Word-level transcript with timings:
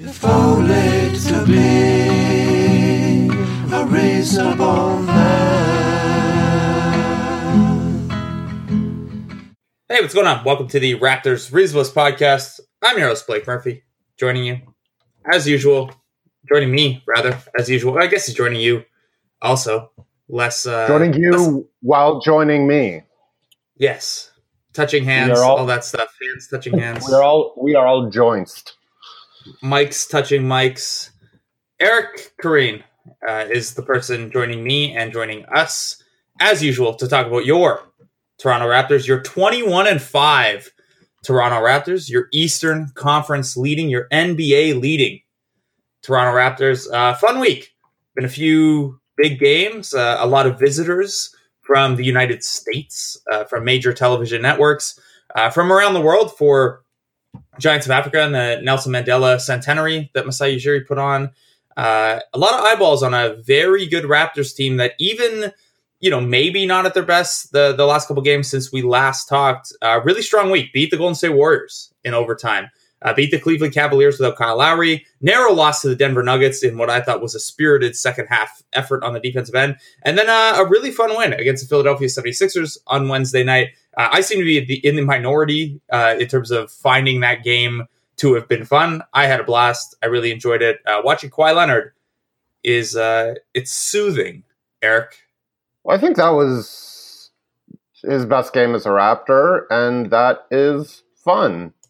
If 0.00 0.24
only 0.24 1.18
to 1.18 1.44
be 1.44 3.28
a 3.74 3.84
reasonable 3.86 5.00
man. 5.02 5.58
Hey, 9.88 10.00
what's 10.00 10.14
going 10.14 10.26
on? 10.28 10.44
Welcome 10.44 10.68
to 10.68 10.78
the 10.78 10.94
Raptors 11.00 11.52
Reasonableness 11.52 11.92
Podcast. 11.92 12.60
I'm 12.82 12.96
your 12.98 13.08
host, 13.08 13.26
Blake 13.26 13.44
Murphy, 13.46 13.82
joining 14.16 14.44
you 14.44 14.60
as 15.32 15.48
usual. 15.48 15.90
Joining 16.48 16.70
me, 16.70 17.02
rather, 17.06 17.36
as 17.58 17.68
usual. 17.68 17.98
I 17.98 18.06
guess 18.06 18.26
he's 18.26 18.36
joining 18.36 18.60
you 18.60 18.84
also. 19.42 19.90
Less. 20.28 20.64
Uh, 20.66 20.86
joining 20.86 21.12
you 21.14 21.32
less- 21.32 21.64
while 21.80 22.20
joining 22.20 22.66
me. 22.68 23.02
yes. 23.76 24.30
Touching 24.74 25.02
hands, 25.02 25.40
all- 25.40 25.56
all 25.58 25.66
that 25.66 25.84
stuff. 25.84 26.14
Hands 26.22 26.46
touching 26.46 26.78
hands. 26.78 27.04
We 27.08 27.14
are 27.14 27.22
all 27.22 27.54
we 27.60 27.74
are 27.74 27.84
all 27.86 28.08
joints. 28.10 28.62
Mics 29.62 30.08
touching 30.08 30.42
mics. 30.42 31.10
Eric 31.80 32.32
Koreen 32.42 32.82
uh, 33.26 33.46
is 33.50 33.74
the 33.74 33.82
person 33.82 34.30
joining 34.30 34.64
me 34.64 34.96
and 34.96 35.12
joining 35.12 35.44
us, 35.46 36.02
as 36.40 36.62
usual, 36.62 36.94
to 36.94 37.08
talk 37.08 37.26
about 37.26 37.46
your 37.46 37.82
Toronto 38.38 38.66
Raptors, 38.66 39.06
your 39.06 39.22
21 39.22 39.86
and 39.86 40.02
5 40.02 40.72
Toronto 41.24 41.56
Raptors, 41.56 42.08
your 42.08 42.28
Eastern 42.32 42.90
Conference 42.94 43.56
leading, 43.56 43.88
your 43.88 44.08
NBA 44.12 44.80
leading 44.80 45.20
Toronto 46.02 46.36
Raptors. 46.36 46.90
Uh, 46.92 47.14
fun 47.14 47.40
week. 47.40 47.74
Been 48.14 48.24
a 48.24 48.28
few 48.28 49.00
big 49.16 49.38
games, 49.38 49.94
uh, 49.94 50.16
a 50.20 50.26
lot 50.26 50.46
of 50.46 50.58
visitors 50.58 51.34
from 51.60 51.96
the 51.96 52.04
United 52.04 52.42
States, 52.42 53.18
uh, 53.30 53.44
from 53.44 53.64
major 53.64 53.92
television 53.92 54.40
networks, 54.40 54.98
uh, 55.34 55.50
from 55.50 55.72
around 55.72 55.94
the 55.94 56.00
world 56.00 56.36
for 56.36 56.82
Giants 57.58 57.86
of 57.86 57.92
Africa 57.92 58.22
and 58.22 58.34
the 58.34 58.60
Nelson 58.62 58.92
Mandela 58.92 59.40
Centenary 59.40 60.10
that 60.14 60.26
Masai 60.26 60.56
Ujiri 60.56 60.86
put 60.86 60.98
on. 60.98 61.30
Uh, 61.76 62.20
a 62.34 62.38
lot 62.38 62.54
of 62.54 62.64
eyeballs 62.64 63.02
on 63.02 63.14
a 63.14 63.36
very 63.42 63.86
good 63.86 64.04
Raptors 64.04 64.54
team 64.54 64.78
that 64.78 64.94
even, 64.98 65.52
you 66.00 66.10
know, 66.10 66.20
maybe 66.20 66.66
not 66.66 66.86
at 66.86 66.94
their 66.94 67.04
best 67.04 67.52
the, 67.52 67.72
the 67.72 67.86
last 67.86 68.08
couple 68.08 68.22
games 68.22 68.48
since 68.48 68.72
we 68.72 68.82
last 68.82 69.28
talked. 69.28 69.72
Uh, 69.80 70.00
really 70.04 70.22
strong 70.22 70.50
week. 70.50 70.72
Beat 70.72 70.90
the 70.90 70.96
Golden 70.96 71.14
State 71.14 71.30
Warriors 71.30 71.92
in 72.04 72.14
overtime. 72.14 72.70
Uh, 73.00 73.14
beat 73.14 73.30
the 73.30 73.38
Cleveland 73.38 73.72
Cavaliers 73.72 74.18
without 74.18 74.36
Kyle 74.36 74.58
Lowry. 74.58 75.06
Narrow 75.20 75.52
loss 75.52 75.82
to 75.82 75.88
the 75.88 75.94
Denver 75.94 76.22
Nuggets 76.22 76.64
in 76.64 76.78
what 76.78 76.90
I 76.90 77.00
thought 77.00 77.22
was 77.22 77.34
a 77.34 77.40
spirited 77.40 77.94
second 77.94 78.26
half 78.26 78.62
effort 78.72 79.04
on 79.04 79.12
the 79.12 79.20
defensive 79.20 79.54
end. 79.54 79.76
And 80.02 80.18
then 80.18 80.28
uh, 80.28 80.60
a 80.60 80.68
really 80.68 80.90
fun 80.90 81.16
win 81.16 81.32
against 81.32 81.62
the 81.62 81.68
Philadelphia 81.68 82.08
76ers 82.08 82.76
on 82.88 83.08
Wednesday 83.08 83.44
night. 83.44 83.68
Uh, 83.98 84.08
I 84.12 84.20
seem 84.22 84.38
to 84.38 84.44
be 84.44 84.64
the, 84.64 84.76
in 84.86 84.96
the 84.96 85.02
minority 85.02 85.80
uh, 85.92 86.14
in 86.18 86.28
terms 86.28 86.50
of 86.50 86.70
finding 86.70 87.20
that 87.20 87.42
game 87.42 87.84
to 88.18 88.34
have 88.34 88.48
been 88.48 88.64
fun. 88.64 89.02
I 89.12 89.26
had 89.26 89.40
a 89.40 89.44
blast. 89.44 89.96
I 90.02 90.06
really 90.06 90.30
enjoyed 90.30 90.62
it. 90.62 90.78
Uh, 90.86 91.02
watching 91.04 91.30
Kawhi 91.30 91.54
Leonard 91.54 91.92
is 92.64 92.96
uh, 92.96 93.34
it's 93.54 93.72
soothing. 93.72 94.44
Eric, 94.82 95.16
Well, 95.82 95.96
I 95.96 96.00
think 96.00 96.16
that 96.16 96.30
was 96.30 97.30
his 98.04 98.24
best 98.24 98.52
game 98.52 98.76
as 98.76 98.86
a 98.86 98.90
Raptor, 98.90 99.62
and 99.70 100.10
that 100.10 100.46
is 100.50 101.02
fun. 101.16 101.72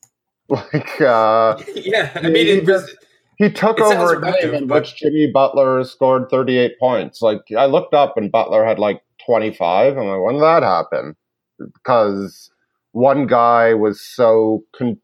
Like 0.51 0.99
uh, 1.03 1.63
yeah, 1.75 2.11
I 2.15 2.31
mean, 2.31 2.47
he 2.47 2.63
just- 2.63 2.97
he 3.37 3.51
took 3.51 3.79
over 3.81 4.15
a 4.15 4.33
game 4.41 4.55
in 4.55 4.67
but- 4.67 4.81
which 4.81 4.97
Jimmy 4.97 5.31
Butler 5.31 5.85
scored 5.85 6.31
38 6.31 6.79
points. 6.81 7.21
Like 7.21 7.43
I 7.57 7.67
looked 7.67 7.93
up 7.93 8.17
and 8.17 8.33
Butler 8.33 8.65
had 8.65 8.79
like 8.79 9.03
25. 9.27 9.99
I'm 9.99 10.07
like, 10.07 10.21
when 10.23 10.35
did 10.37 10.43
that 10.43 10.63
happen? 10.63 11.15
Because 11.59 12.51
one 12.93 13.27
guy 13.27 13.75
was 13.75 14.01
so, 14.01 14.65
con- 14.77 15.01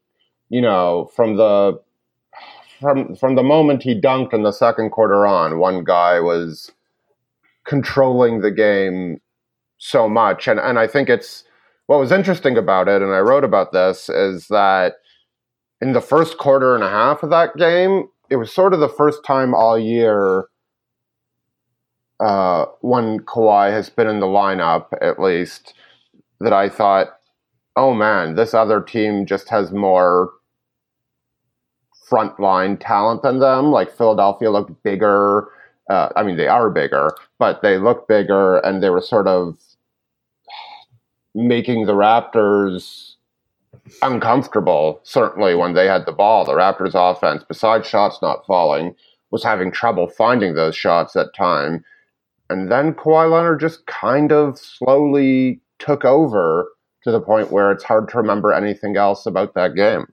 you 0.49 0.61
know, 0.61 1.09
from 1.15 1.37
the 1.37 1.79
from 2.79 3.15
from 3.15 3.35
the 3.35 3.43
moment 3.43 3.83
he 3.83 3.99
dunked 3.99 4.33
in 4.33 4.43
the 4.43 4.51
second 4.51 4.91
quarter 4.91 5.25
on, 5.25 5.59
one 5.59 5.83
guy 5.83 6.19
was 6.19 6.71
controlling 7.65 8.41
the 8.41 8.51
game 8.51 9.19
so 9.77 10.07
much, 10.07 10.47
and 10.47 10.59
and 10.59 10.79
I 10.79 10.87
think 10.87 11.09
it's 11.09 11.43
what 11.87 11.99
was 11.99 12.11
interesting 12.11 12.57
about 12.57 12.87
it, 12.87 13.01
and 13.01 13.13
I 13.13 13.19
wrote 13.19 13.43
about 13.43 13.71
this, 13.71 14.09
is 14.09 14.47
that 14.47 14.95
in 15.81 15.93
the 15.93 16.01
first 16.01 16.37
quarter 16.37 16.75
and 16.75 16.83
a 16.83 16.89
half 16.89 17.21
of 17.23 17.29
that 17.29 17.55
game, 17.57 18.07
it 18.29 18.37
was 18.37 18.53
sort 18.53 18.73
of 18.73 18.79
the 18.79 18.89
first 18.89 19.23
time 19.23 19.53
all 19.53 19.77
year 19.77 20.45
uh, 22.19 22.65
when 22.81 23.19
Kawhi 23.19 23.71
has 23.71 23.89
been 23.89 24.07
in 24.07 24.19
the 24.19 24.25
lineup, 24.25 24.87
at 25.01 25.19
least, 25.19 25.73
that 26.39 26.53
I 26.53 26.69
thought, 26.69 27.07
oh 27.75 27.93
man, 27.93 28.35
this 28.35 28.53
other 28.53 28.81
team 28.81 29.25
just 29.25 29.49
has 29.49 29.71
more 29.71 30.31
frontline 32.09 32.77
talent 32.79 33.23
than 33.23 33.39
them. 33.39 33.71
Like 33.71 33.95
Philadelphia 33.95 34.51
looked 34.51 34.83
bigger. 34.83 35.49
Uh, 35.89 36.09
I 36.15 36.23
mean, 36.23 36.37
they 36.37 36.47
are 36.47 36.69
bigger, 36.69 37.11
but 37.37 37.61
they 37.61 37.77
look 37.77 38.07
bigger, 38.07 38.57
and 38.57 38.81
they 38.81 38.89
were 38.89 39.01
sort 39.01 39.27
of 39.27 39.57
making 41.35 41.85
the 41.85 41.93
Raptors 41.93 43.15
uncomfortable, 44.01 44.99
certainly 45.03 45.53
when 45.53 45.73
they 45.73 45.85
had 45.85 46.05
the 46.05 46.11
ball. 46.11 46.43
The 46.43 46.53
Raptors 46.53 46.93
offense, 46.95 47.43
besides 47.47 47.87
shots 47.87 48.19
not 48.21 48.45
falling, 48.47 48.95
was 49.29 49.43
having 49.43 49.71
trouble 49.71 50.07
finding 50.07 50.55
those 50.55 50.75
shots 50.75 51.15
at 51.15 51.35
time. 51.35 51.83
And 52.49 52.71
then 52.71 52.93
Kawhi 52.93 53.31
Leonard 53.31 53.59
just 53.59 53.85
kind 53.85 54.31
of 54.31 54.57
slowly 54.57 55.59
took 55.79 56.05
over 56.05 56.69
to 57.03 57.11
the 57.11 57.21
point 57.21 57.51
where 57.51 57.71
it's 57.71 57.83
hard 57.83 58.09
to 58.09 58.17
remember 58.17 58.51
anything 58.51 58.97
else 58.97 59.25
about 59.25 59.53
that 59.53 59.75
game. 59.75 60.07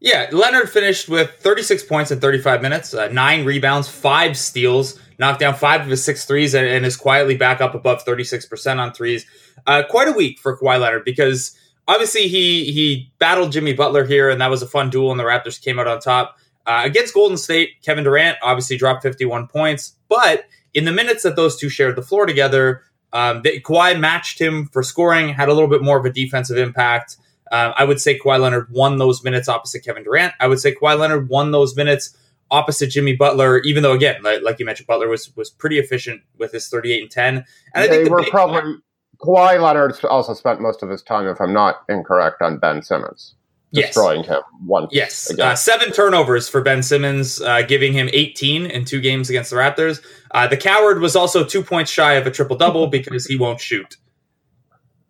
Yeah, 0.00 0.28
Leonard 0.30 0.68
finished 0.68 1.08
with 1.08 1.30
36 1.38 1.84
points 1.84 2.10
in 2.10 2.20
35 2.20 2.60
minutes, 2.60 2.92
uh, 2.92 3.08
nine 3.08 3.44
rebounds, 3.44 3.88
five 3.88 4.36
steals, 4.36 5.00
knocked 5.18 5.40
down 5.40 5.54
five 5.54 5.80
of 5.80 5.86
his 5.86 6.04
six 6.04 6.26
threes, 6.26 6.54
and, 6.54 6.66
and 6.66 6.84
is 6.84 6.96
quietly 6.96 7.36
back 7.36 7.60
up 7.60 7.74
above 7.74 8.04
36% 8.04 8.78
on 8.78 8.92
threes. 8.92 9.24
Uh, 9.66 9.82
quite 9.88 10.08
a 10.08 10.12
week 10.12 10.38
for 10.38 10.58
Kawhi 10.58 10.78
Leonard 10.78 11.04
because 11.04 11.56
obviously 11.88 12.28
he 12.28 12.72
he 12.72 13.10
battled 13.18 13.52
Jimmy 13.52 13.72
Butler 13.72 14.04
here, 14.04 14.28
and 14.28 14.40
that 14.40 14.50
was 14.50 14.62
a 14.62 14.66
fun 14.66 14.90
duel, 14.90 15.10
and 15.10 15.18
the 15.18 15.24
Raptors 15.24 15.60
came 15.60 15.78
out 15.78 15.86
on 15.86 15.98
top. 16.00 16.36
Uh, 16.66 16.82
against 16.84 17.14
Golden 17.14 17.38
State, 17.38 17.80
Kevin 17.82 18.04
Durant 18.04 18.38
obviously 18.42 18.76
dropped 18.76 19.02
51 19.02 19.46
points, 19.46 19.94
but 20.08 20.44
in 20.74 20.84
the 20.84 20.92
minutes 20.92 21.22
that 21.22 21.36
those 21.36 21.56
two 21.56 21.68
shared 21.68 21.96
the 21.96 22.02
floor 22.02 22.26
together, 22.26 22.82
um, 23.12 23.42
they, 23.42 23.60
Kawhi 23.60 23.98
matched 23.98 24.40
him 24.40 24.66
for 24.66 24.82
scoring, 24.82 25.28
had 25.28 25.48
a 25.48 25.54
little 25.54 25.68
bit 25.68 25.82
more 25.82 25.98
of 25.98 26.04
a 26.04 26.10
defensive 26.10 26.58
impact. 26.58 27.16
Um, 27.52 27.72
I 27.76 27.84
would 27.84 28.00
say 28.00 28.18
Kawhi 28.18 28.40
Leonard 28.40 28.68
won 28.70 28.98
those 28.98 29.22
minutes 29.22 29.48
opposite 29.48 29.84
Kevin 29.84 30.02
Durant. 30.02 30.34
I 30.40 30.48
would 30.48 30.58
say 30.58 30.74
Kawhi 30.74 30.98
Leonard 30.98 31.28
won 31.28 31.52
those 31.52 31.76
minutes 31.76 32.16
opposite 32.50 32.88
Jimmy 32.90 33.14
Butler, 33.14 33.60
even 33.60 33.82
though 33.82 33.92
again, 33.92 34.22
like, 34.22 34.42
like 34.42 34.58
you 34.58 34.66
mentioned, 34.66 34.86
Butler 34.86 35.08
was 35.08 35.34
was 35.36 35.50
pretty 35.50 35.78
efficient 35.78 36.22
with 36.38 36.52
his 36.52 36.68
38 36.68 37.02
and 37.02 37.10
10. 37.10 37.36
And 37.36 37.44
I 37.74 37.88
think 37.88 38.10
were 38.10 38.24
probably 38.24 38.76
Kawhi 39.18 39.60
Leonard 39.60 39.96
also 40.04 40.34
spent 40.34 40.60
most 40.60 40.82
of 40.82 40.90
his 40.90 41.02
time, 41.02 41.26
if 41.26 41.40
I'm 41.40 41.52
not 41.52 41.82
incorrect, 41.88 42.42
on 42.42 42.58
Ben 42.58 42.82
Simmons, 42.82 43.34
Yes. 43.76 43.88
destroying 43.88 44.24
him 44.24 44.40
once. 44.64 44.90
Yes, 44.92 45.30
again. 45.30 45.48
uh, 45.48 45.54
seven 45.54 45.92
turnovers 45.92 46.48
for 46.48 46.60
Ben 46.62 46.82
Simmons, 46.82 47.40
uh, 47.40 47.62
giving 47.62 47.92
him 47.92 48.08
18 48.12 48.66
in 48.66 48.84
two 48.84 49.00
games 49.00 49.30
against 49.30 49.50
the 49.50 49.56
Raptors. 49.56 50.02
Uh, 50.32 50.46
the 50.46 50.56
coward 50.56 51.00
was 51.00 51.14
also 51.16 51.44
two 51.44 51.62
points 51.62 51.90
shy 51.90 52.14
of 52.14 52.26
a 52.26 52.30
triple 52.30 52.56
double 52.56 52.86
because 52.88 53.26
he 53.26 53.36
won't 53.36 53.60
shoot. 53.60 53.96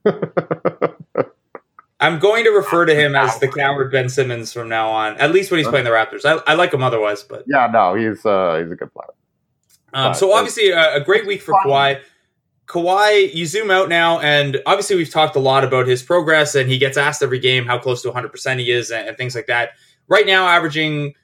I'm 1.99 2.19
going 2.19 2.45
to 2.45 2.51
refer 2.51 2.85
to 2.85 2.95
him 2.95 3.15
as 3.15 3.39
the 3.39 3.49
coward 3.49 3.91
Ben 3.91 4.09
Simmons 4.09 4.53
from 4.53 4.69
now 4.69 4.91
on, 4.91 5.17
at 5.17 5.33
least 5.33 5.51
when 5.51 5.59
he's 5.59 5.69
playing 5.69 5.87
the 5.87 5.91
Raptors. 5.91 6.25
I, 6.25 6.43
I 6.51 6.55
like 6.55 6.73
him 6.75 6.83
otherwise, 6.83 7.23
but 7.23 7.45
yeah, 7.47 7.69
no, 7.73 7.95
he's 7.95 8.25
uh, 8.27 8.59
he's 8.63 8.71
a 8.71 8.77
good 8.77 8.93
player. 8.93 9.09
Um, 9.95 10.13
so 10.13 10.33
obviously 10.35 10.71
a, 10.71 10.97
a 10.97 11.01
great 11.01 11.27
week 11.27 11.41
for 11.41 11.55
Kawhi. 11.65 12.01
Kawhi, 12.67 13.33
you 13.33 13.47
zoom 13.47 13.71
out 13.71 13.89
now, 13.89 14.19
and 14.21 14.61
obviously 14.67 14.97
we've 14.97 15.11
talked 15.11 15.37
a 15.37 15.41
lot 15.41 15.65
about 15.65 15.87
his 15.87 16.03
progress, 16.03 16.55
and 16.55 16.69
he 16.69 16.79
gets 16.79 16.97
asked 16.97 17.23
every 17.23 17.39
game 17.39 17.65
how 17.65 17.79
close 17.79 18.03
to 18.03 18.11
100% 18.11 18.59
he 18.59 18.71
is, 18.71 18.91
and, 18.91 19.09
and 19.09 19.17
things 19.17 19.35
like 19.35 19.47
that. 19.47 19.71
Right 20.09 20.27
now, 20.27 20.47
averaging 20.47 21.15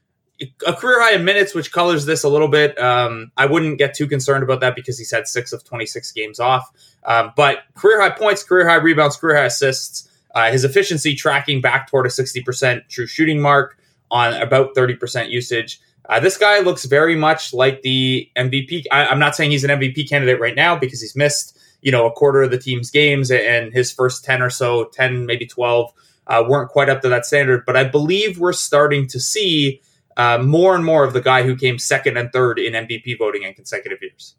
a 0.66 0.72
career 0.72 1.00
high 1.00 1.14
in 1.14 1.24
minutes, 1.24 1.54
which 1.54 1.72
colors 1.72 2.06
this 2.06 2.24
a 2.24 2.28
little 2.28 2.48
bit. 2.48 2.78
Um, 2.78 3.30
I 3.36 3.46
wouldn't 3.46 3.78
get 3.78 3.94
too 3.94 4.06
concerned 4.06 4.42
about 4.42 4.60
that 4.60 4.74
because 4.74 4.98
he's 4.98 5.10
had 5.10 5.26
six 5.26 5.52
of 5.52 5.64
26 5.64 6.10
games 6.12 6.40
off. 6.40 6.70
Um, 7.04 7.32
but 7.36 7.58
career 7.74 8.00
high 8.00 8.10
points, 8.10 8.42
career 8.42 8.68
high 8.68 8.76
rebounds, 8.76 9.16
career 9.16 9.36
high 9.36 9.44
assists. 9.44 10.08
Uh, 10.34 10.50
his 10.50 10.64
efficiency 10.64 11.14
tracking 11.14 11.60
back 11.60 11.88
toward 11.88 12.06
a 12.06 12.08
60% 12.08 12.88
true 12.88 13.06
shooting 13.06 13.40
mark 13.40 13.78
on 14.10 14.34
about 14.34 14.74
30% 14.74 15.30
usage. 15.30 15.80
Uh, 16.08 16.20
this 16.20 16.36
guy 16.36 16.60
looks 16.60 16.84
very 16.84 17.14
much 17.14 17.52
like 17.52 17.82
the 17.82 18.28
MVP. 18.36 18.84
I, 18.90 19.06
I'm 19.06 19.18
not 19.18 19.36
saying 19.36 19.50
he's 19.50 19.64
an 19.64 19.70
MVP 19.70 20.08
candidate 20.08 20.40
right 20.40 20.54
now 20.54 20.76
because 20.76 21.00
he's 21.00 21.14
missed, 21.14 21.58
you 21.80 21.92
know, 21.92 22.06
a 22.06 22.12
quarter 22.12 22.42
of 22.42 22.50
the 22.50 22.58
team's 22.58 22.90
games 22.90 23.30
and 23.30 23.72
his 23.72 23.92
first 23.92 24.24
10 24.24 24.42
or 24.42 24.50
so, 24.50 24.86
10, 24.86 25.26
maybe 25.26 25.46
12, 25.46 25.92
uh, 26.26 26.44
weren't 26.46 26.70
quite 26.70 26.88
up 26.88 27.02
to 27.02 27.08
that 27.08 27.24
standard. 27.24 27.64
But 27.64 27.76
I 27.76 27.84
believe 27.84 28.38
we're 28.38 28.52
starting 28.52 29.06
to 29.08 29.20
see 29.20 29.80
uh, 30.16 30.38
more 30.38 30.74
and 30.74 30.84
more 30.84 31.04
of 31.04 31.12
the 31.12 31.20
guy 31.20 31.42
who 31.42 31.56
came 31.56 31.78
second 31.78 32.16
and 32.16 32.32
third 32.32 32.58
in 32.58 32.72
MVP 32.72 33.18
voting 33.18 33.42
in 33.42 33.54
consecutive 33.54 34.02
years. 34.02 34.34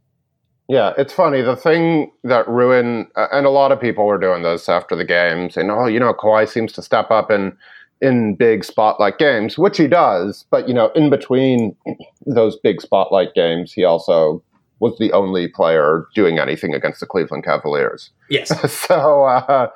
Yeah, 0.70 0.94
it's 0.98 1.14
funny. 1.14 1.42
The 1.42 1.58
thing 1.58 2.12
that 2.24 2.48
ruined, 2.48 3.08
and 3.16 3.46
a 3.46 3.50
lot 3.50 3.72
of 3.72 3.82
people 3.82 4.06
were 4.06 4.18
doing 4.18 4.44
this 4.44 4.70
after 4.70 4.96
the 4.96 5.04
games, 5.04 5.56
saying, 5.56 5.70
"Oh, 5.70 5.88
you 5.88 6.00
know, 6.00 6.14
Kawhi 6.14 6.48
seems 6.48 6.72
to 6.74 6.82
step 6.82 7.12
up 7.12 7.30
in 7.30 7.58
in 8.04 8.36
big 8.36 8.66
spotlight 8.66 9.18
games, 9.18 9.58
which 9.58 9.78
he 9.78 9.88
does. 9.88 10.46
But 10.52 10.68
you 10.68 10.74
know, 10.74 10.92
in 10.94 11.10
between 11.10 11.76
those 12.26 12.58
big 12.58 12.82
spotlight 12.82 13.34
games, 13.34 13.72
he 13.72 13.86
also 13.86 14.44
was 14.80 14.98
the 15.00 15.14
only 15.14 15.48
player 15.48 16.06
doing 16.14 16.38
anything 16.38 16.76
against 16.76 17.00
the 17.00 17.06
Cleveland 17.06 17.46
Cavaliers. 17.46 18.12
Yes. 18.30 18.50
so 18.88 19.24
uh, 19.24 19.70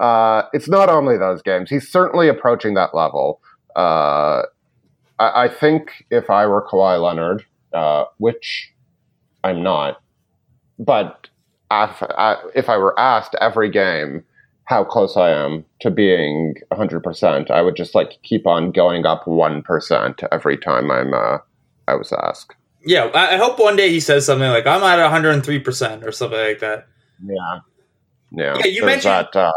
uh, 0.00 0.42
it's 0.54 0.68
not 0.68 0.88
only 0.88 1.18
those 1.18 1.42
games. 1.42 1.68
He's 1.68 1.86
certainly 1.86 2.28
approaching 2.28 2.72
that 2.74 2.94
level. 2.94 3.42
Uh, 3.76 4.42
I, 5.18 5.44
I, 5.44 5.48
think 5.48 6.06
if 6.10 6.30
I 6.30 6.46
were 6.46 6.66
Kawhi 6.66 7.02
Leonard, 7.02 7.44
uh, 7.74 8.04
which 8.16 8.72
I'm 9.44 9.62
not, 9.62 10.00
but 10.78 11.28
if, 11.70 12.02
if 12.54 12.70
I 12.70 12.78
were 12.78 12.98
asked 12.98 13.34
every 13.38 13.68
game 13.68 14.24
how 14.66 14.84
close 14.84 15.16
I 15.16 15.30
am 15.30 15.64
to 15.80 15.90
being 15.90 16.54
100%, 16.72 17.50
I 17.50 17.62
would 17.62 17.76
just 17.76 17.94
like 17.94 18.20
keep 18.22 18.46
on 18.46 18.72
going 18.72 19.06
up 19.06 19.24
1% 19.24 20.28
every 20.30 20.58
time 20.58 20.90
I'm 20.90 21.14
uh, 21.14 21.38
I 21.88 21.94
was 21.94 22.12
asked. 22.12 22.54
Yeah, 22.84 23.10
I 23.14 23.36
hope 23.36 23.58
one 23.58 23.76
day 23.76 23.90
he 23.90 24.00
says 24.00 24.26
something 24.26 24.48
like 24.48 24.66
I'm 24.66 24.82
at 24.82 24.98
103% 24.98 26.04
or 26.04 26.12
something 26.12 26.38
like 26.38 26.60
that. 26.60 26.86
Yeah. 27.24 27.34
Yeah. 28.32 28.56
yeah 28.58 28.66
you 28.66 28.80
There's 28.80 29.04
mentioned 29.04 29.28
that 29.32 29.36
uh, 29.36 29.52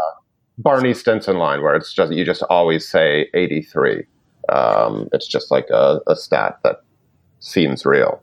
Barney 0.58 0.94
Stinson 0.94 1.38
line 1.38 1.62
where 1.62 1.74
it's 1.74 1.92
just 1.92 2.12
you 2.12 2.24
just 2.24 2.42
always 2.44 2.88
say 2.88 3.28
83. 3.34 4.04
Um, 4.48 5.08
it's 5.12 5.26
just 5.26 5.50
like 5.50 5.68
a, 5.70 6.00
a 6.06 6.16
stat 6.16 6.58
that 6.62 6.82
seems 7.40 7.84
real. 7.84 8.22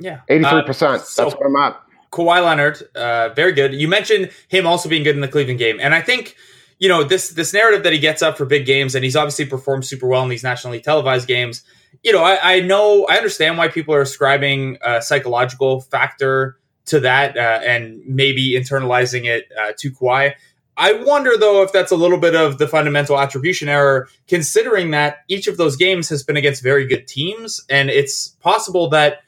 Yeah. 0.00 0.20
83%. 0.30 0.68
Uh, 0.70 0.98
so, 0.98 1.24
that's 1.24 1.36
what 1.36 1.46
I'm 1.46 1.56
at. 1.56 1.80
Kawhi 2.16 2.42
Leonard, 2.42 2.82
uh, 2.96 3.28
very 3.34 3.52
good. 3.52 3.74
You 3.74 3.88
mentioned 3.88 4.30
him 4.48 4.66
also 4.66 4.88
being 4.88 5.02
good 5.02 5.14
in 5.14 5.20
the 5.20 5.28
Cleveland 5.28 5.58
game, 5.58 5.78
and 5.80 5.94
I 5.94 6.00
think 6.00 6.34
you 6.78 6.88
know 6.88 7.04
this 7.04 7.30
this 7.30 7.52
narrative 7.52 7.82
that 7.82 7.92
he 7.92 7.98
gets 7.98 8.22
up 8.22 8.38
for 8.38 8.46
big 8.46 8.64
games, 8.64 8.94
and 8.94 9.04
he's 9.04 9.16
obviously 9.16 9.44
performed 9.44 9.84
super 9.84 10.06
well 10.06 10.22
in 10.22 10.30
these 10.30 10.42
nationally 10.42 10.80
televised 10.80 11.28
games. 11.28 11.62
You 12.02 12.12
know, 12.12 12.22
I, 12.22 12.56
I 12.56 12.60
know 12.60 13.06
I 13.06 13.16
understand 13.16 13.58
why 13.58 13.68
people 13.68 13.94
are 13.94 14.00
ascribing 14.00 14.78
a 14.82 15.02
psychological 15.02 15.82
factor 15.82 16.56
to 16.86 17.00
that, 17.00 17.36
uh, 17.36 17.60
and 17.62 18.00
maybe 18.06 18.52
internalizing 18.52 19.26
it 19.26 19.52
uh, 19.60 19.72
to 19.78 19.90
Kawhi. 19.90 20.34
I 20.78 20.92
wonder 20.92 21.36
though 21.38 21.62
if 21.62 21.72
that's 21.72 21.92
a 21.92 21.96
little 21.96 22.18
bit 22.18 22.34
of 22.34 22.58
the 22.58 22.68
fundamental 22.68 23.18
attribution 23.18 23.68
error, 23.68 24.08
considering 24.26 24.90
that 24.92 25.18
each 25.28 25.48
of 25.48 25.58
those 25.58 25.76
games 25.76 26.08
has 26.08 26.22
been 26.22 26.36
against 26.36 26.62
very 26.62 26.86
good 26.86 27.06
teams, 27.06 27.60
and 27.68 27.90
it's 27.90 28.28
possible 28.40 28.88
that 28.90 29.20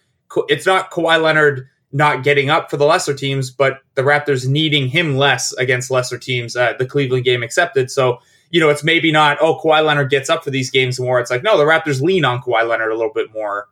it's 0.49 0.67
not 0.67 0.90
Kawhi 0.90 1.20
Leonard 1.20 1.69
not 1.93 2.23
getting 2.23 2.50
up 2.50 2.70
for 2.70 2.76
the 2.76 2.85
lesser 2.85 3.14
teams, 3.14 3.50
but 3.50 3.79
the 3.94 4.02
Raptors 4.02 4.46
needing 4.46 4.88
him 4.88 5.17
less 5.17 5.52
against 5.55 5.90
lesser 5.90 6.19
teams, 6.19 6.55
uh, 6.55 6.75
the 6.79 6.87
Cleveland 6.87 7.25
game 7.25 7.43
accepted. 7.43 7.90
So, 7.90 8.19
you 8.50 8.61
know, 8.61 8.69
it's 8.69 8.85
maybe 8.85 9.11
not, 9.11 9.38
oh, 9.40 9.58
Kawhi 9.58 9.85
Leonard 9.85 10.11
gets 10.11 10.29
up 10.29 10.44
for 10.44 10.50
these 10.50 10.70
games 10.70 11.00
more. 11.00 11.19
It's 11.19 11.31
like, 11.31 11.43
no, 11.43 11.56
the 11.56 11.64
Raptors 11.64 12.02
lean 12.02 12.25
on 12.25 12.43
Kawhi 12.43 12.69
Leonard 12.69 12.93
a 12.93 12.96
little 12.96 13.12
bit 13.14 13.32
more 13.32 13.69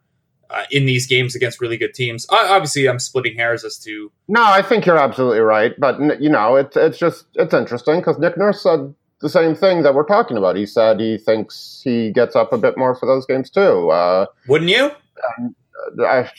uh, 0.49 0.65
in 0.71 0.87
these 0.87 1.07
games 1.07 1.35
against 1.35 1.61
really 1.61 1.77
good 1.77 1.93
teams. 1.93 2.27
Uh, 2.31 2.47
obviously, 2.49 2.89
I'm 2.89 2.99
splitting 2.99 3.37
hairs 3.37 3.65
as 3.65 3.79
to. 3.81 4.11
No, 4.29 4.43
I 4.43 4.63
think 4.63 4.87
you're 4.87 4.99
absolutely 4.99 5.41
right. 5.41 5.73
But, 5.79 6.21
you 6.21 6.31
know, 6.31 6.57
it's, 6.57 6.77
it's 6.77 6.99
just, 6.99 7.27
it's 7.35 7.53
interesting 7.53 8.01
because 8.01 8.19
Nick 8.19 8.39
Nurse 8.39 8.63
said 8.63 8.95
the 9.21 9.29
same 9.29 9.55
thing 9.55 9.83
that 9.83 9.95
we're 9.95 10.07
talking 10.07 10.37
about. 10.37 10.57
He 10.57 10.67
said 10.67 11.01
he 11.01 11.19
thinks 11.19 11.81
he 11.85 12.13
gets 12.13 12.37
up 12.37 12.53
a 12.53 12.59
bit 12.59 12.77
more 12.77 12.95
for 12.95 13.07
those 13.07 13.27
games 13.27 13.51
too. 13.51 13.91
Uh, 13.91 14.27
Wouldn't 14.47 14.71
you? 14.71 14.91
Um, 15.39 15.55
I, 16.01 16.31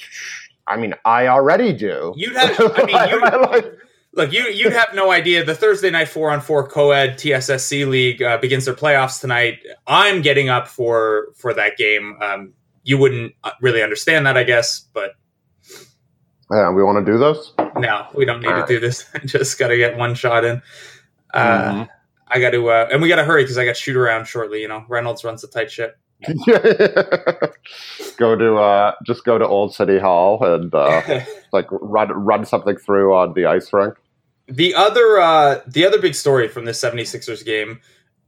I 0.68 0.78
mean, 0.78 0.94
I 1.06 1.28
already 1.28 1.74
do. 1.74 2.14
You'd 2.18 2.36
have. 2.36 2.60
I 2.60 2.84
mean, 3.54 3.64
you, 3.64 3.78
look, 4.14 4.34
you 4.34 4.44
you'd 4.50 4.74
have 4.74 4.90
no 4.94 5.12
idea. 5.12 5.44
The 5.44 5.56
Thursday 5.56 5.90
night 5.90 6.10
four 6.10 6.32
on 6.32 6.42
four 6.42 6.68
co-ed 6.68 7.18
TSSC 7.18 7.88
league 7.88 8.22
uh, 8.22 8.38
begins 8.38 8.66
their 8.66 8.74
playoffs 8.74 9.22
tonight. 9.22 9.60
I'm 9.88 10.22
getting 10.22 10.50
up 10.50 10.68
for 10.68 11.30
for 11.36 11.54
that 11.54 11.78
game. 11.78 12.18
Um, 12.22 12.54
you 12.84 12.98
wouldn't 12.98 13.34
uh, 13.44 13.52
really 13.62 13.84
understand 13.84 14.26
that, 14.26 14.38
I 14.38 14.44
guess, 14.44 14.80
but 14.94 15.12
yeah, 16.52 16.72
we 16.72 16.84
want 16.84 17.06
to 17.06 17.12
do 17.12 17.18
this. 17.18 17.52
No, 17.78 18.08
we 18.16 18.24
don't 18.24 18.40
need 18.40 18.48
All 18.48 18.54
to 18.54 18.60
right. 18.62 18.68
do 18.68 18.80
this. 18.80 19.06
Just 19.26 19.60
got 19.60 19.68
to 19.68 19.78
get 19.78 19.98
one 19.98 20.16
shot 20.16 20.46
in. 20.46 20.62
Uh, 21.34 21.72
mm-hmm. 21.72 21.84
I 22.30 22.40
got 22.40 22.52
to, 22.52 22.70
uh, 22.70 22.90
and 22.92 23.02
we 23.02 23.10
got 23.10 23.18
to 23.18 23.26
hurry 23.26 23.44
because 23.44 23.58
I 23.58 23.66
got 23.66 23.76
shoot 23.76 23.98
around 23.98 24.26
shortly. 24.26 24.62
You 24.62 24.70
know, 24.70 24.86
Reynolds 24.88 25.24
runs 25.24 25.44
a 25.44 25.48
tight 25.48 25.70
ship. 25.70 26.00
go 28.18 28.36
to 28.36 28.56
uh, 28.56 28.94
just 29.06 29.24
go 29.24 29.38
to 29.38 29.48
Old 29.48 29.74
City 29.74 30.00
Hall 30.00 30.44
and 30.44 30.74
uh, 30.74 31.24
like 31.54 31.68
run 31.72 32.10
run 32.10 32.46
something 32.46 32.76
through 32.78 33.14
on 33.14 33.34
the 33.34 33.46
ice 33.46 33.72
rink. 33.72 33.96
The 34.48 34.74
other 34.74 35.20
uh, 35.20 35.62
the 35.68 35.86
other 35.86 36.00
big 36.00 36.16
story 36.16 36.48
from 36.48 36.66
this 36.66 36.82
76ers 36.82 37.46
game, 37.46 37.80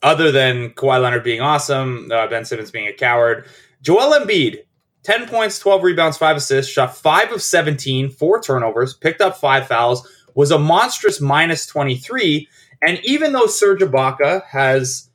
other 0.04 0.32
than 0.32 0.70
Kawhi 0.72 1.02
Leonard 1.02 1.24
being 1.24 1.42
awesome, 1.42 2.10
uh, 2.12 2.28
Ben 2.28 2.46
Simmons 2.46 2.72
being 2.72 2.88
a 2.88 2.94
coward, 2.94 3.48
Joel 3.82 4.20
Embiid, 4.20 4.60
10 5.04 5.28
points, 5.28 5.58
12 5.60 5.84
rebounds, 5.84 6.18
5 6.18 6.38
assists, 6.38 6.72
shot 6.72 6.96
5 6.96 7.34
of 7.34 7.42
17, 7.42 8.10
4 8.10 8.42
turnovers, 8.42 8.94
picked 8.94 9.22
up 9.22 9.38
5 9.38 9.68
fouls, 9.68 10.08
was 10.36 10.52
a 10.52 10.60
monstrous 10.60 11.20
minus 11.20 11.66
23. 11.66 12.48
And 12.82 13.00
even 13.04 13.34
though 13.34 13.48
Serge 13.48 13.82
Ibaka 13.82 14.46
has 14.46 15.09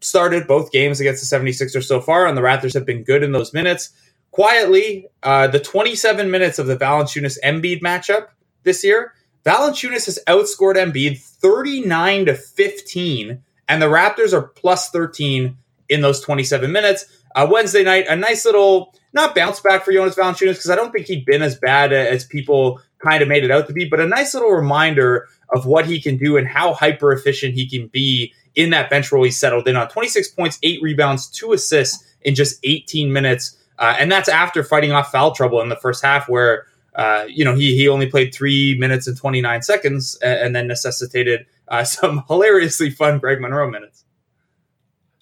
started 0.00 0.46
both 0.46 0.72
games 0.72 1.00
against 1.00 1.28
the 1.28 1.36
76ers 1.36 1.84
so 1.84 2.00
far, 2.00 2.26
and 2.26 2.36
the 2.36 2.42
Raptors 2.42 2.74
have 2.74 2.86
been 2.86 3.04
good 3.04 3.22
in 3.22 3.32
those 3.32 3.52
minutes. 3.52 3.90
Quietly, 4.30 5.06
uh, 5.22 5.48
the 5.48 5.60
27 5.60 6.30
minutes 6.30 6.58
of 6.58 6.66
the 6.66 6.76
Valanciunas 6.76 7.38
Embiid 7.44 7.80
matchup 7.82 8.28
this 8.62 8.84
year, 8.84 9.14
Valanciunas 9.44 10.06
has 10.06 10.18
outscored 10.26 10.76
Embiid 10.76 11.18
39 11.18 12.26
to 12.26 12.34
15, 12.34 13.42
and 13.68 13.82
the 13.82 13.86
Raptors 13.86 14.32
are 14.32 14.42
plus 14.42 14.90
13 14.90 15.56
in 15.88 16.00
those 16.00 16.20
27 16.20 16.70
minutes. 16.70 17.06
Uh, 17.34 17.46
Wednesday 17.50 17.82
night, 17.84 18.06
a 18.08 18.16
nice 18.16 18.44
little 18.44 18.94
not 19.12 19.34
bounce 19.34 19.60
back 19.60 19.84
for 19.84 19.92
Jonas 19.92 20.14
Valanciunas 20.14 20.52
because 20.52 20.70
I 20.70 20.76
don't 20.76 20.92
think 20.92 21.06
he'd 21.06 21.24
been 21.24 21.42
as 21.42 21.56
bad 21.56 21.92
as 21.92 22.24
people 22.24 22.80
kind 22.98 23.22
of 23.22 23.28
made 23.28 23.44
it 23.44 23.50
out 23.50 23.66
to 23.66 23.72
be, 23.72 23.88
but 23.88 24.00
a 24.00 24.06
nice 24.06 24.34
little 24.34 24.50
reminder 24.50 25.26
of 25.54 25.66
what 25.66 25.86
he 25.86 26.00
can 26.00 26.16
do 26.16 26.36
and 26.36 26.46
how 26.46 26.74
hyper 26.74 27.12
efficient 27.12 27.54
he 27.54 27.68
can 27.68 27.88
be 27.88 28.32
in 28.54 28.70
that 28.70 28.90
bench 28.90 29.10
role 29.12 29.24
he 29.24 29.30
settled 29.30 29.68
in 29.68 29.76
on 29.76 29.88
26 29.88 30.28
points, 30.28 30.58
eight 30.62 30.80
rebounds, 30.82 31.28
two 31.28 31.52
assists 31.52 32.04
in 32.22 32.34
just 32.34 32.58
18 32.64 33.12
minutes. 33.12 33.56
Uh, 33.78 33.96
and 33.98 34.10
that's 34.12 34.28
after 34.28 34.62
fighting 34.62 34.92
off 34.92 35.10
foul 35.10 35.32
trouble 35.32 35.60
in 35.60 35.68
the 35.68 35.76
first 35.76 36.04
half, 36.04 36.28
where 36.28 36.66
uh, 36.96 37.24
you 37.28 37.44
know 37.44 37.54
he 37.54 37.76
he 37.76 37.88
only 37.88 38.06
played 38.06 38.34
three 38.34 38.76
minutes 38.78 39.06
and 39.06 39.16
29 39.16 39.62
seconds, 39.62 40.18
and, 40.22 40.38
and 40.38 40.56
then 40.56 40.66
necessitated 40.66 41.46
uh, 41.68 41.84
some 41.84 42.22
hilariously 42.28 42.90
fun 42.90 43.18
Greg 43.18 43.40
Monroe 43.40 43.70
minutes. 43.70 44.04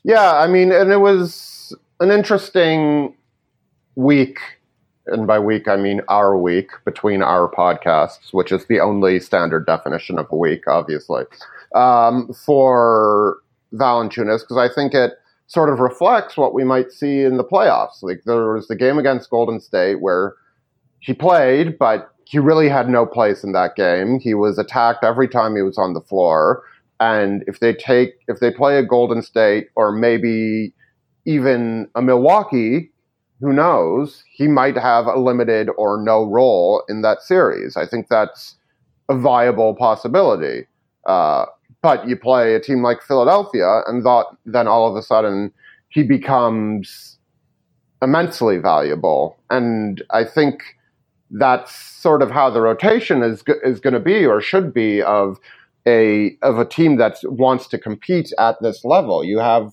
Yeah, 0.03 0.33
I 0.33 0.47
mean, 0.49 0.73
and 0.73 0.91
it 0.91 0.99
was 0.99 1.73
an 2.01 2.11
interesting 2.11 3.15
week, 3.95 4.39
and 5.07 5.27
by 5.27 5.39
week 5.39 5.69
I 5.69 5.77
mean 5.77 6.01
our 6.09 6.37
week 6.37 6.71
between 6.85 7.23
our 7.23 7.49
podcasts, 7.49 8.33
which 8.33 8.51
is 8.51 8.67
the 8.67 8.81
only 8.81 9.21
standard 9.21 9.67
definition 9.67 10.19
of 10.19 10.27
a 10.33 10.37
week, 10.37 10.67
obviously 10.67 11.25
um, 11.75 12.33
for 12.33 13.39
Valanciunas 13.75 14.41
because 14.41 14.57
I 14.57 14.73
think 14.73 14.95
it 14.95 15.13
sort 15.47 15.71
of 15.71 15.81
reflects 15.81 16.37
what 16.37 16.55
we 16.55 16.65
might 16.65 16.93
see 16.93 17.23
in 17.23 17.37
the 17.37 17.45
playoffs. 17.45 18.03
Like 18.03 18.23
there 18.25 18.53
was 18.53 18.69
the 18.69 18.77
game 18.77 18.99
against 18.99 19.31
Golden 19.31 19.61
State 19.61 20.01
where 20.01 20.35
he 21.01 21.15
played, 21.15 21.79
but 21.79 22.11
he 22.25 22.39
really 22.39 22.69
had 22.69 22.89
no 22.89 23.07
place 23.07 23.43
in 23.43 23.53
that 23.53 23.75
game. 23.75 24.21
He 24.21 24.35
was 24.35 24.59
attacked 24.59 25.05
every 25.05 25.29
time 25.29 25.57
he 25.57 25.63
was 25.63 25.79
on 25.79 25.95
the 25.95 26.01
floor. 26.03 26.63
And 27.01 27.45
if 27.47 27.61
they 27.61 27.73
take 27.73 28.15
if 28.29 28.41
they 28.41 28.51
play 28.51 28.79
a 28.79 28.83
Golden 28.83 29.23
State 29.23 29.69
or 29.77 29.93
maybe 29.93 30.75
even 31.25 31.89
a 31.95 32.03
Milwaukee, 32.03 32.91
who 33.41 33.53
knows, 33.53 34.25
he 34.33 34.49
might 34.49 34.77
have 34.77 35.07
a 35.07 35.19
limited 35.19 35.71
or 35.77 36.03
no 36.03 36.25
role 36.25 36.83
in 36.89 37.03
that 37.03 37.23
series. 37.23 37.77
I 37.77 37.87
think 37.87 38.09
that's 38.09 38.57
a 39.09 39.17
viable 39.17 39.75
possibility. 39.75 40.67
Uh, 41.07 41.47
but 41.83 42.09
you 42.09 42.17
play 42.17 42.55
a 42.55 42.61
team 42.61 42.83
like 42.83 43.03
Philadelphia, 43.03 43.83
and 43.87 44.03
thought, 44.03 44.37
then 44.45 44.67
all 44.67 44.89
of 44.89 44.97
a 44.97 45.03
sudden 45.03 45.53
he 45.89 46.03
becomes 46.03 47.19
immensely 48.03 48.59
valuable. 48.59 49.39
And 49.51 50.03
I 50.11 50.25
think 50.25 50.63
that's 51.31 51.75
sort 51.75 52.23
of 52.23 52.31
how 52.31 52.51
the 52.51 52.61
rotation 52.61 53.23
is 53.23 53.43
is 53.63 53.81
going 53.81 53.95
to 53.95 54.01
be 54.01 54.25
or 54.25 54.41
should 54.41 54.73
be 54.73 55.03
of 55.03 55.39
a 55.87 56.37
of 56.43 56.59
a 56.59 56.65
team 56.65 56.97
that 56.97 57.17
wants 57.25 57.67
to 57.69 57.79
compete 57.79 58.33
at 58.39 58.61
this 58.63 58.85
level. 58.85 59.25
You 59.25 59.39
have 59.39 59.73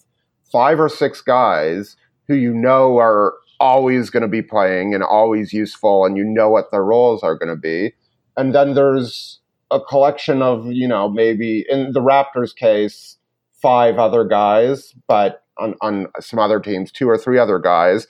five 0.51 0.79
or 0.79 0.89
six 0.89 1.21
guys 1.21 1.95
who 2.27 2.35
you 2.35 2.53
know 2.53 2.97
are 2.97 3.33
always 3.59 4.09
going 4.09 4.21
to 4.21 4.27
be 4.27 4.41
playing 4.41 4.93
and 4.93 5.03
always 5.03 5.53
useful, 5.53 6.05
and 6.05 6.17
you 6.17 6.23
know 6.23 6.49
what 6.49 6.71
their 6.71 6.83
roles 6.83 7.23
are 7.23 7.37
going 7.37 7.49
to 7.49 7.55
be. 7.55 7.93
And 8.37 8.53
then 8.53 8.73
there's 8.73 9.39
a 9.71 9.79
collection 9.79 10.41
of, 10.41 10.67
you 10.67 10.87
know, 10.87 11.09
maybe 11.09 11.65
in 11.69 11.93
the 11.93 12.01
Raptors 12.01 12.55
case, 12.55 13.17
five 13.61 13.97
other 13.97 14.23
guys, 14.23 14.93
but 15.07 15.43
on, 15.57 15.75
on 15.81 16.07
some 16.19 16.39
other 16.39 16.59
teams, 16.59 16.91
two 16.91 17.09
or 17.09 17.17
three 17.17 17.39
other 17.39 17.59
guys. 17.59 18.07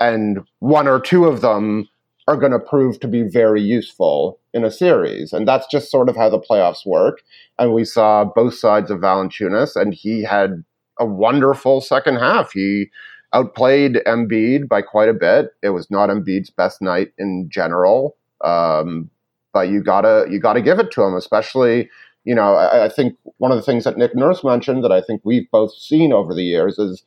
And 0.00 0.40
one 0.60 0.86
or 0.86 1.00
two 1.00 1.24
of 1.24 1.40
them 1.40 1.88
are 2.28 2.36
going 2.36 2.52
to 2.52 2.58
prove 2.58 3.00
to 3.00 3.08
be 3.08 3.22
very 3.22 3.62
useful 3.62 4.38
in 4.52 4.64
a 4.64 4.70
series. 4.70 5.32
And 5.32 5.48
that's 5.48 5.66
just 5.66 5.90
sort 5.90 6.08
of 6.08 6.16
how 6.16 6.28
the 6.28 6.38
playoffs 6.38 6.84
work. 6.84 7.22
And 7.58 7.72
we 7.72 7.84
saw 7.84 8.24
both 8.24 8.54
sides 8.54 8.90
of 8.90 9.00
Valanciunas, 9.00 9.76
and 9.76 9.94
he 9.94 10.22
had 10.22 10.62
a 11.00 11.06
wonderful 11.06 11.80
second 11.80 12.16
half. 12.16 12.52
He 12.52 12.90
outplayed 13.32 14.00
Embiid 14.06 14.68
by 14.68 14.82
quite 14.82 15.08
a 15.08 15.14
bit. 15.14 15.50
It 15.62 15.70
was 15.70 15.90
not 15.90 16.10
Embiid's 16.10 16.50
best 16.50 16.82
night 16.82 17.12
in 17.18 17.48
general, 17.50 18.16
um, 18.44 19.10
but 19.52 19.68
you 19.68 19.82
gotta 19.82 20.26
you 20.30 20.40
gotta 20.40 20.62
give 20.62 20.78
it 20.78 20.90
to 20.92 21.02
him, 21.02 21.14
especially. 21.14 21.90
You 22.24 22.34
know, 22.34 22.56
I, 22.56 22.86
I 22.86 22.88
think 22.90 23.16
one 23.38 23.52
of 23.52 23.56
the 23.56 23.62
things 23.62 23.84
that 23.84 23.96
Nick 23.96 24.14
Nurse 24.14 24.44
mentioned 24.44 24.84
that 24.84 24.92
I 24.92 25.00
think 25.00 25.22
we've 25.24 25.50
both 25.50 25.72
seen 25.74 26.12
over 26.12 26.34
the 26.34 26.42
years 26.42 26.78
is 26.78 27.02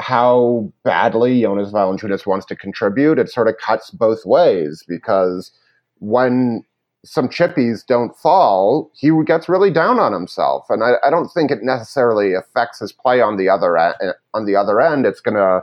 how 0.00 0.72
badly 0.82 1.42
Jonas 1.42 1.72
Valanciunas 1.72 2.26
wants 2.26 2.46
to 2.46 2.56
contribute. 2.56 3.18
It 3.18 3.28
sort 3.28 3.48
of 3.48 3.56
cuts 3.58 3.90
both 3.90 4.24
ways 4.24 4.84
because 4.86 5.52
when 5.98 6.64
some 7.04 7.28
chippies 7.28 7.86
don't 7.86 8.16
fall, 8.16 8.90
he 8.94 9.10
gets 9.24 9.48
really 9.48 9.70
down 9.70 9.98
on 9.98 10.12
himself, 10.12 10.66
and 10.68 10.82
I, 10.82 10.94
I 11.04 11.10
don't 11.10 11.28
think 11.28 11.50
it 11.50 11.62
necessarily 11.62 12.34
affects 12.34 12.80
his 12.80 12.92
play 12.92 13.20
on 13.20 13.36
the 13.36 13.48
other. 13.48 13.78
On 14.34 14.44
the 14.44 14.56
other 14.56 14.80
end, 14.80 15.06
it's 15.06 15.20
gonna, 15.20 15.60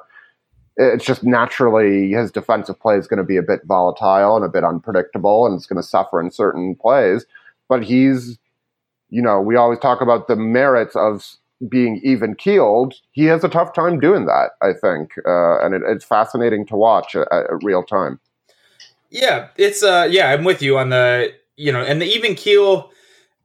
it's 0.77 1.06
just 1.06 1.24
naturally 1.24 2.12
his 2.12 2.32
defensive 2.32 2.80
play 2.80 2.98
is 2.98 3.08
going 3.08 3.18
to 3.18 3.24
be 3.24 3.38
a 3.38 3.44
bit 3.44 3.62
volatile 3.65 4.36
and 4.36 4.46
a 4.46 4.50
bit 4.50 4.63
unpredictable, 4.63 5.46
and 5.46 5.56
it's 5.56 5.65
going 5.65 5.82
to 5.82 5.88
suffer 5.88 6.20
in 6.20 6.32
certain 6.32 6.75
plays. 6.75 7.25
But 7.70 7.84
he's, 7.84 8.38
you 9.10 9.22
know, 9.22 9.39
we 9.39 9.56
always 9.56 9.80
talk 9.80 10.01
about 10.01 10.27
the 10.27 10.36
merits 10.36 10.96
of 10.96 11.36
being 11.70 12.01
even 12.03 12.36
keeled. 12.36 12.96
He 13.12 13.25
has 13.25 13.44
a 13.44 13.50
tough 13.50 13.74
time 13.74 14.00
doing 14.00 14.25
that, 14.25 14.51
I 14.62 14.74
think, 14.74 15.13
uh, 15.25 15.60
and 15.63 15.74
it, 15.74 15.82
it's 15.88 16.03
fascinating 16.03 16.65
to 16.68 16.75
watch 16.75 17.15
at, 17.15 17.32
at 17.32 17.63
real 17.63 17.84
time. 17.84 18.20
Yeah, 19.10 19.50
it's 19.58 19.84
uh 19.84 20.08
yeah, 20.10 20.32
I'm 20.32 20.44
with 20.44 20.62
you 20.62 20.77
on 20.77 20.89
the 20.89 21.34
you 21.56 21.72
know, 21.72 21.82
and 21.82 22.01
the 22.01 22.06
even 22.06 22.34
keel 22.34 22.92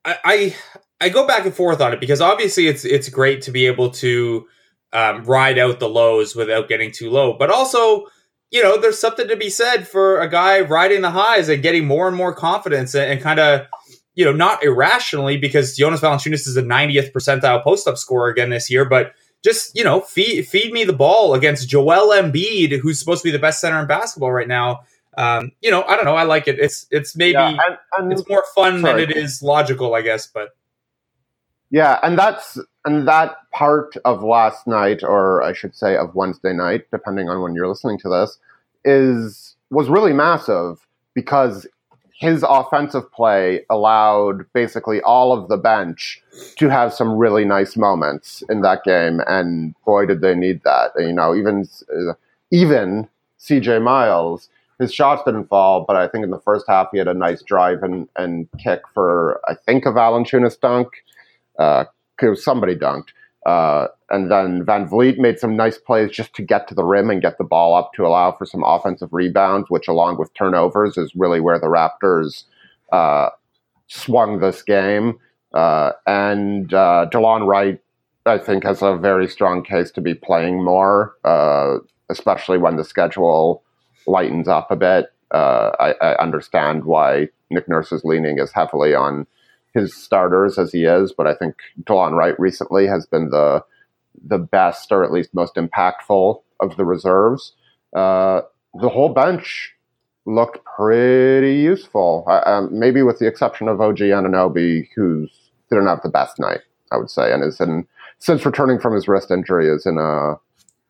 I, 0.05 0.17
I 0.25 0.57
I 1.01 1.09
go 1.11 1.27
back 1.27 1.45
and 1.45 1.55
forth 1.55 1.81
on 1.81 1.93
it 1.93 2.01
because 2.01 2.23
obviously 2.23 2.67
it's 2.67 2.85
it's 2.85 3.11
great 3.11 3.43
to 3.43 3.51
be 3.51 3.67
able 3.67 3.91
to 3.91 4.49
um, 4.93 5.25
ride 5.25 5.59
out 5.59 5.81
the 5.81 5.89
lows 5.89 6.35
without 6.35 6.69
getting 6.69 6.91
too 6.91 7.11
low, 7.11 7.35
but 7.35 7.51
also 7.51 8.07
you 8.51 8.63
know 8.63 8.79
there's 8.79 8.99
something 8.99 9.29
to 9.29 9.37
be 9.37 9.51
said 9.51 9.87
for 9.87 10.21
a 10.21 10.29
guy 10.29 10.61
riding 10.61 11.03
the 11.03 11.11
highs 11.11 11.49
and 11.49 11.63
getting 11.63 11.87
more 11.87 12.09
and 12.09 12.17
more 12.17 12.35
confidence 12.35 12.95
and, 12.95 13.13
and 13.13 13.21
kind 13.21 13.39
of 13.39 13.67
you 14.15 14.25
know 14.25 14.33
not 14.33 14.65
irrationally 14.65 15.37
because 15.37 15.77
Jonas 15.77 16.01
Valanciunas 16.01 16.47
is 16.47 16.57
a 16.57 16.63
90th 16.63 17.13
percentile 17.13 17.63
post 17.63 17.87
up 17.87 17.99
scorer 17.99 18.31
again 18.31 18.51
this 18.51 18.71
year, 18.71 18.85
but 18.85 19.13
just 19.45 19.77
you 19.77 19.85
know 19.85 20.01
feed 20.01 20.47
feed 20.47 20.73
me 20.73 20.85
the 20.85 20.93
ball 20.93 21.35
against 21.35 21.69
Joel 21.69 22.09
Embiid, 22.09 22.81
who's 22.81 22.99
supposed 22.99 23.23
to 23.23 23.29
be 23.29 23.33
the 23.33 23.39
best 23.39 23.61
center 23.61 23.81
in 23.81 23.87
basketball 23.87 24.33
right 24.33 24.49
now 24.49 24.81
um, 25.19 25.51
you 25.61 25.73
know, 25.73 25.83
I 25.83 25.97
don't 25.97 26.05
know. 26.05 26.15
I 26.15 26.23
like 26.23 26.47
it. 26.47 26.61
It's 26.61 26.87
it's 26.93 27.17
maybe 27.17 27.33
yeah, 27.33 27.49
and, 27.49 27.79
and, 27.99 28.13
it's 28.13 28.29
more 28.29 28.45
fun 28.55 28.83
sorry. 28.83 29.01
than 29.01 29.11
it 29.11 29.17
is 29.17 29.43
logical, 29.43 29.97
I 29.97 30.03
guess. 30.03 30.29
But 30.29 30.51
yeah, 31.71 31.99
and 32.05 32.17
that's 32.17 32.57
and 32.89 33.07
that 33.07 33.37
part 33.53 33.97
of 34.07 34.23
last 34.23 34.67
night, 34.67 35.03
or 35.03 35.43
I 35.43 35.53
should 35.53 35.77
say 35.77 35.95
of 35.95 36.15
Wednesday 36.15 36.55
night, 36.55 36.87
depending 36.91 37.29
on 37.29 37.43
when 37.43 37.55
you're 37.55 37.69
listening 37.69 37.99
to 37.99 38.09
this, 38.09 38.39
is 38.85 39.57
was 39.71 39.91
really 39.91 40.15
massive 40.15 40.87
because 41.13 41.67
his 42.15 42.43
offensive 42.49 43.13
play 43.13 43.61
allowed 43.69 44.51
basically 44.55 45.03
all 45.03 45.33
of 45.33 45.49
the 45.49 45.59
bench 45.59 46.23
to 46.57 46.69
have 46.69 46.95
some 46.95 47.13
really 47.13 47.45
nice 47.45 47.77
moments 47.77 48.43
in 48.49 48.63
that 48.63 48.83
game, 48.85 49.21
and 49.27 49.75
boy, 49.85 50.07
did 50.07 50.23
they 50.23 50.35
need 50.35 50.63
that. 50.65 50.93
You 50.99 51.13
know, 51.13 51.35
even 51.35 51.69
even 52.51 53.07
CJ 53.39 53.83
Miles 53.83 54.49
his 54.79 54.95
shots 54.95 55.23
didn't 55.25 55.49
fall, 55.49 55.85
but 55.87 55.97
I 55.97 56.07
think 56.07 56.25
in 56.25 56.31
the 56.31 56.39
first 56.39 56.65
half 56.69 56.89
he 56.93 56.99
had 56.99 57.09
a 57.09 57.15
nice 57.15 57.43
drive 57.43 57.83
and, 57.83 58.09
and 58.17 58.49
kick 58.59 58.83
for 58.95 59.41
I 59.49 59.55
think 59.55 59.85
a 59.85 59.91
Valanciunas 59.91 60.59
dunk. 60.61 60.89
Uh, 61.59 61.85
somebody 62.35 62.77
dunked. 62.77 63.09
Uh, 63.47 63.89
and 64.11 64.31
then 64.31 64.65
Van 64.65 64.89
Vleet 64.89 65.19
made 65.19 65.39
some 65.39 65.57
nice 65.57 65.79
plays 65.79 66.11
just 66.11 66.35
to 66.35 66.43
get 66.43 66.69
to 66.69 66.75
the 66.75 66.85
rim 66.85 67.11
and 67.11 67.23
get 67.23 67.39
the 67.39 67.45
ball 67.45 67.75
up 67.75 67.93
to 67.95 68.07
allow 68.07 68.33
for 68.33 68.45
some 68.45 68.63
offensive 68.65 69.13
rebounds, 69.13 69.71
which, 69.71 69.89
along 69.89 70.19
with 70.19 70.33
turnovers, 70.35 70.97
is 70.97 71.15
really 71.15 71.41
where 71.41 71.59
the 71.59 71.67
Raptors 71.67 72.45
uh, 72.93 73.31
swung 73.87 74.41
this 74.41 74.63
game. 74.63 75.19
Uh, 75.55 75.93
and 76.07 76.75
uh, 76.75 77.07
Delon 77.11 77.47
Wright, 77.47 77.81
I 78.27 78.39
think, 78.39 78.65
has 78.65 78.83
a 78.83 78.97
very 78.97 79.29
strong 79.29 79.63
case 79.63 79.91
to 79.93 80.01
be 80.01 80.15
playing 80.15 80.63
more, 80.63 81.17
uh, 81.25 81.79
especially 82.11 82.59
when 82.59 82.77
the 82.77 82.85
schedule 82.85 83.63
lightens 84.07 84.49
up 84.49 84.71
a 84.71 84.77
bit. 84.77 85.07
Uh, 85.31 85.73
I, 85.79 85.95
I, 86.01 86.17
understand 86.17 86.85
why 86.85 87.29
Nick 87.51 87.69
Nurse 87.69 87.93
is 87.93 88.03
leaning 88.03 88.39
as 88.39 88.51
heavily 88.53 88.95
on 88.95 89.27
his 89.79 89.95
starters 89.95 90.59
as 90.59 90.73
he 90.73 90.85
is, 90.85 91.13
but 91.13 91.27
I 91.27 91.35
think 91.35 91.55
Delon 91.85 92.13
Wright 92.13 92.39
recently 92.39 92.87
has 92.87 93.07
been 93.07 93.31
the 93.31 93.65
the 94.27 94.39
best 94.39 94.91
or 94.91 95.05
at 95.05 95.13
least 95.13 95.33
most 95.33 95.55
impactful 95.55 96.43
of 96.61 96.77
the 96.77 96.85
reserves. 96.85 97.53
Uh, 97.95 98.41
the 98.81 98.89
whole 98.89 99.11
bench 99.11 99.73
looked 100.27 100.59
pretty 100.65 101.55
useful, 101.55 102.25
uh, 102.27 102.63
maybe 102.71 103.03
with 103.03 103.19
the 103.19 103.27
exception 103.27 103.69
of 103.69 103.81
OG 103.81 103.99
Anunoby, 103.99 104.89
who's 104.95 105.31
didn't 105.71 105.87
have 105.87 106.03
the 106.03 106.09
best 106.09 106.39
night, 106.39 106.61
I 106.91 106.97
would 106.97 107.11
say, 107.11 107.33
and 107.33 107.45
is 107.45 107.61
in 107.61 107.87
since 108.19 108.45
returning 108.45 108.79
from 108.79 108.95
his 108.95 109.07
wrist 109.07 109.31
injury 109.31 109.69
is 109.69 109.87
in 109.87 109.99
a 109.99 110.35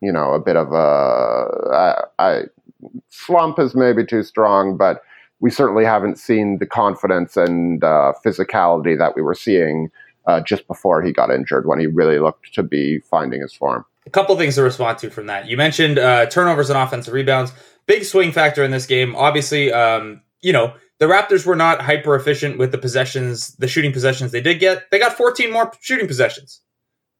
you 0.01 0.13
know 0.13 0.33
a 0.33 0.41
bit 0.41 0.57
of 0.57 0.73
a 0.73 1.49
I, 1.73 2.05
I 2.19 2.43
slump 3.11 3.59
is 3.59 3.75
maybe 3.75 4.05
too 4.05 4.23
strong, 4.23 4.77
but 4.77 5.03
we 5.41 5.51
certainly 5.51 5.85
haven't 5.85 6.19
seen 6.19 6.59
the 6.59 6.67
confidence 6.67 7.37
and 7.37 7.83
uh, 7.85 8.13
physicality 8.25 8.99
that 8.99 9.15
we 9.15 9.23
were 9.23 9.35
seeing 9.35 9.91
uh, 10.27 10.41
just 10.41 10.67
before 10.67 11.03
he 11.03 11.13
got 11.13 11.31
injured 11.31 11.67
when 11.67 11.79
he 11.79 11.87
really 11.87 12.19
looked 12.19 12.53
to 12.55 12.63
be 12.63 12.99
finding 13.01 13.41
his 13.41 13.55
form. 13.55 13.85
A 14.07 14.11
couple 14.11 14.37
things 14.37 14.55
to 14.57 14.63
respond 14.63 14.99
to 14.99 15.11
from 15.11 15.27
that. 15.27 15.47
You 15.47 15.57
mentioned 15.57 15.99
uh, 15.99 16.27
turnovers 16.27 16.71
and 16.71 16.79
offensive 16.79 17.15
rebounds. 17.15 17.53
Big 17.87 18.05
swing 18.05 18.33
factor 18.33 18.65
in 18.65 18.71
this 18.71 18.87
game. 18.87 19.15
Obviously, 19.17 19.73
um, 19.73 20.23
you 20.41 20.53
know, 20.53 20.75
the 20.99 21.07
Raptors 21.07 21.47
were 21.47 21.57
not 21.57 21.83
hyper 21.83 22.17
efficient 22.17 22.59
with 22.59 22.73
the 22.73 22.79
possessions, 22.79 23.55
the 23.57 23.69
shooting 23.69 23.93
possessions 23.93 24.33
they 24.33 24.41
did 24.41 24.59
get. 24.59 24.91
They 24.91 24.99
got 24.99 25.17
14 25.17 25.53
more 25.53 25.73
shooting 25.81 26.09
possessions. 26.09 26.61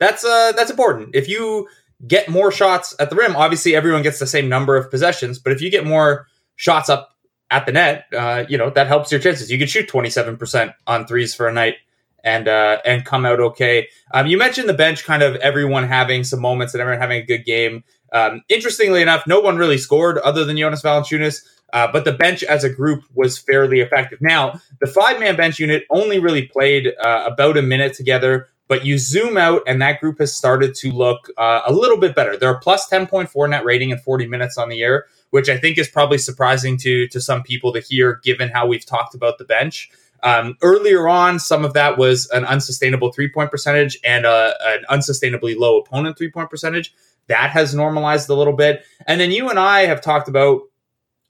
That's 0.01 0.25
uh 0.25 0.53
that's 0.53 0.71
important. 0.71 1.15
If 1.15 1.29
you 1.29 1.69
get 2.07 2.29
more 2.29 2.53
shots 2.53 2.95
at 2.99 3.11
the 3.11 3.17
rim. 3.17 3.35
Obviously, 3.35 3.75
everyone 3.75 4.03
gets 4.03 4.19
the 4.19 4.27
same 4.27 4.49
number 4.49 4.77
of 4.77 4.91
possessions, 4.91 5.39
but 5.39 5.53
if 5.53 5.61
you 5.61 5.71
get 5.71 5.85
more 5.85 6.27
shots 6.57 6.89
up 6.89 7.11
at 7.51 7.67
the 7.67 7.73
net, 7.73 8.07
uh, 8.17 8.45
you 8.49 8.59
know 8.59 8.71
that 8.71 8.87
helps 8.87 9.11
your 9.11 9.21
chances. 9.21 9.51
You 9.51 9.59
could 9.59 9.71
shoot 9.71 9.89
twenty 9.89 10.11
seven 10.11 10.37
percent 10.37 10.73
on 10.87 11.07
threes 11.07 11.35
for 11.35 11.49
a 11.49 11.53
night 11.53 11.77
and 12.25 12.49
uh, 12.49 12.79
and 12.85 13.05
come 13.05 13.25
out 13.25 13.41
okay. 13.41 13.89
Um, 14.13 14.27
you 14.27 14.39
mentioned 14.39 14.69
the 14.69 14.75
bench, 14.75 15.05
kind 15.05 15.23
of 15.23 15.37
everyone 15.37 15.87
having 15.87 16.25
some 16.25 16.41
moments 16.41 16.75
and 16.75 16.81
everyone 16.81 17.01
having 17.01 17.23
a 17.23 17.27
good 17.27 17.45
game. 17.45 17.85
Um, 18.13 18.43
interestingly 18.49 19.03
enough, 19.03 19.25
no 19.27 19.41
one 19.41 19.57
really 19.57 19.79
scored 19.79 20.19
other 20.19 20.45
than 20.45 20.57
Jonas 20.57 20.83
Valanciunas. 20.83 21.45
Uh, 21.71 21.87
but 21.93 22.07
the 22.07 22.13
bench 22.13 22.43
as 22.43 22.65
a 22.65 22.71
group 22.71 23.05
was 23.15 23.37
fairly 23.37 23.81
effective. 23.81 24.19
Now, 24.23 24.59
the 24.81 24.87
five 24.87 25.21
man 25.21 25.37
bench 25.37 25.59
unit 25.59 25.85
only 25.91 26.19
really 26.19 26.47
played 26.47 26.95
uh, 26.99 27.25
about 27.27 27.59
a 27.59 27.63
minute 27.63 27.93
together, 27.93 28.49
but 28.69 28.85
you 28.85 28.99
zoom 28.99 29.37
out, 29.39 29.63
and 29.67 29.81
that 29.83 30.01
group 30.01 30.19
has 30.19 30.35
started 30.35 30.75
to 30.77 30.93
look 30.93 31.31
uh, 31.39 31.63
a 31.67 31.73
little 31.73 31.97
bit 31.97 32.15
better. 32.15 32.37
They're 32.37 32.59
plus 32.59 32.89
10.4 32.89 33.51
net 33.51 33.65
rating 33.65 33.91
in 33.91 33.99
40 33.99 34.27
minutes 34.27 34.59
on 34.59 34.69
the 34.69 34.83
air, 34.83 35.07
which 35.31 35.49
I 35.49 35.57
think 35.57 35.79
is 35.79 35.89
probably 35.89 36.19
surprising 36.19 36.77
to, 36.79 37.09
to 37.09 37.21
some 37.21 37.43
people 37.43 37.73
to 37.73 37.81
hear, 37.81 38.21
given 38.23 38.51
how 38.51 38.67
we've 38.67 38.85
talked 38.85 39.15
about 39.15 39.39
the 39.39 39.45
bench. 39.45 39.91
Um, 40.23 40.57
earlier 40.63 41.09
on, 41.09 41.39
some 41.39 41.65
of 41.65 41.73
that 41.75 41.97
was 41.97 42.29
an 42.31 42.45
unsustainable 42.45 43.13
three 43.13 43.31
point 43.31 43.51
percentage 43.51 43.99
and 44.05 44.27
a, 44.27 44.29
uh, 44.29 44.53
an 44.67 44.85
unsustainably 44.91 45.57
low 45.57 45.79
opponent 45.79 46.19
three 46.19 46.31
point 46.31 46.51
percentage. 46.51 46.95
That 47.29 47.51
has 47.51 47.75
normalized 47.75 48.29
a 48.29 48.35
little 48.35 48.55
bit. 48.55 48.85
And 49.07 49.21
then 49.21 49.31
you 49.31 49.49
and 49.49 49.59
I 49.59 49.83
have 49.87 50.01
talked 50.01 50.29
about, 50.29 50.63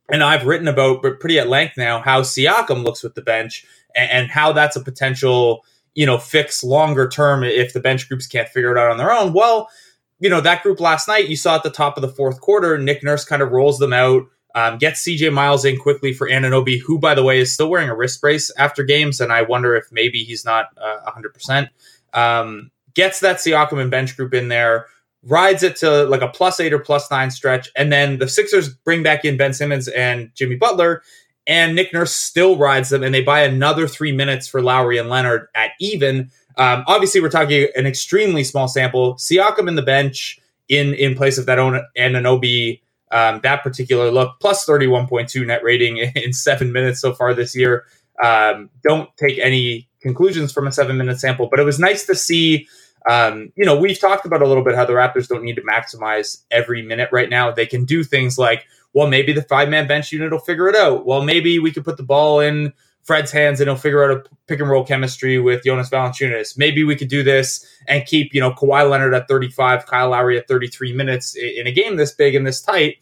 and 0.09 0.23
I've 0.23 0.47
written 0.47 0.69
about, 0.69 1.03
but 1.03 1.21
pretty 1.21 1.39
at 1.39 1.49
length 1.49 1.77
now, 1.77 2.01
how 2.01 2.23
Siakam 2.23 2.85
looks 2.85 3.03
with 3.03 3.15
the 3.15 3.23
bench 3.23 3.65
and, 3.95 4.11
and 4.11 4.31
how 4.31 4.53
that's 4.53 4.77
a 4.77 4.83
potential 4.83 5.65
you 5.99 6.07
know, 6.07 6.17
fix 6.17 6.63
longer 6.63 7.09
term 7.09 7.43
if 7.43 7.73
the 7.73 7.81
bench 7.81 8.09
groups 8.09 8.29
can't 8.29 8.49
figure 8.49 8.71
it 8.71 8.79
out 8.79 8.89
on 8.89 8.99
their 8.99 9.11
own. 9.11 9.33
Well, 9.33 9.69
you 10.21 10.31
know, 10.31 10.41
that 10.41 10.63
group 10.63 10.79
last 10.79 11.09
night, 11.09 11.29
you 11.29 11.35
saw 11.35 11.57
at 11.57 11.65
the 11.65 11.71
top 11.71 11.97
of 11.97 12.03
the 12.03 12.09
fourth 12.09 12.41
quarter, 12.41 12.79
Nick 12.79 13.03
Nurse 13.03 13.25
kind 13.25 13.43
of 13.43 13.51
rolls 13.51 13.81
them 13.81 13.93
out, 13.93 14.23
um, 14.55 14.79
gets 14.79 15.03
CJ 15.03 15.33
Miles 15.33 15.65
in 15.65 15.77
quickly 15.77 16.13
for 16.13 16.29
Anunoby, 16.29 16.81
who, 16.81 17.01
by 17.01 17.17
the 17.17 17.25
way, 17.25 17.41
is 17.41 17.53
still 17.53 17.69
wearing 17.69 17.89
a 17.89 17.97
wrist 17.97 18.21
brace 18.21 18.49
after 18.57 18.85
games. 18.85 19.21
And 19.21 19.33
I 19.33 19.43
wonder 19.43 19.75
if 19.75 19.91
maybe 19.91 20.23
he's 20.23 20.45
not 20.45 20.67
uh, 20.81 21.11
100%. 21.11 21.69
Um, 22.15 22.71
gets 22.95 23.19
that 23.19 23.39
Siakam 23.39 23.81
and 23.81 23.91
bench 23.91 24.17
group 24.17 24.35
in 24.35 24.47
there, 24.47 24.87
rides 25.25 25.65
it 25.65 25.75
to 25.77 26.05
like 26.05 26.23
a 26.23 26.29
plus 26.29 26.61
eight 26.61 26.73
or 26.73 26.79
plus 26.79 27.11
nine 27.11 27.33
stretch. 27.33 27.71
And 27.75 27.91
then 27.93 28.19
the 28.19 28.29
Sixers 28.29 28.69
bring 28.69 29.03
back 29.03 29.25
in 29.25 29.37
Ben 29.37 29.53
Simmons 29.53 29.89
and 29.89 30.31
Jimmy 30.37 30.55
Butler 30.55 31.03
and 31.49 31.75
Nick 31.75 31.93
Nurse 31.95 32.13
still 32.13 32.57
rides 32.57 32.91
them, 32.91 33.03
and 33.03 33.13
they 33.15 33.23
buy 33.23 33.41
another 33.41 33.89
three 33.89 34.13
minutes 34.13 34.47
for 34.47 34.63
Lowry 34.63 34.99
and 34.99 35.09
Leonard 35.09 35.49
at 35.55 35.71
even. 35.81 36.31
Um, 36.59 36.85
obviously, 36.87 37.21
we're 37.21 37.31
talking 37.31 37.69
an 37.75 37.87
extremely 37.87 38.45
small 38.45 38.69
sample. 38.69 39.15
Siakam 39.15 39.67
in 39.67 39.75
the 39.75 39.83
bench 39.83 40.39
in 40.69 40.93
in 40.95 41.15
place 41.15 41.39
of 41.39 41.47
that 41.47 41.59
own 41.59 41.81
Anunoby, 41.97 42.81
um, 43.11 43.41
that 43.43 43.63
particular 43.63 44.11
look, 44.11 44.39
plus 44.41 44.67
31.2 44.67 45.47
net 45.47 45.65
rating 45.65 45.97
in 46.15 46.33
seven 46.33 46.71
minutes 46.71 47.01
so 47.01 47.15
far 47.15 47.33
this 47.35 47.57
year. 47.57 47.87
Um, 48.23 48.69
don't 48.83 49.09
take 49.17 49.39
any 49.39 49.89
conclusions 50.01 50.53
from 50.53 50.67
a 50.67 50.73
seven 50.73 50.99
minute 50.99 51.19
sample, 51.19 51.49
but 51.49 51.59
it 51.59 51.65
was 51.65 51.79
nice 51.79 52.05
to 52.07 52.15
see 52.15 52.69
Um, 53.09 53.53
you 53.57 53.65
know, 53.65 53.79
we've 53.79 53.99
talked 53.99 54.27
about 54.27 54.43
a 54.43 54.47
little 54.47 54.65
bit 54.65 54.75
how 54.75 54.85
the 54.85 54.93
Raptors 54.93 55.29
don't 55.29 55.43
need 55.43 55.57
to 55.57 55.63
maximize 55.63 56.43
every 56.51 56.83
minute 56.83 57.09
right 57.11 57.31
now. 57.31 57.51
They 57.51 57.65
can 57.65 57.85
do 57.87 58.05
things 58.05 58.37
like, 58.37 58.67
well, 58.93 59.07
maybe 59.07 59.33
the 59.33 59.43
five 59.43 59.69
man 59.69 59.87
bench 59.87 60.13
unit 60.13 60.33
will 60.33 60.39
figure 60.39 60.69
it 60.69 60.77
out. 60.77 61.07
Well, 61.07 61.23
maybe 61.23 61.59
we 61.59 61.73
could 61.73 61.85
put 61.85 61.97
the 61.97 62.03
ball 62.03 62.41
in 62.41 62.73
Fred's 63.03 63.31
hands 63.31 63.61
and 63.61 63.69
he'll 63.69 63.77
figure 63.77 64.05
out 64.05 64.11
a 64.11 64.23
pick 64.47 64.61
and 64.61 64.69
roll 64.69 64.85
chemistry 64.85 65.39
with 65.39 65.65
Jonas 65.65 65.89
Valanciunas. 65.89 66.59
Maybe 66.59 66.85
we 66.85 66.97
could 66.97 67.09
do 67.09 67.23
this 67.23 67.67
and 67.87 68.05
keep, 68.05 68.35
you 68.35 68.41
know, 68.41 68.53
Kawhi 68.53 68.89
Leonard 68.89 69.15
at 69.15 69.29
35, 69.29 69.87
Kyle 69.87 70.11
Lowry 70.11 70.39
at 70.39 70.47
33 70.47 70.93
minutes 70.93 71.35
in 71.35 71.67
a 71.67 71.73
game 71.73 71.97
this 71.97 72.13
big 72.13 72.35
and 72.35 72.47
this 72.47 72.61
tight 72.61 72.97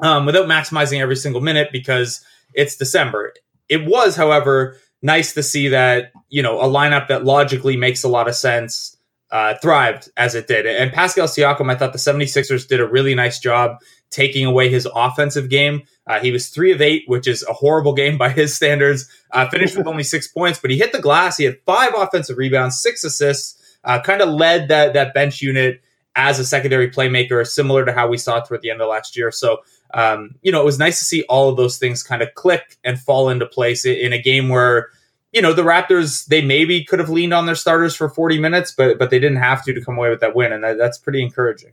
um, 0.00 0.26
without 0.26 0.46
maximizing 0.46 1.00
every 1.00 1.16
single 1.16 1.40
minute 1.40 1.68
because 1.70 2.24
it's 2.54 2.76
December. 2.76 3.34
It 3.68 3.84
was, 3.84 4.16
however, 4.16 4.78
nice 5.02 5.34
to 5.34 5.42
see 5.42 5.68
that, 5.68 6.12
you 6.30 6.42
know, 6.42 6.60
a 6.60 6.64
lineup 6.64 7.08
that 7.08 7.24
logically 7.24 7.76
makes 7.76 8.04
a 8.04 8.08
lot 8.08 8.26
of 8.26 8.34
sense 8.34 8.96
uh, 9.30 9.54
thrived 9.60 10.08
as 10.16 10.34
it 10.34 10.46
did. 10.46 10.64
And 10.64 10.92
Pascal 10.92 11.26
Siakam, 11.26 11.70
I 11.70 11.74
thought 11.74 11.92
the 11.92 11.98
76ers 11.98 12.66
did 12.66 12.80
a 12.80 12.86
really 12.86 13.14
nice 13.14 13.38
job 13.38 13.78
taking 14.14 14.46
away 14.46 14.68
his 14.68 14.88
offensive 14.94 15.50
game. 15.50 15.82
Uh, 16.06 16.20
he 16.20 16.30
was 16.30 16.48
three 16.48 16.70
of 16.70 16.80
eight, 16.80 17.02
which 17.06 17.26
is 17.26 17.42
a 17.48 17.52
horrible 17.52 17.92
game 17.92 18.16
by 18.16 18.28
his 18.28 18.54
standards. 18.54 19.10
Uh, 19.32 19.48
finished 19.50 19.76
with 19.76 19.86
only 19.88 20.04
six 20.04 20.28
points, 20.28 20.58
but 20.58 20.70
he 20.70 20.78
hit 20.78 20.92
the 20.92 21.00
glass. 21.00 21.36
He 21.36 21.44
had 21.44 21.58
five 21.66 21.92
offensive 21.96 22.38
rebounds, 22.38 22.80
six 22.80 23.02
assists. 23.04 23.60
Uh, 23.82 24.00
kind 24.00 24.22
of 24.22 24.30
led 24.30 24.68
that 24.68 24.94
that 24.94 25.12
bench 25.12 25.42
unit 25.42 25.82
as 26.16 26.38
a 26.38 26.44
secondary 26.44 26.88
playmaker, 26.88 27.46
similar 27.46 27.84
to 27.84 27.92
how 27.92 28.06
we 28.06 28.16
saw 28.16 28.40
toward 28.40 28.62
the 28.62 28.70
end 28.70 28.80
of 28.80 28.88
last 28.88 29.16
year. 29.16 29.30
So, 29.30 29.58
um, 29.92 30.36
you 30.42 30.52
know, 30.52 30.60
it 30.60 30.64
was 30.64 30.78
nice 30.78 31.00
to 31.00 31.04
see 31.04 31.24
all 31.24 31.50
of 31.50 31.56
those 31.56 31.76
things 31.76 32.02
kind 32.02 32.22
of 32.22 32.32
click 32.34 32.78
and 32.84 32.98
fall 32.98 33.28
into 33.28 33.46
place 33.46 33.84
in 33.84 34.12
a 34.12 34.22
game 34.22 34.48
where 34.48 34.90
you 35.32 35.42
know 35.42 35.52
the 35.52 35.62
Raptors 35.62 36.26
they 36.26 36.40
maybe 36.40 36.84
could 36.84 37.00
have 37.00 37.10
leaned 37.10 37.34
on 37.34 37.46
their 37.46 37.56
starters 37.56 37.94
for 37.96 38.08
40 38.08 38.38
minutes, 38.38 38.72
but 38.72 38.98
but 38.98 39.10
they 39.10 39.18
didn't 39.18 39.38
have 39.38 39.64
to 39.64 39.74
to 39.74 39.84
come 39.84 39.98
away 39.98 40.08
with 40.08 40.20
that 40.20 40.36
win, 40.36 40.52
and 40.52 40.62
that, 40.62 40.78
that's 40.78 40.98
pretty 40.98 41.22
encouraging. 41.22 41.72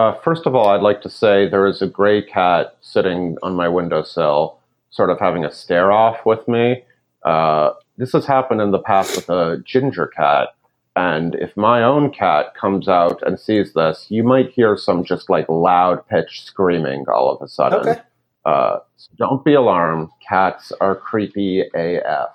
Uh, 0.00 0.14
first 0.20 0.46
of 0.46 0.54
all, 0.54 0.68
I'd 0.68 0.80
like 0.80 1.02
to 1.02 1.10
say 1.10 1.46
there 1.46 1.66
is 1.66 1.82
a 1.82 1.86
gray 1.86 2.22
cat 2.22 2.74
sitting 2.80 3.36
on 3.42 3.54
my 3.54 3.68
windowsill, 3.68 4.58
sort 4.88 5.10
of 5.10 5.18
having 5.20 5.44
a 5.44 5.52
stare 5.52 5.92
off 5.92 6.24
with 6.24 6.48
me. 6.48 6.84
Uh, 7.22 7.72
this 7.98 8.12
has 8.12 8.24
happened 8.24 8.62
in 8.62 8.70
the 8.70 8.78
past 8.78 9.14
with 9.14 9.28
a 9.28 9.62
ginger 9.66 10.06
cat. 10.06 10.54
And 10.96 11.34
if 11.34 11.54
my 11.54 11.82
own 11.82 12.10
cat 12.12 12.54
comes 12.54 12.88
out 12.88 13.22
and 13.26 13.38
sees 13.38 13.74
this, 13.74 14.06
you 14.08 14.24
might 14.24 14.50
hear 14.52 14.74
some 14.74 15.04
just 15.04 15.28
like 15.28 15.46
loud 15.50 16.08
pitch 16.08 16.44
screaming 16.46 17.04
all 17.06 17.30
of 17.30 17.42
a 17.42 17.48
sudden. 17.48 17.80
Okay. 17.80 18.00
Uh, 18.46 18.78
so 18.96 19.10
don't 19.18 19.44
be 19.44 19.52
alarmed. 19.52 20.08
Cats 20.26 20.72
are 20.80 20.96
creepy 20.96 21.62
AF. 21.74 22.30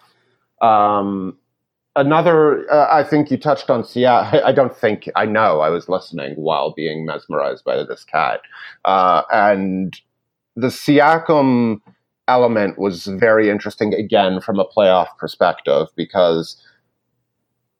Um, 0.61 1.39
another, 1.95 2.71
uh, 2.71 2.87
I 2.91 3.03
think 3.03 3.31
you 3.31 3.37
touched 3.37 3.69
on 3.69 3.83
Siakam. 3.83 4.33
I, 4.33 4.47
I, 4.47 4.51
don't 4.51 4.75
think, 4.75 5.09
I 5.15 5.25
know 5.25 5.61
I 5.61 5.69
was 5.69 5.89
listening 5.89 6.35
while 6.35 6.71
being 6.71 7.05
mesmerized 7.05 7.63
by 7.63 7.83
this 7.83 8.03
cat. 8.03 8.41
Uh, 8.83 9.23
and 9.31 9.99
the 10.55 10.67
Siakam 10.67 11.81
element 12.27 12.77
was 12.79 13.05
very 13.05 13.49
interesting 13.49 13.93
again 13.93 14.41
from 14.41 14.59
a 14.59 14.65
playoff 14.65 15.15
perspective 15.17 15.87
because 15.95 16.61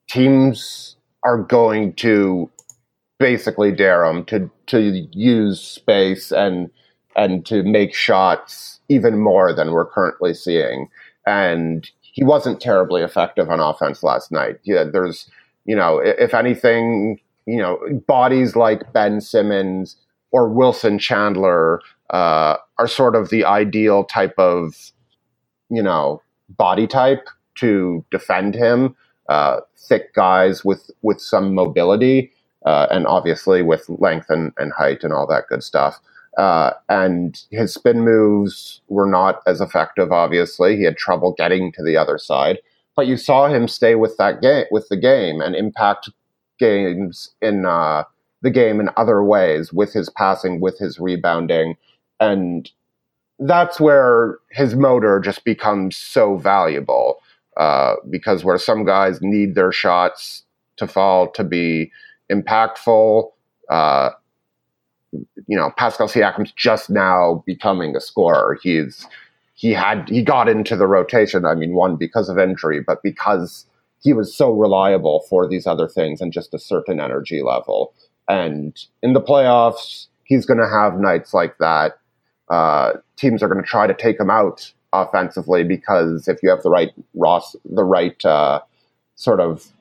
teams 0.10 0.96
are 1.24 1.42
going 1.42 1.94
to 1.94 2.50
basically 3.18 3.72
dare 3.72 4.06
him 4.06 4.24
to, 4.26 4.50
to 4.68 5.08
use 5.12 5.60
space 5.62 6.32
and, 6.32 6.70
and 7.16 7.46
to 7.46 7.64
make 7.64 7.94
shots 7.94 8.80
even 8.90 9.20
more 9.20 9.54
than 9.54 9.72
we're 9.72 9.86
currently 9.86 10.34
seeing. 10.34 10.90
And 11.26 11.90
he 12.16 12.24
wasn't 12.24 12.62
terribly 12.62 13.02
effective 13.02 13.50
on 13.50 13.60
offense 13.60 14.02
last 14.02 14.32
night. 14.32 14.58
Yeah, 14.64 14.86
there's, 14.86 15.30
you 15.66 15.76
know, 15.76 16.00
if 16.00 16.34
anything, 16.34 17.20
you 17.46 17.58
know, 17.58 17.78
bodies 18.08 18.56
like 18.56 18.94
Ben 18.94 19.20
Simmons 19.20 19.98
or 20.32 20.48
Wilson 20.48 20.98
Chandler 20.98 21.82
uh, 22.12 22.56
are 22.80 22.88
sort 22.88 23.18
of 23.18 23.32
the 23.32 23.44
ideal 23.44 24.06
type 24.06 24.34
of, 24.38 24.94
you 25.70 25.84
know, 25.84 26.22
body 26.48 26.88
type 26.88 27.28
to 27.56 28.06
defend 28.12 28.56
him. 28.56 28.96
Uh, 29.28 29.60
thick 29.78 30.14
guys 30.14 30.64
with 30.64 30.90
with 31.02 31.20
some 31.20 31.54
mobility, 31.54 32.32
uh, 32.66 32.88
and 32.92 33.06
obviously 33.08 33.62
with 33.62 33.90
length 33.90 34.30
and, 34.30 34.54
and 34.58 34.72
height 34.72 35.04
and 35.04 35.12
all 35.12 35.28
that 35.28 35.50
good 35.50 35.64
stuff. 35.64 36.00
Uh, 36.38 36.72
and 36.90 37.42
his 37.52 37.74
spin 37.74 38.02
moves 38.02 38.82
were 38.90 39.06
not 39.08 39.42
as 39.48 39.62
effective. 39.62 40.12
Obviously, 40.12 40.76
he 40.76 40.84
had 40.84 40.98
trouble 40.98 41.34
getting 41.38 41.72
to 41.72 41.84
the 41.84 41.96
other 41.96 42.18
side. 42.18 42.60
But 42.96 43.08
you 43.08 43.18
saw 43.18 43.48
him 43.48 43.68
stay 43.68 43.96
with 43.96 44.18
that 44.18 44.42
game, 44.42 44.66
with 44.72 44.88
the 44.90 44.98
game, 44.98 45.42
and 45.42 45.56
impact 45.56 46.10
games 46.60 47.32
in 47.42 47.66
uh, 47.66 48.04
the 48.42 48.52
game 48.52 48.80
in 48.80 48.90
other 48.96 49.24
ways 49.24 49.74
with 49.74 49.94
his 49.94 50.10
passing, 50.10 50.62
with 50.62 50.78
his 50.78 51.00
rebounding, 51.00 51.76
and 52.20 52.72
that's 53.40 53.82
where 53.82 54.38
his 54.52 54.76
motor 54.76 55.20
just 55.20 55.44
becomes 55.44 55.98
so 55.98 56.38
valuable. 56.38 57.20
Uh, 57.58 57.96
because 58.10 58.44
where 58.44 58.58
some 58.58 58.84
guys 58.84 59.20
need 59.22 59.56
their 59.56 59.72
shots 59.72 60.44
to 60.76 60.86
fall 60.86 61.30
to 61.32 61.42
be 61.42 61.90
impactful, 62.30 63.32
uh, 63.70 64.10
you 65.48 65.58
know, 65.58 65.72
Pascal 65.78 66.08
Siakam's 66.08 66.52
just 66.52 66.90
now 66.90 67.44
becoming 67.46 67.96
a 67.96 68.02
scorer. 68.02 68.58
He's 68.62 69.08
he 69.54 69.72
had 69.72 70.10
he 70.10 70.22
got 70.22 70.50
into 70.50 70.76
the 70.76 70.88
rotation. 70.88 71.46
I 71.46 71.56
mean, 71.56 71.74
one 71.74 71.96
because 71.96 72.30
of 72.30 72.38
injury, 72.38 72.82
but 72.82 73.02
because 73.04 73.66
he 74.02 74.14
was 74.14 74.36
so 74.36 74.52
reliable 74.52 75.26
for 75.30 75.48
these 75.48 75.66
other 75.66 75.88
things 75.88 76.22
and 76.22 76.32
just 76.32 76.54
a 76.54 76.60
certain 76.60 77.00
energy 77.00 77.42
level. 77.42 77.94
And 78.28 78.80
in 79.02 79.14
the 79.14 79.22
playoffs, 79.22 80.08
he's 80.26 80.46
going 80.46 80.60
to 80.60 80.70
have 80.70 81.00
nights 81.00 81.34
like 81.34 81.58
that. 81.58 81.98
Uh, 82.50 82.94
teams 83.18 83.42
are 83.42 83.48
going 83.48 83.64
to 83.64 83.68
try 83.68 83.88
to 83.88 83.94
take 83.94 84.20
him 84.20 84.30
out 84.30 84.72
offensively 84.94 85.64
because 85.64 86.28
if 86.28 86.42
you 86.44 86.50
have 86.50 86.62
the 86.62 86.70
right 86.70 86.92
Ross, 87.16 87.56
the 87.66 87.84
right 87.84 88.24
uh, 88.26 88.62
sort 89.16 89.40
of 89.40 89.72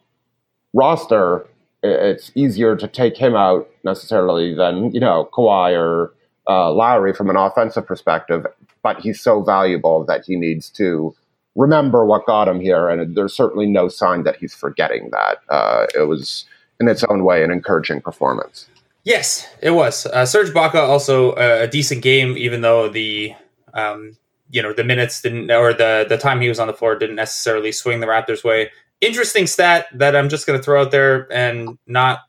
roster, 0.73 1.47
it's 1.85 2.33
easier 2.35 2.77
to 2.77 2.89
take 2.89 3.17
him 3.17 3.37
out 3.37 3.69
necessarily 3.85 4.55
than 4.55 4.93
you 4.93 5.01
know 5.01 5.29
Kawhi 5.33 5.79
or 5.79 6.15
uh, 6.49 6.73
Lowry 6.73 7.13
from 7.13 7.31
an 7.31 7.37
offensive 7.37 7.87
perspective. 7.87 8.47
But 8.83 9.01
he's 9.01 9.21
so 9.21 9.43
valuable 9.43 10.05
that 10.05 10.25
he 10.27 10.37
needs 10.37 10.69
to 10.71 11.15
remember 11.55 12.05
what 12.05 12.27
got 12.27 12.49
him 12.49 12.61
here, 12.61 12.89
and 12.89 13.15
there's 13.15 13.35
certainly 13.35 13.67
no 13.67 13.89
sign 13.89 14.25
that 14.25 14.37
he's 14.37 14.55
forgetting 14.55 15.11
that. 15.13 15.39
Uh, 15.49 15.87
it 15.95 16.09
was 16.09 16.47
in 16.81 16.89
its 16.89 17.05
own 17.05 17.25
way 17.25 17.45
an 17.45 17.51
encouraging 17.51 18.01
performance. 18.01 18.67
Yes, 19.05 19.47
it 19.61 19.71
was. 19.73 20.07
Uh, 20.07 20.25
Serge 20.25 20.51
Ibaka 20.51 20.77
also 20.77 21.33
uh, 21.33 21.61
a 21.63 21.69
decent 21.69 22.03
game, 22.03 22.37
even 22.39 22.63
though 22.63 22.89
the 22.89 23.35
um, 23.75 24.17
you 24.51 24.63
know 24.63 24.73
the 24.73 24.85
minutes 24.85 25.21
didn't 25.21 25.51
or 25.51 25.75
the 25.75 26.07
the 26.09 26.17
time 26.17 26.41
he 26.41 26.49
was 26.49 26.59
on 26.59 26.67
the 26.67 26.75
floor 26.75 26.97
didn't 26.97 27.17
necessarily 27.17 27.73
swing 27.73 28.01
the 28.01 28.07
Raptors' 28.07 28.45
way 28.45 28.71
interesting 29.07 29.47
stat 29.47 29.87
that 29.95 30.17
I'm 30.17 30.29
just 30.29 30.47
going 30.47 30.59
to 30.59 30.63
throw 30.63 30.83
out 30.83 30.91
there 30.91 31.33
and 31.33 31.79
not 31.87 32.21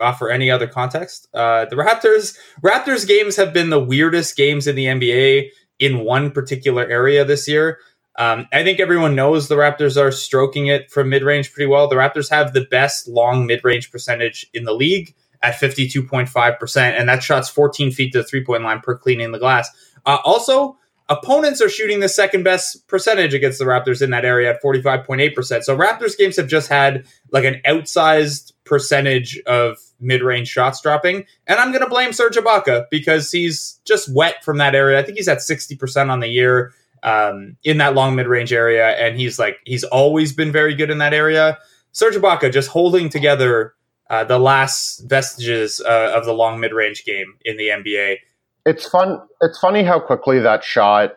offer 0.00 0.30
any 0.30 0.50
other 0.50 0.66
context. 0.66 1.28
Uh, 1.34 1.64
the 1.66 1.76
Raptors 1.76 2.36
Raptors 2.62 3.06
games 3.06 3.36
have 3.36 3.52
been 3.52 3.70
the 3.70 3.82
weirdest 3.82 4.36
games 4.36 4.66
in 4.66 4.76
the 4.76 4.86
NBA 4.86 5.48
in 5.78 6.00
one 6.00 6.30
particular 6.30 6.86
area 6.86 7.24
this 7.24 7.48
year. 7.48 7.78
Um, 8.16 8.46
I 8.52 8.62
think 8.62 8.78
everyone 8.78 9.16
knows 9.16 9.48
the 9.48 9.56
Raptors 9.56 10.00
are 10.00 10.12
stroking 10.12 10.68
it 10.68 10.90
from 10.90 11.08
mid 11.08 11.22
range 11.22 11.52
pretty 11.52 11.68
well. 11.68 11.88
The 11.88 11.96
Raptors 11.96 12.30
have 12.30 12.52
the 12.52 12.66
best 12.70 13.08
long 13.08 13.46
mid 13.46 13.64
range 13.64 13.90
percentage 13.90 14.46
in 14.54 14.64
the 14.64 14.74
league 14.74 15.14
at 15.42 15.54
52.5%, 15.54 16.98
and 16.98 17.08
that 17.08 17.22
shot's 17.22 17.48
14 17.50 17.92
feet 17.92 18.12
to 18.12 18.18
the 18.18 18.24
three 18.24 18.44
point 18.44 18.62
line 18.62 18.80
per 18.80 18.96
cleaning 18.96 19.32
the 19.32 19.38
glass. 19.38 19.68
Uh, 20.06 20.18
also, 20.24 20.78
Opponents 21.10 21.60
are 21.60 21.68
shooting 21.68 22.00
the 22.00 22.08
second 22.08 22.44
best 22.44 22.86
percentage 22.88 23.34
against 23.34 23.58
the 23.58 23.66
Raptors 23.66 24.00
in 24.00 24.10
that 24.10 24.24
area 24.24 24.50
at 24.50 24.62
45.8%. 24.62 25.62
So 25.62 25.76
Raptors 25.76 26.16
games 26.16 26.36
have 26.36 26.48
just 26.48 26.68
had 26.68 27.06
like 27.30 27.44
an 27.44 27.60
outsized 27.66 28.52
percentage 28.64 29.38
of 29.40 29.76
mid-range 30.00 30.48
shots 30.48 30.80
dropping. 30.80 31.26
And 31.46 31.58
I'm 31.58 31.72
going 31.72 31.84
to 31.84 31.90
blame 31.90 32.14
Serge 32.14 32.36
Ibaka 32.36 32.86
because 32.90 33.30
he's 33.30 33.80
just 33.84 34.12
wet 34.14 34.42
from 34.42 34.56
that 34.58 34.74
area. 34.74 34.98
I 34.98 35.02
think 35.02 35.18
he's 35.18 35.28
at 35.28 35.38
60% 35.38 36.10
on 36.10 36.20
the 36.20 36.28
year 36.28 36.72
um, 37.02 37.58
in 37.64 37.76
that 37.78 37.94
long 37.94 38.16
mid-range 38.16 38.52
area. 38.52 38.90
And 38.92 39.18
he's 39.18 39.38
like, 39.38 39.58
he's 39.66 39.84
always 39.84 40.32
been 40.32 40.52
very 40.52 40.74
good 40.74 40.90
in 40.90 40.98
that 40.98 41.12
area. 41.12 41.58
Serge 41.92 42.14
Ibaka 42.14 42.50
just 42.50 42.70
holding 42.70 43.10
together 43.10 43.74
uh, 44.08 44.24
the 44.24 44.38
last 44.38 45.00
vestiges 45.00 45.80
uh, 45.80 46.12
of 46.14 46.24
the 46.24 46.32
long 46.32 46.60
mid-range 46.60 47.04
game 47.04 47.34
in 47.44 47.58
the 47.58 47.68
NBA 47.68 48.16
it's 48.66 48.86
fun. 48.86 49.20
It's 49.40 49.58
funny 49.58 49.82
how 49.84 50.00
quickly 50.00 50.40
that 50.40 50.64
shot 50.64 51.16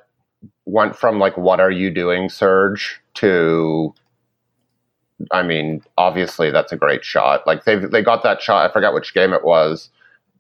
went 0.66 0.96
from 0.96 1.20
like 1.20 1.38
"What 1.38 1.60
are 1.60 1.72
you 1.72 1.90
doing, 1.90 2.30
Serge?" 2.30 3.02
to 3.16 3.94
I 5.32 5.44
mean, 5.44 5.82
obviously 5.98 6.52
that's 6.52 6.72
a 6.72 6.78
great 6.78 7.04
shot. 7.04 7.46
Like 7.48 7.66
they 7.66 7.76
they 7.76 8.04
got 8.04 8.24
that 8.24 8.42
shot. 8.42 8.70
I 8.70 8.74
forget 8.74 8.94
which 8.94 9.14
game 9.14 9.34
it 9.34 9.44
was, 9.44 9.90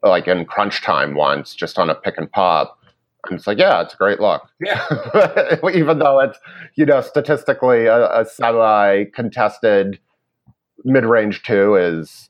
like 0.04 0.28
in 0.28 0.46
crunch 0.46 0.82
time 0.82 1.15
once, 1.15 1.56
just 1.56 1.80
on 1.80 1.89
a 1.89 1.96
pick 1.96 2.17
and 2.17 2.32
pop. 2.32 2.78
And 3.26 3.38
it's 3.38 3.48
like, 3.48 3.58
yeah, 3.58 3.82
it's 3.82 3.93
a 3.93 3.98
great 3.98 4.20
look. 4.20 4.43
Yeah. 4.62 5.58
Even 5.74 6.00
though 6.00 6.20
it's 6.20 6.39
you 6.76 6.86
know 6.86 7.02
statistically 7.02 7.88
a, 7.88 8.22
a 8.22 8.26
semi 8.26 9.06
contested 9.06 10.00
mid 10.84 11.06
range 11.06 11.43
two 11.43 11.76
is 11.76 12.30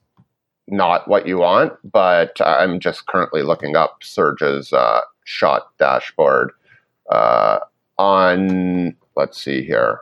not 0.68 1.08
what 1.08 1.28
you 1.28 1.38
want, 1.40 1.74
but 1.92 2.40
I'm 2.42 2.80
just 2.80 3.08
currently 3.08 3.42
looking 3.44 3.76
up 3.76 4.04
Serge's 4.04 4.74
uh, 4.74 5.02
shot 5.26 5.78
dashboard 5.80 6.52
uh, 7.12 7.60
on, 7.98 8.96
let's 9.16 9.42
see 9.42 9.64
here, 9.64 10.02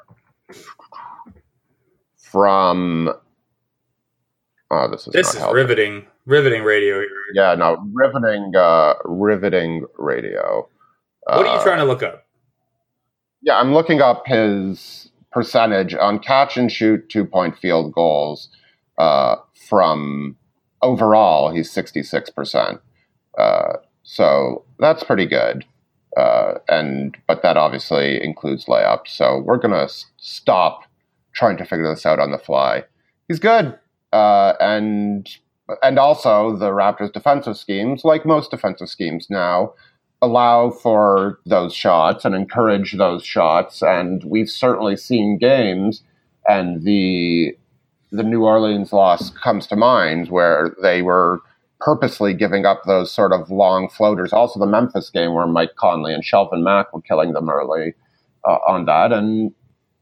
from. 2.18 3.14
Oh, 4.72 4.90
this 4.90 5.06
is 5.08 5.14
This 5.14 5.30
is 5.34 5.40
helping. 5.40 5.56
riveting, 5.56 6.06
riveting 6.26 6.64
radio. 6.64 6.96
here. 7.00 7.10
Yeah, 7.36 7.54
no, 7.56 7.78
riveting, 7.94 8.52
uh, 8.58 8.96
riveting 9.06 9.86
radio. 9.98 10.68
What 11.28 11.46
are 11.46 11.54
you 11.54 11.60
Uh, 11.60 11.64
trying 11.64 11.78
to 11.78 11.86
look 11.86 12.02
up? 12.04 12.26
Yeah, 13.42 13.58
I'm 13.60 13.74
looking 13.74 14.02
up 14.02 14.26
his 14.26 15.12
percentage 15.32 15.94
on 15.94 16.18
catch 16.20 16.58
and 16.58 16.72
shoot 16.72 17.08
two 17.10 17.26
point 17.26 17.58
field 17.58 17.94
goals 17.94 18.50
uh, 18.98 19.36
from 19.68 20.36
overall, 20.82 21.52
he's 21.52 21.74
66%. 21.74 22.80
Uh, 23.38 23.74
so 24.04 24.64
that's 24.80 25.04
pretty 25.04 25.26
good. 25.26 25.66
Uh, 26.16 26.60
and 26.70 27.18
but 27.28 27.42
that 27.42 27.58
obviously 27.58 28.24
includes 28.24 28.66
layups. 28.66 29.10
So 29.10 29.40
we're 29.40 29.58
gonna 29.58 29.90
stop 30.18 30.84
trying 31.34 31.58
to 31.58 31.66
figure 31.66 31.90
this 31.90 32.06
out 32.06 32.20
on 32.20 32.32
the 32.32 32.38
fly. 32.38 32.86
He's 33.28 33.40
good, 33.40 33.78
uh, 34.14 34.54
and 34.62 35.30
and 35.84 36.00
also 36.00 36.56
the 36.56 36.70
Raptors' 36.70 37.12
defensive 37.12 37.58
schemes, 37.58 38.06
like 38.06 38.26
most 38.26 38.50
defensive 38.52 38.88
schemes 38.88 39.28
now, 39.30 39.74
allow 40.22 40.70
for 40.70 41.40
those 41.46 41.74
shots 41.74 42.24
and 42.24 42.34
encourage 42.34 42.94
those 42.94 43.26
shots. 43.26 43.82
And 43.82 44.24
we've 44.24 44.50
certainly 44.50 44.96
seen 44.96 45.38
games, 45.38 46.02
and 46.48 46.84
the 46.84 47.58
the 48.12 48.24
New 48.24 48.44
Orleans 48.46 48.94
loss 48.94 49.30
comes 49.30 49.68
to 49.68 49.76
mind 49.76 50.30
where 50.30 50.76
they 50.82 51.02
were 51.02 51.42
purposely 51.82 52.34
giving 52.34 52.66
up 52.66 52.84
those 52.86 53.12
sort 53.12 53.34
of 53.34 53.50
long 53.52 53.90
floaters. 53.90 54.32
Also, 54.34 54.60
the 54.60 54.66
Memphis 54.66 55.10
game 55.10 55.34
where 55.34 55.46
Mike 55.48 55.76
Conley 55.76 56.14
and 56.14 56.24
Shelvin 56.24 56.64
Mack 56.64 56.94
were 56.94 57.02
killing 57.02 57.34
them 57.34 57.50
early 57.50 57.94
uh, 58.48 58.58
on 58.68 58.86
that. 58.86 59.12
And 59.12 59.54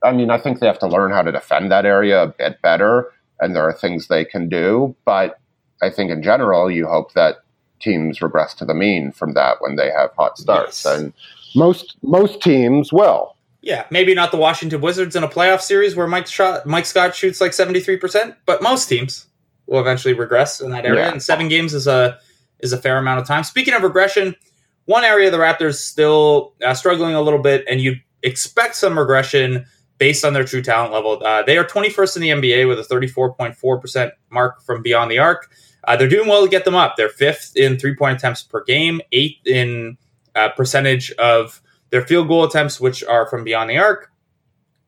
I 0.03 0.11
mean, 0.11 0.29
I 0.29 0.37
think 0.37 0.59
they 0.59 0.67
have 0.67 0.79
to 0.79 0.87
learn 0.87 1.11
how 1.11 1.21
to 1.21 1.31
defend 1.31 1.71
that 1.71 1.85
area 1.85 2.23
a 2.23 2.27
bit 2.27 2.61
better, 2.61 3.11
and 3.39 3.55
there 3.55 3.63
are 3.67 3.73
things 3.73 4.07
they 4.07 4.25
can 4.25 4.49
do. 4.49 4.95
But 5.05 5.39
I 5.81 5.89
think 5.89 6.11
in 6.11 6.21
general, 6.21 6.69
you 6.69 6.87
hope 6.87 7.13
that 7.13 7.37
teams 7.79 8.21
regress 8.21 8.53
to 8.55 8.65
the 8.65 8.73
mean 8.73 9.11
from 9.11 9.33
that 9.33 9.57
when 9.59 9.75
they 9.75 9.89
have 9.91 10.11
hot 10.17 10.37
starts, 10.37 10.85
Yes. 10.85 10.93
and 10.99 11.13
most 11.55 11.97
most 12.03 12.41
teams 12.41 12.93
will. 12.93 13.35
Yeah, 13.63 13.85
maybe 13.89 14.13
not 14.13 14.31
the 14.31 14.37
Washington 14.37 14.81
Wizards 14.81 15.15
in 15.15 15.23
a 15.23 15.27
playoff 15.29 15.61
series 15.61 15.95
where 15.95 16.05
Mike 16.05 16.27
shot, 16.27 16.65
Mike 16.65 16.85
Scott 16.85 17.15
shoots 17.15 17.39
like 17.39 17.53
seventy 17.53 17.79
three 17.79 17.95
percent, 17.95 18.35
but 18.45 18.61
most 18.61 18.89
teams 18.89 19.27
will 19.67 19.79
eventually 19.79 20.13
regress 20.13 20.59
in 20.59 20.71
that 20.71 20.85
area. 20.85 21.05
Yeah. 21.05 21.11
And 21.13 21.23
seven 21.23 21.47
games 21.47 21.73
is 21.73 21.87
a 21.87 22.19
is 22.59 22.73
a 22.73 22.77
fair 22.77 22.97
amount 22.97 23.21
of 23.21 23.27
time. 23.27 23.45
Speaking 23.45 23.73
of 23.73 23.81
regression, 23.81 24.35
one 24.83 25.05
area 25.05 25.31
the 25.31 25.37
Raptors 25.37 25.75
still 25.75 26.53
uh, 26.61 26.73
struggling 26.73 27.15
a 27.15 27.21
little 27.21 27.39
bit, 27.39 27.63
and 27.69 27.79
you 27.79 27.95
expect 28.21 28.75
some 28.75 28.99
regression 28.99 29.65
based 29.97 30.25
on 30.25 30.33
their 30.33 30.43
true 30.43 30.61
talent 30.61 30.91
level. 30.91 31.25
Uh, 31.25 31.43
they 31.43 31.57
are 31.57 31.63
twenty 31.63 31.89
first 31.89 32.17
in 32.17 32.21
the 32.21 32.29
NBA 32.31 32.67
with 32.67 32.79
a 32.79 32.83
thirty 32.83 33.07
four 33.07 33.33
point 33.33 33.55
four 33.55 33.79
percent 33.79 34.11
mark 34.29 34.61
from 34.61 34.83
beyond 34.83 35.09
the 35.09 35.19
arc. 35.19 35.49
Uh, 35.85 35.95
they're 35.95 36.09
doing 36.09 36.27
well 36.27 36.43
to 36.43 36.49
get 36.49 36.65
them 36.65 36.75
up. 36.75 36.97
They're 36.97 37.07
fifth 37.07 37.55
in 37.55 37.79
three 37.79 37.95
point 37.95 38.17
attempts 38.17 38.43
per 38.43 38.61
game, 38.65 38.99
eighth 39.13 39.47
in 39.47 39.97
uh, 40.35 40.49
percentage 40.49 41.11
of 41.13 41.61
their 41.93 42.01
field 42.01 42.27
goal 42.27 42.43
attempts, 42.43 42.79
which 42.79 43.03
are 43.03 43.27
from 43.27 43.43
beyond 43.43 43.69
the 43.69 43.77
arc, 43.77 44.11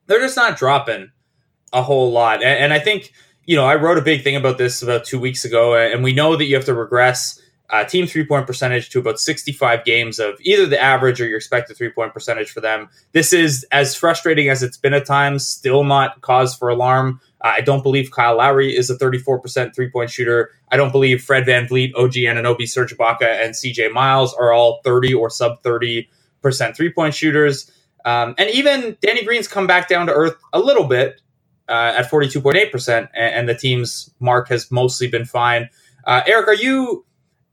they're 0.08 0.20
just 0.20 0.36
not 0.36 0.58
dropping 0.58 1.12
a 1.72 1.84
whole 1.84 2.12
lot. 2.12 2.42
And, 2.42 2.58
and 2.58 2.74
I 2.74 2.80
think, 2.80 3.14
you 3.46 3.56
know, 3.56 3.64
I 3.64 3.76
wrote 3.76 4.00
a 4.00 4.02
big 4.02 4.24
thing 4.24 4.36
about 4.36 4.58
this 4.58 4.82
about 4.82 5.06
two 5.06 5.20
weeks 5.20 5.46
ago, 5.46 5.76
and 5.76 6.04
we 6.04 6.16
know 6.16 6.36
that 6.36 6.46
you 6.46 6.56
have 6.56 6.66
to 6.66 6.74
regress 6.74 7.40
uh, 7.70 7.84
team 7.84 8.08
three 8.08 8.26
point 8.26 8.48
percentage 8.48 8.90
to 8.90 8.98
about 8.98 9.20
65 9.20 9.86
games 9.86 10.18
of 10.18 10.34
either 10.42 10.66
the 10.66 10.82
average 10.82 11.22
or 11.22 11.28
your 11.28 11.38
expected 11.38 11.78
three 11.78 11.92
point 11.92 12.12
percentage 12.12 12.50
for 12.50 12.60
them. 12.60 12.90
This 13.12 13.34
is 13.34 13.68
as 13.72 13.94
frustrating 13.94 14.50
as 14.50 14.64
it's 14.64 14.78
been 14.78 14.96
at 14.96 15.06
times, 15.06 15.46
still 15.48 15.84
not 15.84 16.22
cause 16.22 16.56
for 16.56 16.70
alarm. 16.70 17.22
Uh, 17.42 17.54
I 17.58 17.62
don't 17.62 17.84
believe 17.84 18.10
Kyle 18.10 18.38
Lowry 18.38 18.76
is 18.76 18.90
a 18.90 18.98
34% 18.98 19.76
three 19.76 19.92
point 19.92 20.10
shooter. 20.10 20.50
I 20.72 20.78
don't 20.78 20.92
believe 20.92 21.24
Fred 21.24 21.46
VanVleet, 21.46 21.94
OG 21.96 22.14
Anunoby, 22.14 22.68
Serge 22.68 22.98
Ibaka, 22.98 23.46
and 23.46 23.54
CJ 23.54 23.92
Miles 23.92 24.34
are 24.34 24.52
all 24.52 24.82
30 24.84 25.14
or 25.14 25.30
sub 25.30 25.62
30% 25.62 26.08
three 26.52 26.92
point 26.92 27.14
shooters. 27.14 27.72
Um, 28.06 28.36
and 28.38 28.50
even 28.52 28.98
Danny 29.02 29.24
Green's 29.24 29.48
come 29.48 29.66
back 29.66 29.90
down 29.90 30.06
to 30.08 30.14
earth 30.14 30.36
a 30.54 30.60
little 30.60 30.88
bit 30.88 31.22
uh, 31.68 31.94
at 31.98 32.10
42.8%, 32.10 32.98
and, 32.98 33.10
and 33.16 33.50
the 33.50 33.56
team's 33.56 34.12
mark 34.20 34.48
has 34.50 34.70
mostly 34.72 35.08
been 35.08 35.26
fine. 35.26 35.70
Uh, 36.06 36.22
Eric, 36.28 36.48
are 36.48 36.54
you 36.54 37.04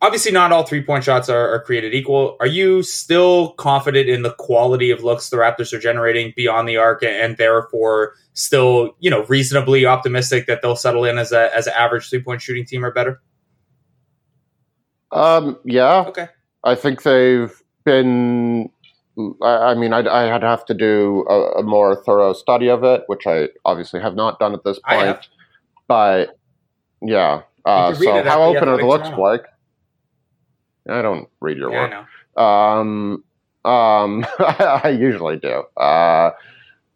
obviously 0.02 0.32
not 0.32 0.52
all 0.52 0.64
three 0.64 0.82
point 0.82 1.04
shots 1.04 1.28
are, 1.28 1.54
are 1.54 1.60
created 1.60 1.94
equal? 1.94 2.36
Are 2.40 2.46
you 2.46 2.82
still 2.82 3.52
confident 3.52 4.10
in 4.10 4.22
the 4.22 4.34
quality 4.34 4.90
of 4.90 5.02
looks 5.02 5.30
the 5.30 5.38
Raptors 5.38 5.72
are 5.72 5.78
generating 5.78 6.34
beyond 6.36 6.68
the 6.68 6.76
arc, 6.76 7.02
and, 7.02 7.14
and 7.14 7.36
therefore 7.38 8.14
still, 8.34 8.94
you 9.00 9.08
know, 9.08 9.24
reasonably 9.24 9.86
optimistic 9.86 10.46
that 10.46 10.60
they'll 10.60 10.76
settle 10.76 11.04
in 11.04 11.16
as 11.16 11.32
a 11.32 11.54
as 11.56 11.66
an 11.66 11.72
average 11.78 12.10
three 12.10 12.22
point 12.22 12.42
shooting 12.42 12.66
team 12.66 12.84
or 12.84 12.92
better? 12.92 13.22
Um, 15.12 15.58
yeah, 15.64 16.04
Okay, 16.08 16.28
I 16.64 16.74
think 16.74 17.02
they've 17.02 17.62
been. 17.84 18.70
I, 19.42 19.56
I 19.56 19.74
mean, 19.74 19.92
I'd, 19.92 20.06
I'd 20.06 20.42
have 20.42 20.64
to 20.66 20.74
do 20.74 21.26
a, 21.28 21.58
a 21.60 21.62
more 21.62 21.96
thorough 21.96 22.32
study 22.32 22.68
of 22.68 22.82
it, 22.84 23.02
which 23.06 23.26
I 23.26 23.48
obviously 23.64 24.00
have 24.00 24.14
not 24.14 24.38
done 24.38 24.54
at 24.54 24.64
this 24.64 24.78
point. 24.78 25.28
But 25.86 26.38
yeah, 27.02 27.42
uh, 27.64 27.94
so 27.94 28.22
how 28.22 28.42
open 28.42 28.68
are 28.68 28.78
the 28.78 28.86
looks. 28.86 29.08
Blake? 29.10 29.42
I 30.88 31.02
don't 31.02 31.28
read 31.40 31.58
your 31.58 31.72
yeah, 31.72 32.04
I 32.36 32.40
work. 32.40 32.78
Um, 32.80 33.24
um, 33.64 34.26
I 34.38 34.96
usually 34.98 35.36
do. 35.36 35.64
Uh, 35.76 36.30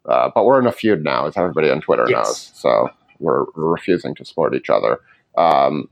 uh, 0.07 0.29
but 0.33 0.45
we're 0.45 0.59
in 0.59 0.67
a 0.67 0.71
feud 0.71 1.03
now, 1.03 1.27
as 1.27 1.37
everybody 1.37 1.69
on 1.69 1.81
Twitter 1.81 2.05
Yes. 2.09 2.17
knows. 2.17 2.51
So 2.55 2.89
we're, 3.19 3.45
we're 3.55 3.71
refusing 3.71 4.15
to 4.15 4.25
support 4.25 4.55
each 4.55 4.69
other. 4.69 4.99
Um, 5.37 5.89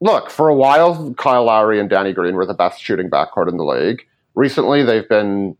look, 0.00 0.30
for 0.30 0.48
a 0.48 0.54
while, 0.54 1.14
Kyle 1.14 1.44
Lowry 1.44 1.80
and 1.80 1.88
Danny 1.90 2.12
Green 2.12 2.34
were 2.34 2.46
the 2.46 2.54
best 2.54 2.80
shooting 2.80 3.10
backcourt 3.10 3.48
in 3.48 3.56
the 3.56 3.64
league. 3.64 4.06
Recently, 4.34 4.82
they've 4.82 5.08
been 5.08 5.56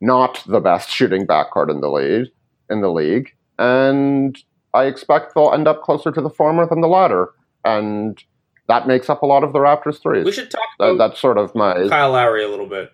not 0.00 0.42
the 0.46 0.60
best 0.60 0.90
shooting 0.90 1.26
backcourt 1.26 1.70
in 1.70 1.80
the 1.80 1.90
league. 1.90 2.28
In 2.70 2.82
the 2.82 2.90
league, 2.90 3.34
and 3.58 4.36
I 4.74 4.84
expect 4.84 5.34
they'll 5.34 5.52
end 5.54 5.66
up 5.66 5.82
closer 5.82 6.12
to 6.12 6.20
the 6.20 6.28
former 6.28 6.66
than 6.68 6.82
the 6.82 6.86
latter, 6.88 7.30
and 7.64 8.22
that 8.68 8.86
makes 8.86 9.08
up 9.08 9.22
a 9.22 9.26
lot 9.26 9.42
of 9.42 9.54
the 9.54 9.58
Raptors' 9.58 9.98
threes. 10.02 10.26
We 10.26 10.32
should 10.32 10.50
talk 10.50 10.60
That- 10.78 10.84
about 10.90 10.98
that's 11.12 11.18
sort 11.20 11.38
of 11.38 11.54
my 11.54 11.88
Kyle 11.88 12.10
Lowry 12.12 12.44
a 12.44 12.48
little 12.48 12.66
bit. 12.66 12.90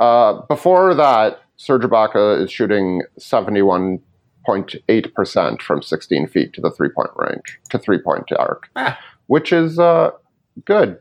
Uh, 0.00 0.42
before 0.48 0.94
that, 0.94 1.40
Serge 1.56 1.82
Ibaka 1.82 2.42
is 2.42 2.50
shooting 2.50 3.02
71.8% 4.48 5.62
from 5.62 5.82
16 5.82 6.26
feet 6.26 6.52
to 6.54 6.60
the 6.60 6.70
three 6.70 6.88
point 6.88 7.10
range, 7.16 7.60
to 7.70 7.78
three 7.78 7.98
point 7.98 8.30
arc, 8.38 8.68
Ah. 8.76 8.98
which 9.28 9.52
is 9.52 9.78
uh, 9.78 10.10
good. 10.64 10.98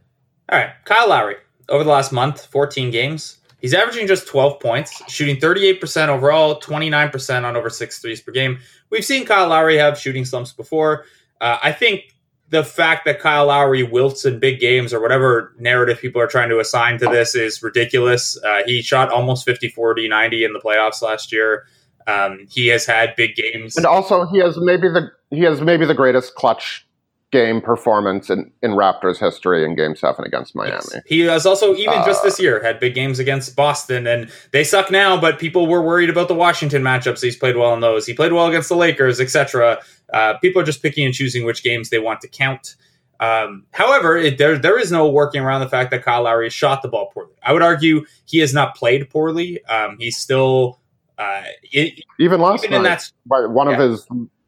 All 0.50 0.60
right, 0.60 0.70
Kyle 0.86 1.10
Lowry 1.10 1.36
over 1.70 1.84
the 1.84 1.90
last 1.90 2.12
month, 2.12 2.46
14 2.46 2.92
games. 2.92 3.38
He's 3.60 3.74
averaging 3.74 4.08
just 4.08 4.28
12 4.28 4.60
points, 4.60 5.02
shooting 5.12 5.38
38% 5.38 6.10
overall, 6.10 6.60
29% 6.60 7.44
on 7.44 7.56
over 7.56 7.70
six 7.70 8.00
threes 8.00 8.22
per 8.22 8.32
game. 8.32 8.60
We've 8.90 9.04
seen 9.04 9.26
Kyle 9.26 9.48
Lowry 9.48 9.78
have 9.78 9.98
shooting 9.98 10.26
slumps 10.26 10.52
before. 10.52 11.06
Uh, 11.42 11.58
I 11.62 11.72
think 11.72 12.14
the 12.50 12.64
fact 12.64 13.06
that 13.06 13.20
Kyle 13.20 13.48
Lowry 13.48 13.84
wilts 13.84 14.26
in 14.26 14.40
big 14.40 14.60
games 14.60 14.94
or 14.94 15.02
whatever 15.02 15.54
narrative 15.60 16.00
people 16.00 16.22
are 16.22 16.28
trying 16.28 16.50
to 16.50 16.60
assign 16.60 16.98
to 17.00 17.06
this 17.08 17.36
is 17.36 17.62
ridiculous. 17.62 18.42
Uh, 18.42 18.62
he 18.66 18.82
shot 18.82 19.10
almost 19.10 19.44
50, 19.46 19.70
40, 19.70 20.08
90 20.08 20.44
in 20.46 20.54
the 20.54 20.60
playoffs 20.60 21.02
last 21.02 21.32
year. 21.32 21.66
Um, 22.06 22.48
he 22.50 22.68
has 22.68 22.86
had 22.86 23.16
big 23.18 23.36
games. 23.36 23.76
And 23.76 23.86
also, 23.86 24.26
he 24.28 24.40
has 24.40 24.58
maybe 24.58 24.88
the 24.88 25.12
he 25.30 25.42
has 25.42 25.60
maybe 25.60 25.86
the 25.86 25.94
greatest 25.94 26.36
clutch 26.36 26.87
game 27.32 27.60
performance 27.62 28.30
in, 28.30 28.52
in 28.62 28.72
Raptors 28.72 29.20
history 29.20 29.66
in 29.66 29.76
Game 29.76 29.96
Seven 29.96 30.26
against 30.26 30.56
Miami. 30.56 30.76
Yes. 30.76 30.96
He 31.06 31.20
has 31.22 31.46
also, 31.46 31.76
even 31.76 31.96
just 32.06 32.22
Uh, 32.22 32.26
this 32.26 32.40
year, 32.40 32.64
had 32.64 32.80
big 32.80 32.96
games 32.96 33.20
against 33.20 33.56
Boston, 33.56 34.08
and 34.08 34.32
they 34.52 34.64
suck 34.64 34.90
now. 34.90 35.20
But 35.20 35.40
people 35.40 35.68
were 35.68 35.82
worried 35.82 36.10
about 36.10 36.30
the 36.30 36.36
Washington 36.36 36.84
matchups. 36.84 37.22
He's 37.22 37.36
played 37.36 37.58
well 37.58 37.74
in 37.74 37.82
those. 37.82 38.06
He 38.06 38.14
played 38.14 38.32
well 38.32 38.48
against 38.48 38.70
the 38.70 38.78
Lakers, 38.78 39.20
etc. 39.20 39.80
Uh, 40.14 40.38
people 40.38 40.62
are 40.62 40.66
just 40.66 40.82
picking 40.82 41.06
and 41.06 41.14
choosing 41.14 41.46
which 41.46 41.64
games 41.64 41.90
they 41.90 42.00
want 42.00 42.22
to 42.22 42.28
count. 42.28 42.76
Um, 43.20 43.66
however, 43.72 44.16
it, 44.16 44.38
there 44.38 44.58
there 44.58 44.80
is 44.80 44.92
no 44.92 45.10
working 45.10 45.42
around 45.42 45.62
the 45.62 45.70
fact 45.70 45.92
that 45.92 46.04
Kyle 46.04 46.24
Lowry 46.24 46.50
shot 46.50 46.82
the 46.82 46.88
ball 46.88 47.10
poorly. 47.14 47.34
I 47.44 47.52
would 47.52 47.64
argue 47.64 48.06
he 48.26 48.38
has 48.40 48.54
not 48.54 48.76
played 48.76 49.10
poorly. 49.10 49.64
Um, 49.66 49.98
he's 50.00 50.18
still 50.18 50.80
uh, 51.18 51.44
it, 51.64 52.04
Even 52.20 52.40
last 52.40 52.64
even 52.64 52.78
in 52.78 52.84
night, 52.84 53.12
that 53.30 53.50
one 53.50 53.68
of 53.68 53.80
his 53.80 54.08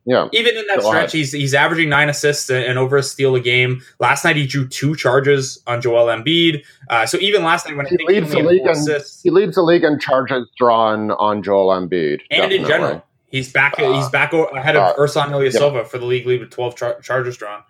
yeah. 0.10 0.28
even 0.34 0.58
in 0.58 0.66
that 0.68 0.80
Go 0.80 0.88
stretch, 0.90 0.98
ahead. 0.98 1.12
he's 1.12 1.32
he's 1.32 1.54
averaging 1.54 1.88
nine 1.90 2.10
assists 2.10 2.50
and 2.50 2.78
over 2.78 2.98
a 2.98 3.04
steal 3.04 3.36
a 3.36 3.40
game. 3.40 3.82
Last 4.00 4.26
night 4.26 4.36
he 4.36 4.46
drew 4.48 4.68
two 4.68 4.96
charges 4.96 5.62
on 5.68 5.82
Joel 5.82 6.08
Embiid. 6.08 6.66
Uh, 6.90 7.06
so 7.06 7.18
even 7.20 7.44
last 7.44 7.68
night 7.68 7.78
when 7.78 7.86
I 7.86 7.90
He 7.90 7.98
think 7.98 8.10
leads 8.10 8.32
the 8.32 8.40
league 8.44 8.62
in- 8.64 8.70
assists, 8.70 9.22
He 9.22 9.30
leads 9.30 9.56
the 9.56 9.62
league 9.62 9.84
in 9.84 10.00
charges 10.00 10.48
drawn 10.58 11.12
on 11.12 11.44
Joel 11.44 11.68
Embiid, 11.80 12.22
and 12.32 12.52
in 12.52 12.66
general, 12.66 13.06
He's 13.32 13.54
back. 13.54 13.78
Uh, 13.78 13.94
he's 13.94 14.10
back 14.10 14.34
ahead 14.34 14.76
of 14.76 14.82
uh, 14.82 14.96
Ersan 14.96 15.28
Ilyasova 15.28 15.74
yeah. 15.76 15.84
for 15.84 16.00
the 16.00 16.06
league 16.06 16.26
lead 16.26 16.40
with 16.42 16.50
twelve 16.50 16.76
char- 16.76 17.00
Chargers 17.02 17.38
drawn. 17.38 17.62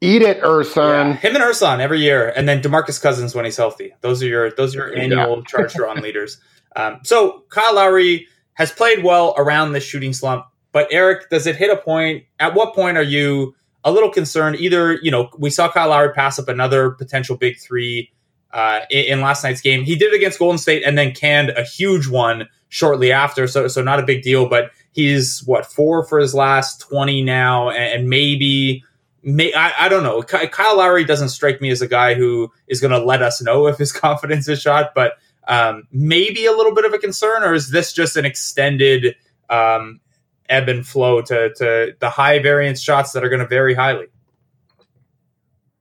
Eat 0.00 0.22
it, 0.22 0.40
Ersan. 0.42 1.08
Yeah, 1.08 1.16
him 1.16 1.34
and 1.34 1.42
Ersan 1.44 1.80
every 1.80 2.00
year, 2.00 2.32
and 2.36 2.48
then 2.48 2.60
Demarcus 2.62 3.00
Cousins 3.02 3.34
when 3.34 3.44
he's 3.46 3.56
healthy. 3.56 3.94
Those 4.02 4.22
are 4.22 4.26
your 4.26 4.50
those 4.52 4.76
are 4.76 4.88
your 4.90 4.96
annual 4.96 5.38
yeah. 5.38 5.42
charge 5.48 5.74
drawn 5.74 6.00
leaders. 6.02 6.38
Um, 6.76 7.00
so 7.02 7.44
Kyle 7.48 7.74
Lowry 7.74 8.28
has 8.54 8.70
played 8.70 9.02
well 9.02 9.34
around 9.38 9.72
this 9.72 9.82
shooting 9.84 10.12
slump, 10.12 10.44
but 10.76 10.88
Eric, 10.90 11.30
does 11.30 11.46
it 11.46 11.56
hit 11.56 11.70
a 11.70 11.76
point? 11.78 12.24
At 12.38 12.52
what 12.52 12.74
point 12.74 12.98
are 12.98 13.02
you 13.02 13.54
a 13.82 13.90
little 13.90 14.10
concerned? 14.10 14.56
Either 14.56 14.92
you 14.96 15.10
know 15.10 15.30
we 15.38 15.48
saw 15.48 15.72
Kyle 15.72 15.88
Lowry 15.88 16.12
pass 16.12 16.38
up 16.38 16.48
another 16.48 16.90
potential 16.90 17.34
big 17.34 17.58
three 17.58 18.12
uh, 18.52 18.80
in, 18.90 19.04
in 19.06 19.20
last 19.22 19.42
night's 19.42 19.62
game. 19.62 19.84
He 19.84 19.96
did 19.96 20.12
it 20.12 20.16
against 20.16 20.38
Golden 20.38 20.58
State 20.58 20.82
and 20.84 20.98
then 20.98 21.12
canned 21.12 21.48
a 21.48 21.62
huge 21.62 22.08
one 22.08 22.46
shortly 22.68 23.10
after. 23.10 23.46
So 23.46 23.68
so 23.68 23.82
not 23.82 24.00
a 24.00 24.02
big 24.02 24.20
deal, 24.20 24.50
but 24.50 24.70
he's 24.92 25.42
what 25.46 25.64
four 25.64 26.04
for 26.04 26.18
his 26.18 26.34
last 26.34 26.78
twenty 26.82 27.22
now, 27.22 27.70
and, 27.70 28.00
and 28.00 28.10
maybe. 28.10 28.84
May, 29.22 29.54
I, 29.54 29.86
I 29.86 29.88
don't 29.88 30.02
know. 30.02 30.22
Kyle 30.22 30.76
Lowry 30.76 31.04
doesn't 31.04 31.30
strike 31.30 31.62
me 31.62 31.70
as 31.70 31.80
a 31.80 31.88
guy 31.88 32.12
who 32.12 32.52
is 32.68 32.82
going 32.82 32.92
to 32.92 33.02
let 33.02 33.22
us 33.22 33.40
know 33.40 33.66
if 33.66 33.78
his 33.78 33.92
confidence 34.06 34.46
is 34.46 34.60
shot, 34.60 34.92
but 34.94 35.14
um, 35.48 35.84
maybe 35.90 36.44
a 36.44 36.52
little 36.52 36.74
bit 36.74 36.84
of 36.84 36.92
a 36.92 36.98
concern, 36.98 37.42
or 37.42 37.54
is 37.54 37.70
this 37.70 37.94
just 37.94 38.18
an 38.18 38.26
extended 38.26 39.16
um, 39.48 40.00
ebb 40.48 40.68
and 40.68 40.86
flow 40.86 41.22
to, 41.22 41.52
to 41.54 41.94
the 41.98 42.10
high 42.10 42.38
variance 42.38 42.80
shots 42.80 43.12
that 43.12 43.24
are 43.24 43.28
going 43.28 43.40
to 43.40 43.46
vary 43.46 43.74
highly? 43.74 44.06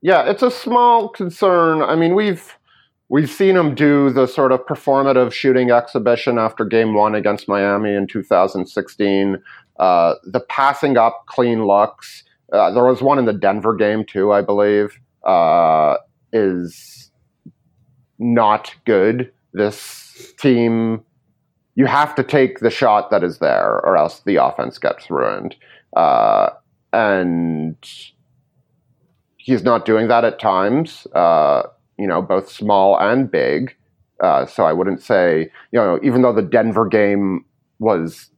Yeah, 0.01 0.30
it's 0.30 0.43
a 0.43 0.51
small 0.51 1.10
concern. 1.10 1.82
I 1.82 1.95
mean, 1.95 2.13
we've 2.13 2.56
we've 3.10 3.30
seen 3.30 3.56
him 3.56 3.75
do 3.75 4.10
the 4.12 4.28
sort 4.28 4.51
of 4.51 4.65
performative 4.65 5.34
shooting 5.34 5.71
exhibition 5.71 6.38
after 6.38 6.65
Game 6.65 6.93
One 6.93 7.15
against 7.15 7.47
Miami 7.47 7.93
in 7.93 8.08
2016. 8.08 9.41
Uh, 9.80 10.13
the 10.23 10.39
passing 10.41 10.97
up 10.97 11.23
clean 11.28 11.65
looks. 11.65 12.23
Uh, 12.54 12.71
there 12.71 12.84
was 12.86 13.01
one 13.01 13.19
in 13.19 13.25
the 13.25 13.34
Denver 13.34 13.75
game 13.75 14.06
too, 14.06 14.32
I 14.32 14.41
believe. 14.41 14.99
Uh, 15.23 15.97
is 16.32 17.12
not 18.19 18.73
good. 18.86 19.32
This 19.54 20.34
team, 20.39 21.04
you 21.76 21.86
have 21.86 22.16
to 22.16 22.24
take 22.24 22.60
the 22.60 22.70
shot 22.70 23.12
that 23.12 23.24
is 23.24 23.40
there, 23.40 23.82
or 23.86 23.98
else 23.98 24.22
the 24.22 24.38
offense 24.38 24.78
gets 24.78 25.10
ruined. 25.10 25.56
Uh, 25.96 26.50
and 26.94 27.76
he's 29.38 29.64
not 29.64 29.86
doing 29.86 30.08
that 30.08 30.24
at 30.24 30.40
times. 30.40 31.06
Uh, 31.14 31.64
you 31.98 32.08
know, 32.08 32.22
both 32.22 32.50
small 32.50 32.98
and 33.00 33.30
big. 33.30 33.76
Uh, 34.22 34.46
so 34.46 34.64
I 34.64 34.74
wouldn't 34.74 35.02
say, 35.02 35.52
you 35.72 35.80
know, 35.80 36.00
even 36.02 36.22
though 36.22 36.34
the 36.34 36.42
Denver 36.42 36.88
game 36.88 37.44
was 37.80 38.30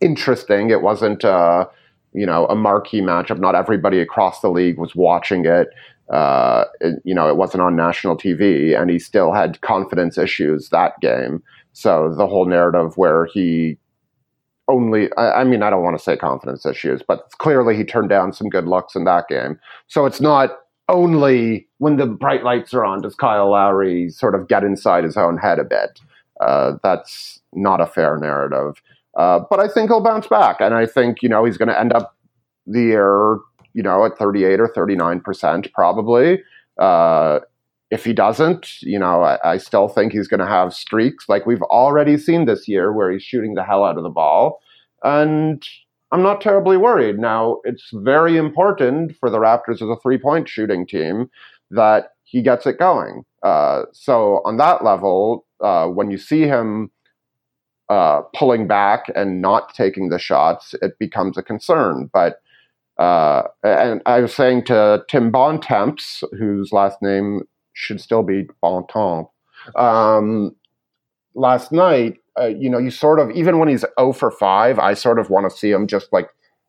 interesting, 0.00 0.70
it 0.70 0.82
wasn't, 0.82 1.24
uh, 1.24 1.66
you 2.12 2.26
know, 2.26 2.46
a 2.46 2.56
marquee 2.56 3.00
matchup. 3.00 3.38
Not 3.38 3.54
everybody 3.54 4.00
across 4.00 4.40
the 4.40 4.50
league 4.50 4.78
was 4.78 4.96
watching 4.96 5.46
it. 5.46 5.68
Uh, 6.12 6.64
it, 6.80 7.00
you 7.04 7.14
know, 7.14 7.28
it 7.28 7.36
wasn't 7.36 7.62
on 7.62 7.76
national 7.76 8.16
TV, 8.16 8.78
and 8.78 8.90
he 8.90 8.98
still 8.98 9.32
had 9.32 9.60
confidence 9.60 10.18
issues 10.18 10.68
that 10.70 11.00
game. 11.00 11.42
So 11.72 12.14
the 12.14 12.26
whole 12.26 12.46
narrative 12.46 12.96
where 12.96 13.26
he 13.26 13.78
only, 14.68 15.12
I, 15.16 15.40
I 15.40 15.44
mean, 15.44 15.62
I 15.62 15.70
don't 15.70 15.82
want 15.82 15.96
to 15.96 16.02
say 16.02 16.16
confidence 16.16 16.64
issues, 16.66 17.02
but 17.06 17.30
clearly 17.38 17.76
he 17.76 17.84
turned 17.84 18.08
down 18.08 18.32
some 18.32 18.48
good 18.48 18.66
looks 18.66 18.94
in 18.94 19.04
that 19.04 19.28
game. 19.28 19.58
So 19.86 20.06
it's 20.06 20.20
not 20.20 20.50
only 20.88 21.68
when 21.78 21.96
the 21.96 22.06
bright 22.06 22.44
lights 22.44 22.74
are 22.74 22.84
on 22.84 23.02
does 23.02 23.14
Kyle 23.14 23.50
Lowry 23.50 24.10
sort 24.10 24.34
of 24.34 24.48
get 24.48 24.64
inside 24.64 25.04
his 25.04 25.16
own 25.16 25.38
head 25.38 25.58
a 25.58 25.64
bit. 25.64 26.00
Uh, 26.40 26.72
that's 26.82 27.40
not 27.52 27.80
a 27.80 27.86
fair 27.86 28.18
narrative. 28.18 28.82
Uh, 29.16 29.40
but 29.50 29.60
I 29.60 29.68
think 29.68 29.90
he'll 29.90 30.00
bounce 30.00 30.26
back, 30.26 30.60
and 30.60 30.74
I 30.74 30.86
think 30.86 31.22
you 31.22 31.28
know 31.28 31.44
he's 31.44 31.58
going 31.58 31.68
to 31.68 31.78
end 31.78 31.92
up 31.92 32.16
the 32.66 32.80
year 32.80 33.38
you 33.74 33.82
know 33.82 34.04
at 34.06 34.16
38 34.16 34.60
or 34.60 34.68
39 34.68 35.20
percent 35.20 35.72
probably. 35.72 36.42
Uh, 36.78 37.40
if 37.92 38.06
he 38.06 38.14
doesn't, 38.14 38.80
you 38.80 38.98
know, 38.98 39.22
I, 39.22 39.52
I 39.52 39.58
still 39.58 39.86
think 39.86 40.12
he's 40.12 40.26
going 40.26 40.40
to 40.40 40.46
have 40.46 40.72
streaks 40.72 41.28
like 41.28 41.44
we've 41.44 41.62
already 41.64 42.16
seen 42.16 42.46
this 42.46 42.66
year, 42.66 42.90
where 42.90 43.12
he's 43.12 43.22
shooting 43.22 43.52
the 43.52 43.62
hell 43.62 43.84
out 43.84 43.98
of 43.98 44.02
the 44.02 44.08
ball, 44.08 44.60
and 45.04 45.62
I'm 46.10 46.22
not 46.22 46.40
terribly 46.40 46.78
worried. 46.78 47.18
Now, 47.18 47.58
it's 47.64 47.90
very 47.92 48.38
important 48.38 49.14
for 49.20 49.28
the 49.28 49.36
Raptors 49.36 49.82
as 49.82 49.90
a 49.90 49.96
three 50.02 50.16
point 50.16 50.48
shooting 50.48 50.86
team 50.86 51.30
that 51.70 52.12
he 52.24 52.40
gets 52.40 52.66
it 52.66 52.78
going. 52.78 53.24
Uh, 53.42 53.82
so, 53.92 54.40
on 54.46 54.56
that 54.56 54.82
level, 54.82 55.44
uh, 55.62 55.86
when 55.86 56.10
you 56.10 56.16
see 56.16 56.42
him 56.42 56.90
uh, 57.90 58.22
pulling 58.34 58.66
back 58.66 59.12
and 59.14 59.42
not 59.42 59.74
taking 59.74 60.08
the 60.08 60.18
shots, 60.18 60.74
it 60.80 60.98
becomes 60.98 61.36
a 61.36 61.42
concern. 61.42 62.08
But 62.10 62.40
uh, 62.96 63.42
and 63.62 64.00
I 64.06 64.20
was 64.20 64.34
saying 64.34 64.64
to 64.66 65.04
Tim 65.08 65.30
Bontemps, 65.30 66.24
whose 66.38 66.72
last 66.72 67.02
name 67.02 67.42
should 67.72 68.00
still 68.00 68.22
be 68.22 68.46
Bontemps, 68.60 69.30
um, 69.76 70.54
last 71.34 71.72
night, 71.72 72.18
uh, 72.38 72.46
you 72.46 72.68
know, 72.68 72.78
you 72.78 72.90
sort 72.90 73.18
of 73.18 73.30
even 73.32 73.58
when 73.58 73.68
he's 73.68 73.84
0 73.98 74.12
for 74.12 74.30
5, 74.30 74.78
I 74.78 74.94
sort 74.94 75.18
of 75.18 75.30
want 75.30 75.50
to 75.50 75.56
see 75.56 75.70
him 75.70 75.86
just 75.86 76.12
like 76.12 76.28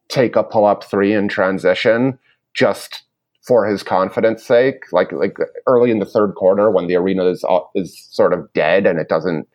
take 0.09 0.35
a 0.35 0.43
pull 0.43 0.65
up 0.65 0.83
three 0.83 1.13
in 1.13 1.27
transition 1.27 2.19
just 2.53 3.03
for 3.41 3.65
his 3.65 3.83
confidence 3.83 4.43
sake. 4.43 4.83
Like 4.91 5.11
like 5.11 5.37
early 5.67 5.91
in 5.91 5.99
the 5.99 6.05
third 6.05 6.35
quarter 6.35 6.69
when 6.69 6.87
the 6.87 6.95
arena 6.95 7.25
is 7.25 7.45
is 7.75 7.97
sort 8.11 8.33
of 8.33 8.51
dead 8.53 8.85
and 8.85 8.99
it 8.99 9.09
doesn't 9.09 9.47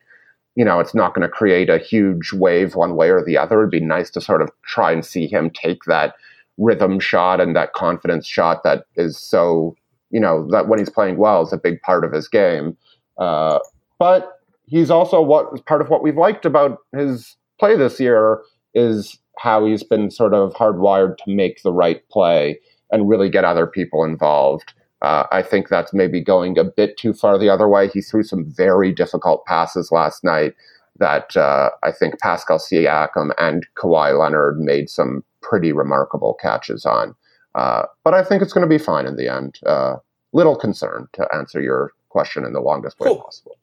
you 0.59 0.65
know, 0.65 0.81
it's 0.81 0.95
not 0.95 1.15
going 1.15 1.23
to 1.23 1.33
create 1.33 1.71
a 1.71 1.79
huge 1.79 2.33
wave 2.33 2.75
one 2.75 2.97
way 2.97 3.11
or 3.11 3.25
the 3.25 3.39
other. 3.39 3.61
It'd 3.61 3.71
be 3.71 3.79
nice 3.79 4.11
to 4.11 4.21
sort 4.21 4.43
of 4.43 4.51
try 4.65 4.91
and 4.91 5.07
see 5.07 5.29
him 5.29 5.51
take 5.51 5.85
that 5.85 6.17
rhythm 6.57 6.99
shot 6.99 7.41
and 7.41 7.55
that 7.55 7.75
confidence 7.75 8.27
shot 8.27 8.65
that 8.65 8.85
is 8.97 9.17
so, 9.17 9.77
you 10.11 10.21
know, 10.21 10.47
that 10.51 10.69
when 10.69 10.79
he's 10.79 10.91
playing 10.91 11.17
well 11.17 11.43
is 11.43 11.53
a 11.53 11.59
big 11.59 11.81
part 11.83 12.05
of 12.05 12.13
his 12.13 12.29
game. 12.29 12.77
Uh, 13.19 13.59
but 13.99 14.41
he's 14.67 14.91
also 14.91 15.21
what 15.21 15.65
part 15.67 15.81
of 15.81 15.89
what 15.89 16.03
we've 16.03 16.17
liked 16.17 16.45
about 16.45 16.79
his 16.97 17.37
play 17.59 17.77
this 17.77 17.99
year 17.99 18.41
is 18.75 19.19
how 19.39 19.65
he's 19.65 19.83
been 19.83 20.11
sort 20.11 20.35
of 20.35 20.53
hardwired 20.55 21.17
to 21.19 21.35
make 21.35 21.63
the 21.63 21.73
right 21.73 22.07
play 22.09 22.59
and 22.91 23.09
really 23.09 23.29
get 23.29 23.45
other 23.45 23.67
people 23.67 24.05
involved. 24.05 24.73
Uh, 25.03 25.25
I 25.31 25.43
think 25.43 25.69
that's 25.69 25.95
maybe 25.95 26.21
going 26.23 26.59
a 26.59 26.65
bit 26.65 26.97
too 26.97 27.13
far 27.13 27.39
the 27.39 27.51
other 27.51 27.69
way. 27.69 27.89
He 27.89 28.01
threw 28.01 28.23
some 28.23 28.45
very 28.45 28.93
difficult 28.93 29.45
passes 29.45 29.93
last 29.93 30.25
night 30.25 30.55
that 30.99 31.37
uh, 31.37 31.71
I 31.85 31.93
think 31.93 32.19
Pascal 32.19 32.59
Siakam 32.59 33.31
and 33.39 33.67
Kawhi 33.77 34.19
Leonard 34.19 34.59
made 34.59 34.91
some 34.91 35.23
pretty 35.41 35.73
remarkable 35.73 36.35
catches 36.35 36.85
on. 36.85 37.15
Uh, 37.59 37.87
but 38.05 38.15
I 38.15 38.23
think 38.23 38.41
it's 38.41 38.53
going 38.53 38.63
to 38.63 38.69
be 38.69 38.79
fine 38.79 39.05
in 39.05 39.17
the 39.17 39.29
end. 39.29 39.59
Uh, 39.67 39.97
little 40.33 40.55
concern 40.57 41.09
to 41.15 41.27
answer 41.35 41.61
your 41.61 41.93
question 42.09 42.45
in 42.45 42.53
the 42.53 42.61
longest 42.61 43.01
way 43.01 43.15
possible. 43.17 43.57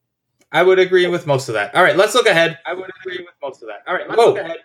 I 0.52 0.64
would 0.64 0.80
agree 0.80 1.08
with 1.08 1.26
most 1.26 1.48
of 1.48 1.54
that. 1.54 1.74
All 1.74 1.84
right, 1.84 1.96
let's 1.96 2.14
look 2.14 2.28
ahead. 2.28 2.60
I 2.66 2.74
would 2.74 2.90
agree 3.02 3.20
with 3.20 3.36
most 3.42 3.62
of 3.62 3.70
that. 3.70 3.84
All 3.88 3.94
right, 3.94 4.08
let's 4.08 4.18
Whoa. 4.20 4.32
look 4.34 4.40
ahead. 4.40 4.58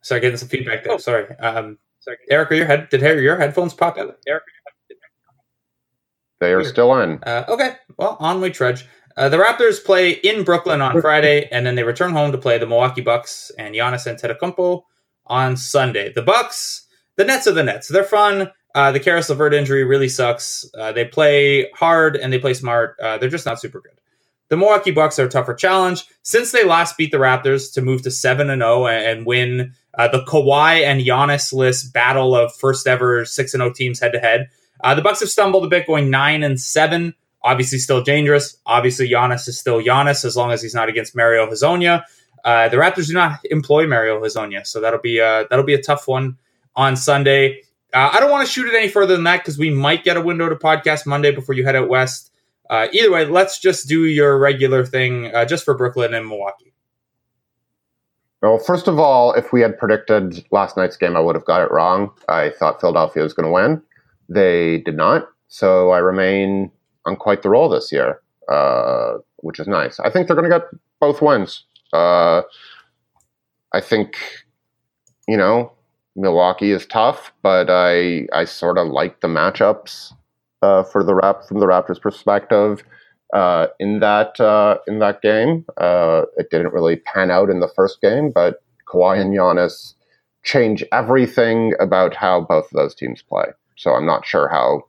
Sorry, 0.00 0.20
getting 0.20 0.36
some 0.38 0.48
feedback 0.48 0.82
there. 0.82 0.94
Oh. 0.94 0.98
Sorry. 0.98 1.26
Um, 1.38 1.78
sorry. 2.00 2.16
Eric, 2.30 2.52
are 2.52 2.54
your 2.54 2.66
head 2.66 2.88
did 2.88 3.00
your 3.00 3.36
headphones 3.36 3.74
pop 3.74 3.98
out? 3.98 4.18
Eric, 4.26 4.44
they 6.40 6.52
are 6.52 6.58
Weird. 6.58 6.68
still 6.68 6.98
in. 7.00 7.22
Uh, 7.22 7.44
okay, 7.48 7.76
well, 7.98 8.16
on 8.20 8.40
we 8.40 8.50
trudge. 8.50 8.86
Uh, 9.16 9.28
the 9.28 9.36
Raptors 9.36 9.82
play 9.84 10.10
in 10.10 10.42
Brooklyn 10.42 10.80
on 10.80 11.00
Friday, 11.00 11.48
and 11.52 11.64
then 11.64 11.74
they 11.74 11.84
return 11.84 12.12
home 12.12 12.32
to 12.32 12.38
play 12.38 12.58
the 12.58 12.66
Milwaukee 12.66 13.00
Bucks 13.00 13.52
and 13.58 13.74
Giannis 13.74 14.06
Antetokounmpo 14.06 14.82
on 15.26 15.56
Sunday. 15.56 16.12
The 16.12 16.22
Bucks, 16.22 16.83
the 17.16 17.24
Nets 17.24 17.46
are 17.46 17.52
the 17.52 17.62
Nets. 17.62 17.88
They're 17.88 18.04
fun. 18.04 18.50
Uh, 18.74 18.90
the 18.90 19.00
Caris 19.00 19.28
LeVert 19.28 19.54
injury 19.54 19.84
really 19.84 20.08
sucks. 20.08 20.68
Uh, 20.76 20.90
they 20.90 21.04
play 21.04 21.70
hard 21.74 22.16
and 22.16 22.32
they 22.32 22.38
play 22.38 22.54
smart. 22.54 22.96
Uh, 23.00 23.18
they're 23.18 23.28
just 23.28 23.46
not 23.46 23.60
super 23.60 23.80
good. 23.80 23.92
The 24.48 24.56
Milwaukee 24.56 24.90
Bucks 24.90 25.18
are 25.18 25.26
a 25.26 25.30
tougher 25.30 25.54
challenge 25.54 26.04
since 26.22 26.52
they 26.52 26.64
last 26.64 26.96
beat 26.96 27.12
the 27.12 27.18
Raptors 27.18 27.72
to 27.74 27.82
move 27.82 28.02
to 28.02 28.10
seven 28.10 28.50
and 28.50 28.60
zero 28.60 28.84
oh 28.84 28.86
and 28.86 29.24
win 29.24 29.74
uh, 29.94 30.08
the 30.08 30.24
Kawhi 30.24 30.82
and 30.84 31.00
Giannis 31.00 31.52
list 31.52 31.92
battle 31.92 32.34
of 32.34 32.54
first 32.54 32.86
ever 32.86 33.24
six 33.24 33.54
and 33.54 33.60
zero 33.60 33.70
oh 33.70 33.72
teams 33.72 34.00
head 34.00 34.12
to 34.12 34.18
head. 34.18 34.50
The 34.82 35.00
Bucks 35.00 35.20
have 35.20 35.30
stumbled 35.30 35.64
a 35.64 35.68
bit, 35.68 35.86
going 35.86 36.10
nine 36.10 36.42
and 36.42 36.60
seven. 36.60 37.14
Obviously, 37.42 37.78
still 37.78 38.02
dangerous. 38.02 38.58
Obviously, 38.66 39.08
Giannis 39.08 39.48
is 39.48 39.58
still 39.58 39.80
Giannis 39.80 40.24
as 40.24 40.36
long 40.36 40.50
as 40.50 40.60
he's 40.60 40.74
not 40.74 40.88
against 40.88 41.16
Mario 41.16 41.46
Hezonja. 41.46 42.02
Uh, 42.44 42.68
the 42.68 42.76
Raptors 42.76 43.06
do 43.06 43.14
not 43.14 43.38
employ 43.44 43.86
Mario 43.86 44.20
Hezonja, 44.20 44.66
so 44.66 44.80
that'll 44.80 45.00
be 45.00 45.18
that'll 45.18 45.64
be 45.64 45.74
a 45.74 45.82
tough 45.82 46.06
one 46.06 46.36
on 46.76 46.96
Sunday. 46.96 47.62
Uh, 47.92 48.10
I 48.12 48.20
don't 48.20 48.30
want 48.30 48.46
to 48.46 48.52
shoot 48.52 48.66
it 48.66 48.74
any 48.74 48.88
further 48.88 49.14
than 49.14 49.24
that 49.24 49.38
because 49.38 49.58
we 49.58 49.70
might 49.70 50.04
get 50.04 50.16
a 50.16 50.20
window 50.20 50.48
to 50.48 50.56
podcast 50.56 51.06
Monday 51.06 51.30
before 51.30 51.54
you 51.54 51.64
head 51.64 51.76
out 51.76 51.88
west. 51.88 52.32
Uh, 52.68 52.88
either 52.92 53.12
way, 53.12 53.24
let's 53.26 53.60
just 53.60 53.88
do 53.88 54.06
your 54.06 54.38
regular 54.38 54.84
thing 54.84 55.34
uh, 55.34 55.44
just 55.44 55.64
for 55.64 55.76
Brooklyn 55.76 56.14
and 56.14 56.26
Milwaukee. 56.26 56.72
Well, 58.42 58.58
first 58.58 58.88
of 58.88 58.98
all, 58.98 59.32
if 59.34 59.52
we 59.52 59.60
had 59.60 59.78
predicted 59.78 60.44
last 60.50 60.76
night's 60.76 60.96
game, 60.96 61.16
I 61.16 61.20
would 61.20 61.34
have 61.34 61.46
got 61.46 61.62
it 61.62 61.70
wrong. 61.70 62.10
I 62.28 62.50
thought 62.50 62.80
Philadelphia 62.80 63.22
was 63.22 63.32
going 63.32 63.46
to 63.46 63.52
win. 63.52 63.82
They 64.28 64.78
did 64.78 64.96
not. 64.96 65.28
So 65.48 65.90
I 65.90 65.98
remain 65.98 66.70
on 67.06 67.16
quite 67.16 67.42
the 67.42 67.50
roll 67.50 67.68
this 67.68 67.92
year, 67.92 68.20
uh, 68.50 69.14
which 69.36 69.60
is 69.60 69.68
nice. 69.68 70.00
I 70.00 70.10
think 70.10 70.26
they're 70.26 70.36
going 70.36 70.50
to 70.50 70.58
get 70.58 70.68
both 71.00 71.22
wins. 71.22 71.64
Uh, 71.92 72.42
I 73.72 73.80
think, 73.80 74.16
you 75.28 75.36
know, 75.36 75.72
Milwaukee 76.16 76.70
is 76.70 76.86
tough, 76.86 77.32
but 77.42 77.68
I 77.70 78.26
I 78.32 78.44
sort 78.44 78.78
of 78.78 78.88
like 78.88 79.20
the 79.20 79.28
matchups 79.28 80.12
uh, 80.62 80.82
for 80.84 81.02
the 81.02 81.14
rap 81.14 81.44
from 81.46 81.60
the 81.60 81.66
Raptors' 81.66 82.00
perspective. 82.00 82.82
Uh, 83.32 83.66
in 83.80 83.98
that 84.00 84.38
uh, 84.40 84.78
in 84.86 85.00
that 85.00 85.20
game, 85.22 85.64
uh, 85.76 86.22
it 86.36 86.50
didn't 86.50 86.72
really 86.72 86.96
pan 86.96 87.30
out 87.30 87.50
in 87.50 87.60
the 87.60 87.70
first 87.74 88.00
game, 88.00 88.30
but 88.32 88.62
Kawhi 88.86 89.20
and 89.20 89.34
Giannis 89.34 89.94
change 90.44 90.84
everything 90.92 91.74
about 91.80 92.14
how 92.14 92.42
both 92.42 92.66
of 92.66 92.70
those 92.72 92.94
teams 92.94 93.22
play. 93.22 93.46
So 93.76 93.90
I'm 93.92 94.06
not 94.06 94.24
sure 94.24 94.48
how 94.48 94.84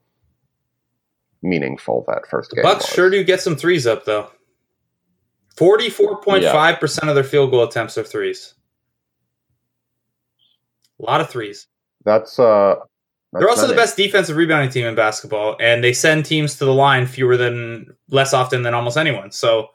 meaningful 1.41 2.03
that 2.07 2.27
first 2.29 2.51
game. 2.51 2.63
Bucks 2.63 2.85
was. 2.85 2.93
sure 2.93 3.09
do 3.09 3.23
get 3.23 3.41
some 3.41 3.55
threes 3.55 3.87
up 3.87 4.05
though. 4.05 4.29
Forty-four 5.55 6.21
point 6.21 6.43
five 6.43 6.79
percent 6.79 7.09
of 7.09 7.15
their 7.15 7.23
field 7.23 7.49
goal 7.51 7.63
attempts 7.63 7.97
are 7.97 8.03
threes. 8.03 8.53
A 11.01 11.03
lot 11.03 11.21
of 11.21 11.29
threes. 11.29 11.67
That's 12.03 12.39
uh. 12.39 12.75
That's 13.33 13.41
They're 13.41 13.49
also 13.49 13.67
the 13.67 13.73
best 13.73 13.97
defensive 13.97 14.37
rebounding 14.37 14.69
team 14.69 14.85
in 14.85 14.95
basketball, 14.95 15.57
and 15.59 15.83
they 15.83 15.91
send 15.91 16.25
teams 16.25 16.55
to 16.57 16.63
the 16.63 16.73
line 16.73 17.05
fewer 17.05 17.35
than 17.35 17.93
less 18.07 18.33
often 18.33 18.63
than 18.63 18.73
almost 18.73 18.95
anyone. 18.95 19.31
So 19.31 19.69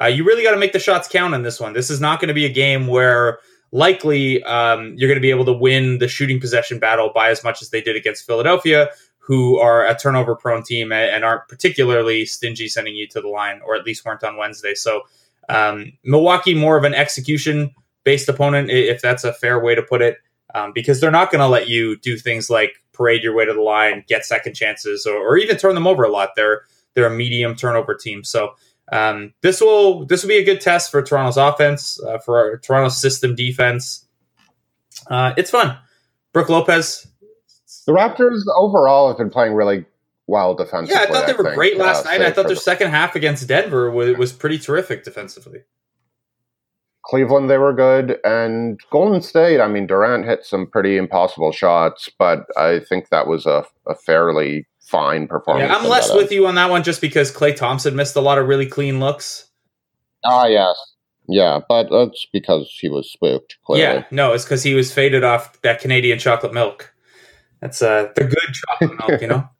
uh, 0.00 0.06
you 0.06 0.22
really 0.22 0.44
got 0.44 0.52
to 0.52 0.56
make 0.56 0.72
the 0.72 0.78
shots 0.78 1.08
count 1.08 1.34
in 1.34 1.42
this 1.42 1.58
one. 1.58 1.72
This 1.72 1.90
is 1.90 2.00
not 2.00 2.20
going 2.20 2.28
to 2.28 2.34
be 2.34 2.44
a 2.44 2.52
game 2.52 2.86
where 2.86 3.40
likely 3.72 4.42
um, 4.44 4.94
you're 4.96 5.08
going 5.08 5.18
to 5.18 5.22
be 5.22 5.30
able 5.30 5.44
to 5.46 5.52
win 5.52 5.98
the 5.98 6.06
shooting 6.06 6.40
possession 6.40 6.78
battle 6.78 7.10
by 7.12 7.30
as 7.30 7.42
much 7.42 7.62
as 7.62 7.70
they 7.70 7.80
did 7.80 7.96
against 7.96 8.26
Philadelphia, 8.26 8.88
who 9.18 9.58
are 9.58 9.86
a 9.86 9.96
turnover 9.96 10.36
prone 10.36 10.62
team 10.62 10.92
and, 10.92 11.10
and 11.10 11.24
aren't 11.24 11.48
particularly 11.48 12.24
stingy 12.24 12.68
sending 12.68 12.94
you 12.94 13.08
to 13.08 13.20
the 13.20 13.28
line, 13.28 13.60
or 13.66 13.74
at 13.74 13.84
least 13.84 14.04
weren't 14.04 14.22
on 14.24 14.36
Wednesday. 14.36 14.74
So 14.74 15.02
um, 15.48 15.92
Milwaukee 16.04 16.54
more 16.54 16.76
of 16.76 16.84
an 16.84 16.94
execution 16.94 17.74
based 18.04 18.28
opponent, 18.28 18.70
if 18.70 19.02
that's 19.02 19.24
a 19.24 19.32
fair 19.32 19.58
way 19.58 19.74
to 19.74 19.82
put 19.82 20.00
it, 20.00 20.18
um, 20.54 20.72
because 20.74 21.00
they're 21.00 21.10
not 21.10 21.30
going 21.30 21.40
to 21.40 21.48
let 21.48 21.68
you 21.68 21.96
do 21.98 22.16
things 22.16 22.50
like 22.50 22.72
parade 22.92 23.22
your 23.22 23.34
way 23.34 23.44
to 23.44 23.52
the 23.52 23.60
line, 23.60 24.04
get 24.08 24.24
second 24.24 24.54
chances, 24.54 25.06
or, 25.06 25.16
or 25.16 25.36
even 25.38 25.56
turn 25.56 25.74
them 25.74 25.86
over 25.86 26.02
a 26.02 26.10
lot. 26.10 26.30
They're 26.36 26.62
they're 26.94 27.06
a 27.06 27.10
medium 27.10 27.54
turnover 27.54 27.94
team, 27.94 28.24
so 28.24 28.54
um, 28.92 29.32
this 29.42 29.60
will 29.60 30.06
this 30.06 30.22
will 30.22 30.28
be 30.28 30.38
a 30.38 30.44
good 30.44 30.60
test 30.60 30.90
for 30.90 31.02
Toronto's 31.02 31.36
offense, 31.36 32.02
uh, 32.02 32.18
for 32.18 32.38
our, 32.38 32.58
Toronto's 32.58 33.00
system 33.00 33.34
defense. 33.34 34.06
Uh, 35.06 35.32
it's 35.36 35.50
fun. 35.50 35.78
Brooke 36.32 36.48
Lopez. 36.48 37.06
The 37.86 37.92
Raptors 37.92 38.42
overall 38.54 39.08
have 39.08 39.16
been 39.16 39.30
playing 39.30 39.54
really 39.54 39.84
well 40.26 40.54
defensively. 40.54 40.94
Yeah, 40.94 41.08
I 41.08 41.12
thought 41.12 41.26
they 41.26 41.32
were 41.32 41.54
great 41.54 41.76
last 41.76 42.06
uh, 42.06 42.10
night. 42.10 42.22
I 42.22 42.30
thought 42.30 42.46
their 42.46 42.54
the- 42.54 42.60
second 42.60 42.90
half 42.90 43.16
against 43.16 43.46
Denver 43.46 43.90
was, 43.90 44.16
was 44.16 44.32
pretty 44.32 44.58
terrific 44.58 45.04
defensively. 45.04 45.60
Cleveland, 47.02 47.48
they 47.48 47.58
were 47.58 47.72
good, 47.72 48.18
and 48.24 48.78
Golden 48.90 49.22
State. 49.22 49.60
I 49.60 49.68
mean, 49.68 49.86
Durant 49.86 50.26
hit 50.26 50.44
some 50.44 50.66
pretty 50.66 50.96
impossible 50.96 51.52
shots, 51.52 52.10
but 52.18 52.46
I 52.56 52.80
think 52.80 53.08
that 53.08 53.26
was 53.26 53.46
a, 53.46 53.64
a 53.86 53.94
fairly 53.94 54.66
fine 54.80 55.26
performance. 55.26 55.70
Yeah, 55.70 55.76
I'm 55.76 55.88
less 55.88 56.12
with 56.12 56.24
end. 56.24 56.32
you 56.32 56.46
on 56.46 56.56
that 56.56 56.70
one 56.70 56.82
just 56.82 57.00
because 57.00 57.32
Klay 57.32 57.56
Thompson 57.56 57.96
missed 57.96 58.16
a 58.16 58.20
lot 58.20 58.38
of 58.38 58.48
really 58.48 58.66
clean 58.66 59.00
looks. 59.00 59.48
Ah, 60.24 60.46
yes, 60.46 60.76
yeah, 61.26 61.60
but 61.68 61.88
that's 61.90 62.26
because 62.32 62.70
he 62.80 62.88
was 62.88 63.10
spooked. 63.10 63.56
Clearly. 63.64 63.82
Yeah, 63.82 64.04
no, 64.10 64.32
it's 64.34 64.44
because 64.44 64.62
he 64.62 64.74
was 64.74 64.92
faded 64.92 65.24
off 65.24 65.60
that 65.62 65.80
Canadian 65.80 66.18
chocolate 66.18 66.52
milk. 66.52 66.92
That's 67.60 67.80
uh, 67.80 68.10
the 68.14 68.24
good 68.24 68.38
chocolate 68.52 68.98
milk, 68.98 69.22
you 69.22 69.28
know. 69.28 69.48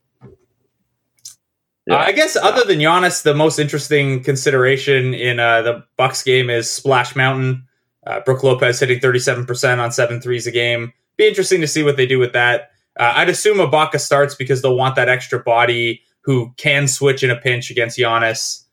Yeah. 1.90 1.96
Uh, 1.96 2.05
I 2.05 2.12
guess 2.12 2.37
other 2.37 2.64
than 2.64 2.79
Giannis, 2.79 3.22
the 3.24 3.35
most 3.35 3.59
interesting 3.59 4.22
consideration 4.22 5.12
in 5.12 5.40
uh, 5.40 5.62
the 5.62 5.85
Bucks 5.96 6.22
game 6.22 6.48
is 6.50 6.70
Splash 6.70 7.16
Mountain. 7.16 7.66
Uh, 8.07 8.20
Brooke 8.20 8.42
Lopez 8.44 8.79
hitting 8.81 9.00
37% 9.00 9.79
on 9.79 9.90
seven 9.92 10.20
threes 10.20 10.46
a 10.46 10.50
game. 10.53 10.92
Be 11.16 11.26
interesting 11.29 11.61
to 11.61 11.66
see 11.66 11.83
what 11.83 11.96
they 11.96 12.07
do 12.07 12.18
with 12.18 12.33
that. 12.33 12.70
Uh, 12.98 13.12
I'd 13.16 13.29
assume 13.29 13.59
Ibaka 13.59 13.98
starts 14.00 14.35
because 14.35 14.62
they'll 14.62 14.76
want 14.76 14.94
that 14.96 15.09
extra 15.09 15.40
body 15.40 16.03
who 16.22 16.53
can 16.57 16.87
switch 16.87 17.22
in 17.22 17.31
a 17.31 17.37
pinch 17.37 17.70
against 17.70 17.98
Giannis. 17.98 18.64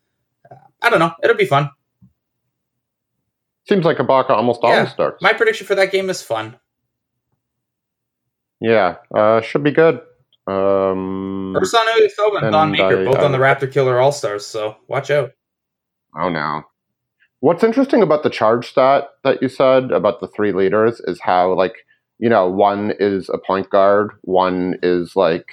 Uh, 0.52 0.56
I 0.82 0.90
don't 0.90 1.00
know. 1.00 1.14
It'll 1.24 1.36
be 1.36 1.46
fun. 1.46 1.70
Seems 3.68 3.84
like 3.84 3.98
Ibaka 3.98 4.30
almost 4.30 4.62
Yeah. 4.64 4.70
always 4.78 4.92
starts. 4.92 5.22
My 5.22 5.34
prediction 5.34 5.66
for 5.68 5.76
that 5.76 5.92
game 5.92 6.10
is 6.10 6.22
fun. 6.22 6.58
yeah, 8.60 8.96
uh, 9.14 9.42
should 9.42 9.64
be 9.64 9.72
good. 9.72 10.02
Um, 10.48 11.54
Ersan 11.58 11.86
Ilyasova 11.98 12.42
and 12.44 12.52
Thon 12.52 12.72
Maker, 12.72 13.02
I- 13.02 13.06
both 13.06 13.20
on 13.20 13.32
the 13.32 13.38
Raptor 13.38 13.72
Killer 13.72 14.00
All 14.00 14.12
Stars, 14.12 14.46
so 14.46 14.76
watch 14.88 15.12
out. 15.12 15.32
Oh 16.16 16.30
no. 16.30 16.64
What's 17.40 17.64
interesting 17.64 18.02
about 18.02 18.24
the 18.24 18.30
charge 18.30 18.68
stat 18.68 19.10
that 19.24 19.42
you 19.42 19.50
said 19.50 19.92
about 19.92 20.20
the 20.22 20.28
three 20.28 20.52
leaders 20.54 21.00
is 21.02 21.20
how 21.22 21.54
like 21.54 21.76
you 22.18 22.30
know 22.30 22.50
one 22.50 22.94
is 23.00 23.30
a 23.30 23.38
point 23.38 23.70
guard, 23.70 24.12
one 24.22 24.76
is 24.82 25.16
like 25.16 25.46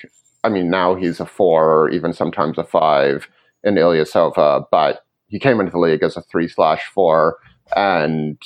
I 0.44 0.48
mean 0.48 0.70
now 0.70 0.94
he's 0.94 1.20
a 1.20 1.26
four 1.26 1.70
or 1.72 1.90
even 1.90 2.12
sometimes 2.12 2.57
a 2.57 2.64
five 2.64 3.28
in 3.64 3.74
Ilyasova, 3.74 4.64
but 4.70 5.04
he 5.26 5.38
came 5.38 5.59
into 5.61 5.72
the 5.72 5.78
league 5.78 6.02
as 6.02 6.16
a 6.16 6.22
three 6.22 6.48
slash 6.48 6.85
four 6.94 7.37
and 7.74 8.40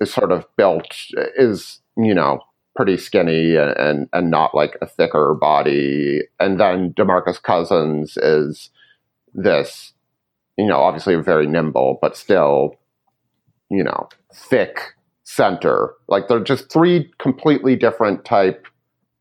is 0.00 0.12
sort 0.12 0.30
of 0.32 0.46
built 0.56 0.94
is 1.36 1.80
you 1.96 2.14
know 2.14 2.40
pretty 2.76 2.96
skinny 2.96 3.56
and, 3.56 3.76
and 3.76 4.08
and 4.12 4.30
not 4.30 4.54
like 4.54 4.76
a 4.80 4.86
thicker 4.86 5.34
body, 5.34 6.22
and 6.38 6.60
then 6.60 6.92
Demarcus 6.94 7.42
Cousins 7.42 8.16
is 8.16 8.70
this 9.34 9.92
you 10.60 10.66
know, 10.66 10.80
obviously 10.80 11.14
very 11.16 11.46
nimble, 11.46 11.98
but 12.02 12.16
still, 12.16 12.76
you 13.70 13.82
know, 13.82 14.08
thick 14.32 14.94
center. 15.24 15.94
Like 16.06 16.28
they're 16.28 16.44
just 16.44 16.70
three 16.70 17.10
completely 17.18 17.76
different 17.76 18.26
type 18.26 18.66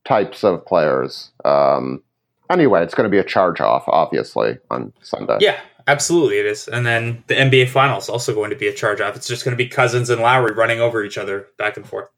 types 0.06 0.44
of 0.44 0.66
players. 0.66 1.32
Um, 1.46 2.04
anyway, 2.50 2.84
it's 2.84 2.94
going 2.94 3.10
to 3.10 3.12
be 3.12 3.20
a 3.20 3.24
charge 3.24 3.62
off, 3.62 3.86
obviously, 3.88 4.58
on 4.70 4.92
Sunday. 5.02 5.38
Yeah, 5.40 5.60
absolutely 5.88 6.40
it 6.40 6.46
is. 6.46 6.68
And 6.68 6.86
then 6.86 7.24
the 7.28 7.36
NBA 7.36 7.70
Finals 7.70 8.10
also 8.10 8.34
going 8.34 8.50
to 8.50 8.58
be 8.58 8.68
a 8.68 8.74
charge 8.74 9.00
off. 9.00 9.16
It's 9.16 9.28
just 9.28 9.46
going 9.46 9.56
to 9.56 9.64
be 9.64 9.70
Cousins 9.70 10.10
and 10.10 10.22
Lowry 10.22 10.54
running 10.54 10.82
over 10.82 11.06
each 11.06 11.18
other 11.18 11.48
back 11.58 11.78
and 11.78 11.88
forth. 11.88 12.10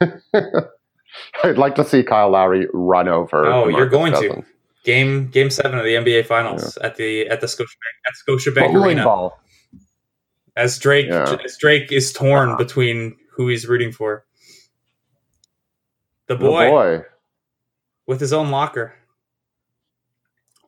I'd 1.44 1.58
like 1.58 1.74
to 1.76 1.84
see 1.84 2.02
Kyle 2.02 2.30
Lowry 2.30 2.66
run 2.72 3.08
over. 3.08 3.46
Oh, 3.46 3.68
you're 3.68 3.88
going 3.88 4.12
to. 4.14 4.44
Game 4.84 5.28
Game 5.28 5.50
Seven 5.50 5.78
of 5.78 5.84
the 5.84 5.94
NBA 5.94 6.26
Finals 6.26 6.76
at 6.78 6.96
the 6.96 7.26
at 7.28 7.40
the 7.40 7.46
Scotiabank 7.48 7.66
at 8.06 8.14
Scotiabank 8.28 8.72
Bowling 8.72 8.84
Arena 8.84 9.04
ball. 9.04 9.40
as 10.56 10.78
Drake 10.78 11.06
Yeah. 11.08 11.36
as 11.44 11.56
Drake 11.58 11.90
is 11.90 12.12
torn 12.12 12.50
Uh-huh. 12.50 12.58
between 12.58 13.16
who 13.32 13.48
he's 13.48 13.66
rooting 13.66 13.90
for. 13.90 14.24
The 16.28 16.36
The 16.36 16.44
boy, 16.44 16.68
boy. 16.70 17.02
with 18.06 18.20
his 18.20 18.32
own 18.32 18.50
locker. 18.50 18.94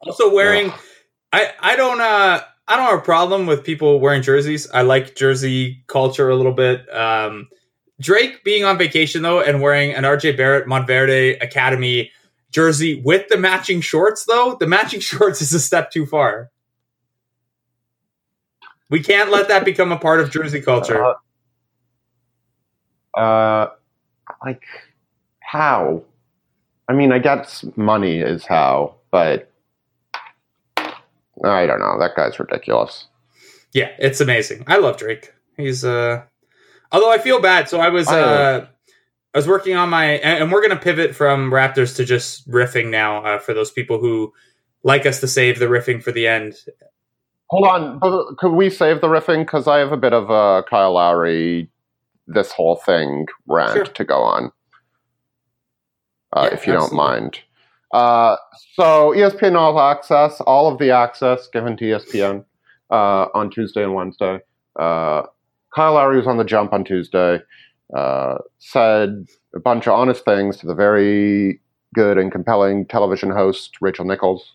Also 0.02 0.32
wearing 0.34 0.70
Ugh. 0.70 0.80
I 1.32 1.52
I 1.60 1.76
don't 1.76 2.00
uh 2.00 2.40
I 2.66 2.76
don't 2.76 2.86
have 2.86 2.98
a 2.98 3.02
problem 3.02 3.46
with 3.46 3.64
people 3.64 4.00
wearing 4.00 4.22
jerseys. 4.22 4.68
I 4.72 4.82
like 4.82 5.14
jersey 5.14 5.84
culture 5.86 6.28
a 6.28 6.34
little 6.36 6.52
bit. 6.52 6.92
Um 6.94 7.48
Drake 8.00 8.44
being 8.44 8.64
on 8.64 8.78
vacation 8.78 9.22
though 9.22 9.40
and 9.40 9.60
wearing 9.60 9.92
an 9.92 10.04
RJ 10.04 10.36
Barrett 10.36 10.66
Montverde 10.66 11.42
Academy 11.42 12.10
jersey 12.50 13.00
with 13.04 13.28
the 13.28 13.36
matching 13.36 13.80
shorts 13.80 14.24
though, 14.24 14.56
the 14.58 14.66
matching 14.66 15.00
shorts 15.10 15.42
is 15.42 15.52
a 15.52 15.60
step 15.60 15.90
too 15.90 16.06
far. 16.06 16.50
We 18.90 19.00
can't 19.02 19.30
let 19.30 19.48
that 19.48 19.64
become 19.64 19.92
a 19.92 19.98
part 19.98 20.20
of 20.20 20.30
jersey 20.30 20.62
culture. 20.62 21.04
Uh, 21.04 21.14
uh, 23.18 23.70
like 24.44 24.64
how? 25.40 26.02
I 26.88 26.94
mean, 26.94 27.12
I 27.12 27.18
guess 27.18 27.66
money 27.76 28.20
is 28.20 28.46
how, 28.46 28.94
but 29.10 29.50
I 31.44 31.66
don't 31.66 31.80
know. 31.80 31.98
That 31.98 32.16
guy's 32.16 32.38
ridiculous. 32.38 33.06
Yeah, 33.72 33.90
it's 33.98 34.20
amazing. 34.20 34.64
I 34.66 34.78
love 34.78 34.96
Drake. 34.96 35.32
He's 35.56 35.84
uh 35.84 36.22
although 36.92 37.10
I 37.10 37.18
feel 37.18 37.40
bad. 37.40 37.68
So 37.68 37.80
I 37.80 37.88
was 37.88 38.08
I 38.08 38.20
uh 38.20 38.66
I 39.34 39.38
was 39.38 39.46
working 39.48 39.76
on 39.76 39.88
my 39.90 40.04
and 40.04 40.42
and 40.44 40.52
we're 40.52 40.62
gonna 40.62 40.80
pivot 40.80 41.14
from 41.14 41.50
Raptors 41.50 41.96
to 41.96 42.04
just 42.04 42.48
riffing 42.48 42.90
now, 42.90 43.24
uh, 43.24 43.38
for 43.38 43.54
those 43.54 43.70
people 43.70 43.98
who 43.98 44.32
like 44.84 45.06
us 45.06 45.20
to 45.20 45.28
save 45.28 45.58
the 45.58 45.66
riffing 45.66 46.02
for 46.02 46.12
the 46.12 46.26
end. 46.26 46.54
Hold 47.50 47.66
on, 47.66 47.98
but 47.98 48.36
could 48.38 48.52
we 48.52 48.68
save 48.70 49.00
the 49.00 49.06
riffing? 49.08 49.40
Because 49.40 49.66
I 49.66 49.78
have 49.78 49.92
a 49.92 49.96
bit 49.96 50.12
of 50.12 50.28
a 50.30 50.62
Kyle 50.68 50.92
Lowry, 50.92 51.70
this 52.26 52.52
whole 52.52 52.76
thing 52.76 53.26
rant 53.46 53.72
Sure. 53.72 53.84
to 53.86 54.04
go 54.04 54.20
on. 54.22 54.52
Uh, 56.36 56.42
Yeah, 56.50 56.54
if 56.54 56.66
you 56.66 56.74
don't 56.74 56.92
mind. 56.92 57.40
Uh, 57.92 58.36
so 58.74 59.12
ESPN 59.14 59.56
All 59.56 59.80
Access, 59.80 60.40
all 60.42 60.70
of 60.70 60.78
the 60.78 60.90
access 60.90 61.48
given 61.48 61.74
to 61.78 61.84
ESPN 61.86 62.44
uh, 62.90 63.26
on 63.34 63.48
Tuesday 63.50 63.82
and 63.82 63.94
Wednesday. 63.94 64.40
Uh, 64.78 65.22
Kyle 65.74 65.94
Lowry 65.94 66.16
was 66.16 66.26
on 66.26 66.38
the 66.38 66.44
jump 66.44 66.72
on 66.72 66.84
Tuesday. 66.84 67.40
Uh, 67.96 68.36
said 68.58 69.26
a 69.54 69.60
bunch 69.60 69.86
of 69.86 69.94
honest 69.94 70.24
things 70.24 70.58
to 70.58 70.66
the 70.66 70.74
very 70.74 71.60
good 71.94 72.18
and 72.18 72.30
compelling 72.30 72.86
television 72.86 73.30
host 73.30 73.76
Rachel 73.80 74.04
Nichols. 74.04 74.54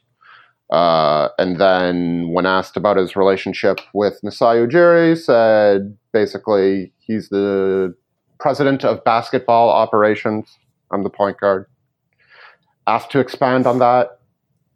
Uh, 0.70 1.30
and 1.38 1.60
then, 1.60 2.30
when 2.32 2.46
asked 2.46 2.78
about 2.78 2.98
his 2.98 3.16
relationship 3.16 3.80
with 3.94 4.20
Masai 4.24 4.58
Ujiri, 4.58 5.18
said 5.18 5.96
basically 6.14 6.92
he's 7.00 7.30
the 7.30 7.96
president 8.40 8.84
of 8.84 9.04
basketball 9.04 9.70
operations. 9.70 10.58
I'm 10.92 11.04
the 11.04 11.10
point 11.10 11.40
guard. 11.40 11.66
Asked 12.88 13.12
to 13.12 13.20
expand 13.20 13.68
on 13.68 13.80
that. 13.80 14.20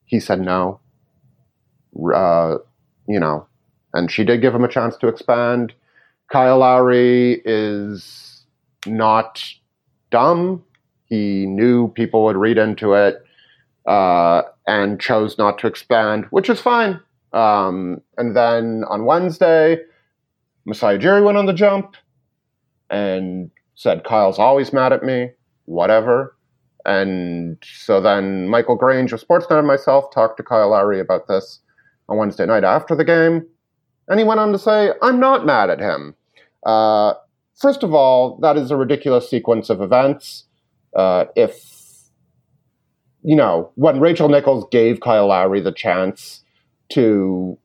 He 0.06 0.20
said 0.20 0.40
no. 0.40 0.80
Uh, 2.14 2.58
you 3.08 3.20
know, 3.20 3.48
and 3.94 4.12
she 4.12 4.24
did 4.24 4.42
give 4.42 4.54
him 4.54 4.64
a 4.64 4.70
chance 4.70 4.98
to 4.98 5.08
expand. 5.08 5.74
Kyle 6.32 6.60
Lowry 6.60 7.42
is 7.46 8.46
not 8.86 9.44
dumb. 10.12 10.64
He 11.06 11.46
knew 11.46 11.88
people 11.90 12.24
would 12.26 12.36
read 12.36 12.58
into 12.58 12.94
it 12.94 13.24
uh, 13.88 14.42
and 14.68 15.00
chose 15.00 15.38
not 15.38 15.58
to 15.60 15.68
expand, 15.68 16.26
which 16.30 16.50
is 16.50 16.60
fine. 16.60 17.00
Um, 17.34 18.02
and 18.18 18.36
then 18.36 18.84
on 18.90 19.06
Wednesday, 19.06 19.80
Masai 20.66 20.98
Ujiri 20.98 21.24
went 21.24 21.38
on 21.38 21.46
the 21.46 21.54
jump 21.54 21.96
and 22.90 23.50
said, 23.76 24.04
Kyle's 24.04 24.40
always 24.40 24.74
mad 24.74 24.92
at 24.92 25.04
me, 25.04 25.30
whatever. 25.66 26.36
And 26.86 27.58
so 27.64 28.02
then 28.02 28.48
Michael 28.48 28.76
Grange 28.76 29.14
of 29.14 29.26
Sportsnet 29.26 29.60
and 29.60 29.68
myself 29.68 30.12
talked 30.14 30.38
to 30.38 30.44
Kyle 30.44 30.70
Lowry 30.70 31.00
about 31.00 31.28
this 31.28 31.60
on 32.10 32.18
Wednesday 32.18 32.46
night 32.46 32.64
after 32.64 32.96
the 32.96 33.04
game. 33.04 33.46
And 34.08 34.20
he 34.20 34.26
went 34.26 34.40
on 34.40 34.52
to 34.52 34.60
say, 34.60 34.92
I'm 35.02 35.20
not 35.20 35.46
mad 35.46 35.70
at 35.70 35.80
him. 35.80 36.16
Uh, 36.66 37.14
first 37.60 37.84
of 37.84 37.94
all, 37.94 38.38
that 38.42 38.58
is 38.58 38.72
a 38.72 38.78
ridiculous 38.78 39.30
sequence 39.30 39.70
of 39.70 39.82
events. 39.82 40.46
Uh, 40.96 41.26
if, 41.36 42.10
you 43.24 43.36
know, 43.36 43.72
when 43.76 44.00
Rachel 44.00 44.30
Nichols 44.30 44.66
gave 44.72 45.02
Kyle 45.02 45.28
Lowry 45.28 45.62
the 45.62 45.72
chance 45.72 46.44
to 46.90 47.58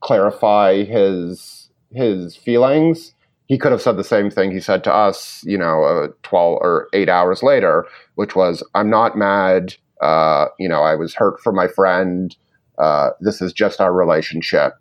clarify 0.00 0.84
his 0.84 1.70
his 1.92 2.36
feelings, 2.36 3.14
he 3.46 3.56
could 3.56 3.72
have 3.72 3.80
said 3.80 3.96
the 3.96 4.04
same 4.04 4.30
thing 4.30 4.50
he 4.50 4.60
said 4.60 4.84
to 4.84 4.92
us, 4.92 5.42
you 5.44 5.56
know, 5.56 5.84
uh, 5.84 6.08
12 6.24 6.58
or 6.60 6.88
8 6.92 7.08
hours 7.08 7.42
later, 7.42 7.86
which 8.16 8.36
was 8.36 8.62
I'm 8.74 8.90
not 8.90 9.16
mad, 9.16 9.74
uh, 10.02 10.46
you 10.58 10.68
know, 10.68 10.82
I 10.82 10.94
was 10.94 11.14
hurt 11.14 11.40
for 11.40 11.52
my 11.52 11.68
friend. 11.68 12.36
Uh, 12.78 13.10
this 13.20 13.40
is 13.40 13.52
just 13.52 13.80
our 13.80 13.92
relationship. 13.92 14.74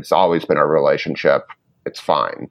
It's 0.00 0.12
always 0.12 0.44
been 0.44 0.56
our 0.56 0.68
relationship. 0.68 1.48
It's 1.86 2.00
fine. 2.00 2.50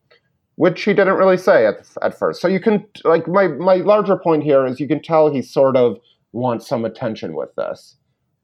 Which 0.55 0.83
he 0.83 0.93
didn't 0.93 1.15
really 1.15 1.37
say 1.37 1.65
at, 1.65 1.87
at 2.01 2.17
first. 2.17 2.41
So 2.41 2.47
you 2.47 2.59
can, 2.59 2.85
like, 3.03 3.27
my, 3.27 3.47
my 3.47 3.75
larger 3.75 4.17
point 4.17 4.43
here 4.43 4.65
is 4.65 4.79
you 4.79 4.87
can 4.87 5.01
tell 5.01 5.31
he 5.31 5.41
sort 5.41 5.75
of 5.75 5.97
wants 6.31 6.67
some 6.67 6.85
attention 6.85 7.35
with 7.35 7.53
this. 7.55 7.95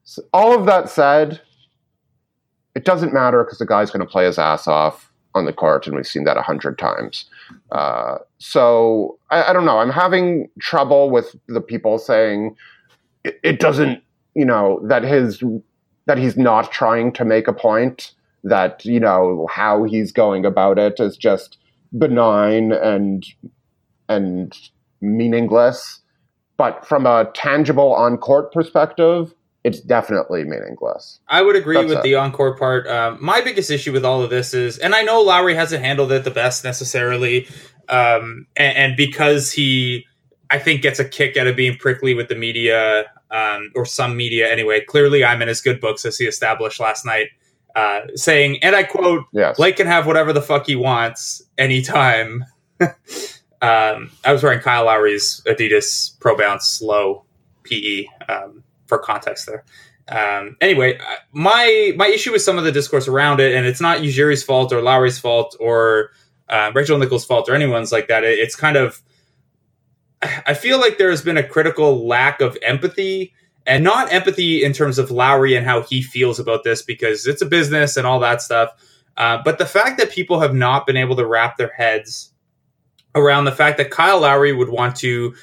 So 0.04 0.22
all 0.34 0.58
of 0.58 0.66
that 0.66 0.90
said, 0.90 1.42
it 2.76 2.86
doesn't 2.86 3.14
matter 3.14 3.44
because 3.44 3.60
the 3.60 3.66
guy's 3.66 3.92
going 3.92 4.06
to 4.06 4.12
play 4.12 4.26
his 4.26 4.38
ass 4.38 4.68
off 4.68 5.12
on 5.34 5.46
the 5.46 5.54
court, 5.54 5.86
and 5.86 5.96
we've 5.96 6.08
seen 6.08 6.24
that 6.24 6.38
a 6.38 6.42
hundred 6.42 6.78
times. 6.78 7.26
Uh, 7.72 8.18
so 8.38 9.20
I, 9.30 9.44
I, 9.44 9.54
don't 9.54 9.66
know. 9.66 9.80
I'm 9.80 9.90
having 9.90 10.50
trouble 10.60 11.10
with 11.10 11.36
the 11.48 11.62
people 11.62 11.98
saying 11.98 12.56
it, 13.24 13.40
it, 13.44 13.60
doesn't, 13.60 14.02
you 14.34 14.46
know, 14.46 14.80
that 14.88 15.04
his 15.04 15.44
that 16.06 16.18
he's 16.18 16.38
not 16.38 16.72
trying 16.72 17.12
to 17.14 17.26
make 17.26 17.48
a 17.48 17.54
point 17.54 18.14
that 18.46 18.86
you 18.86 19.00
know 19.00 19.48
how 19.52 19.84
he's 19.84 20.12
going 20.12 20.46
about 20.46 20.80
it 20.80 21.00
is 21.00 21.18
just 21.18 21.58
benign 21.98 22.72
and 22.72 23.26
and 24.08 24.58
meaningless 25.02 26.02
but 26.58 26.86
from 26.86 27.06
a 27.06 27.30
tangible 27.34 27.94
on 27.94 28.18
court 28.18 28.54
perspective 28.54 29.34
it's 29.66 29.82
definitely 29.82 30.44
meaningless. 30.44 31.20
I 31.28 31.42
would 31.42 31.56
agree 31.56 31.78
That's 31.78 31.90
with 31.90 31.98
it. 31.98 32.04
the 32.04 32.14
encore 32.14 32.56
part. 32.56 32.86
Um, 32.88 33.18
my 33.20 33.42
biggest 33.42 33.72
issue 33.72 33.92
with 33.92 34.06
all 34.06 34.22
of 34.22 34.30
this 34.30 34.54
is, 34.54 34.78
and 34.78 34.94
I 34.94 35.02
know 35.02 35.24
Lowry 35.24 35.56
hasn't 35.56 35.84
handled 35.84 36.12
it 36.12 36.24
the 36.24 36.30
best 36.30 36.64
necessarily, 36.64 37.48
um, 37.90 38.46
and, 38.56 38.78
and, 38.78 38.96
because 38.96 39.52
he, 39.52 40.06
I 40.52 40.60
think, 40.60 40.84
gets 40.84 41.00
a 41.00 41.04
kick 41.04 41.36
out 41.36 41.48
of 41.48 41.56
being 41.56 41.78
prickly 41.78 42.14
with 42.14 42.28
the 42.28 42.36
media 42.36 43.06
um, 43.32 43.72
or 43.74 43.88
some 43.88 44.16
media 44.16 44.52
anyway. 44.52 44.82
Clearly, 44.82 45.26
I'm 45.26 45.42
in 45.42 45.48
his 45.48 45.62
good 45.62 45.82
books 45.82 46.06
as 46.06 46.16
he 46.20 46.26
established 46.26 46.80
last 46.80 47.04
night 47.04 47.30
uh, 47.76 48.02
saying, 48.16 48.60
and 48.64 48.76
I 48.76 48.84
quote, 48.84 49.26
yes. 49.34 49.58
Blake 49.58 49.78
can 49.78 49.88
have 49.88 50.08
whatever 50.08 50.34
the 50.34 50.42
fuck 50.42 50.66
he 50.66 50.76
wants 50.76 51.44
anytime. 51.58 52.46
um, 52.82 52.92
I 53.62 54.32
was 54.32 54.42
wearing 54.42 54.60
Kyle 54.60 54.86
Lowry's 54.86 55.42
Adidas 55.46 56.20
Pro 56.20 56.38
Bounce 56.38 56.82
Low 56.82 57.26
PE 57.64 58.06
um, 58.30 58.64
for 58.88 58.98
context 58.98 59.48
there. 59.48 59.66
Um, 60.08 60.56
anyway, 60.62 61.00
my 61.32 61.94
my 61.98 62.08
issue 62.08 62.32
with 62.32 62.44
some 62.44 62.58
of 62.58 62.64
the 62.64 62.72
discourse 62.72 63.08
around 63.08 63.40
it, 63.40 63.56
and 63.56 63.66
it's 63.66 63.82
not 63.82 64.04
Ujiri's 64.04 64.44
fault 64.44 64.72
or 64.72 64.82
Lowry's 64.82 65.18
fault 65.18 65.58
or 65.60 66.12
uh, 66.48 66.72
Rachel 66.76 67.00
Nichols' 67.00 67.26
fault 67.26 67.50
or 67.50 67.56
anyone's 67.56 67.92
like 67.92 68.08
that. 68.08 68.24
It, 68.24 68.38
it's 68.38 68.56
kind 68.56 68.78
of 68.78 69.02
I 70.46 70.54
feel 70.54 70.80
like 70.80 70.98
there 70.98 71.10
has 71.10 71.22
been 71.22 71.38
a 71.38 71.44
critical 71.44 72.06
lack 72.08 72.42
of 72.42 72.58
empathy 72.62 73.34
and 73.66 73.84
not 73.84 74.12
empathy 74.12 74.64
in 74.64 74.74
terms 74.74 74.98
of 75.00 75.12
Lowry 75.12 75.56
and 75.56 75.66
how 75.66 75.82
he 75.82 76.02
feels 76.02 76.40
about 76.40 76.64
this 76.64 76.82
because 76.82 77.26
it's 77.26 77.42
a 77.42 77.46
business 77.46 77.98
and 77.98 78.06
all 78.06 78.20
that 78.20 78.42
stuff. 78.42 78.70
Uh, 79.18 79.42
but 79.44 79.58
the 79.58 79.66
fact 79.66 79.98
that 79.98 80.12
people 80.12 80.40
have 80.40 80.54
not 80.54 80.86
been 80.86 80.98
able 80.98 81.16
to 81.16 81.26
wrap 81.26 81.58
their 81.58 81.72
heads 81.76 82.34
around 83.16 83.46
the 83.46 83.52
fact 83.52 83.78
that 83.78 83.92
Kyle 83.92 84.20
Lowry 84.20 84.54
would 84.54 84.70
want 84.70 84.96
to 84.98 85.34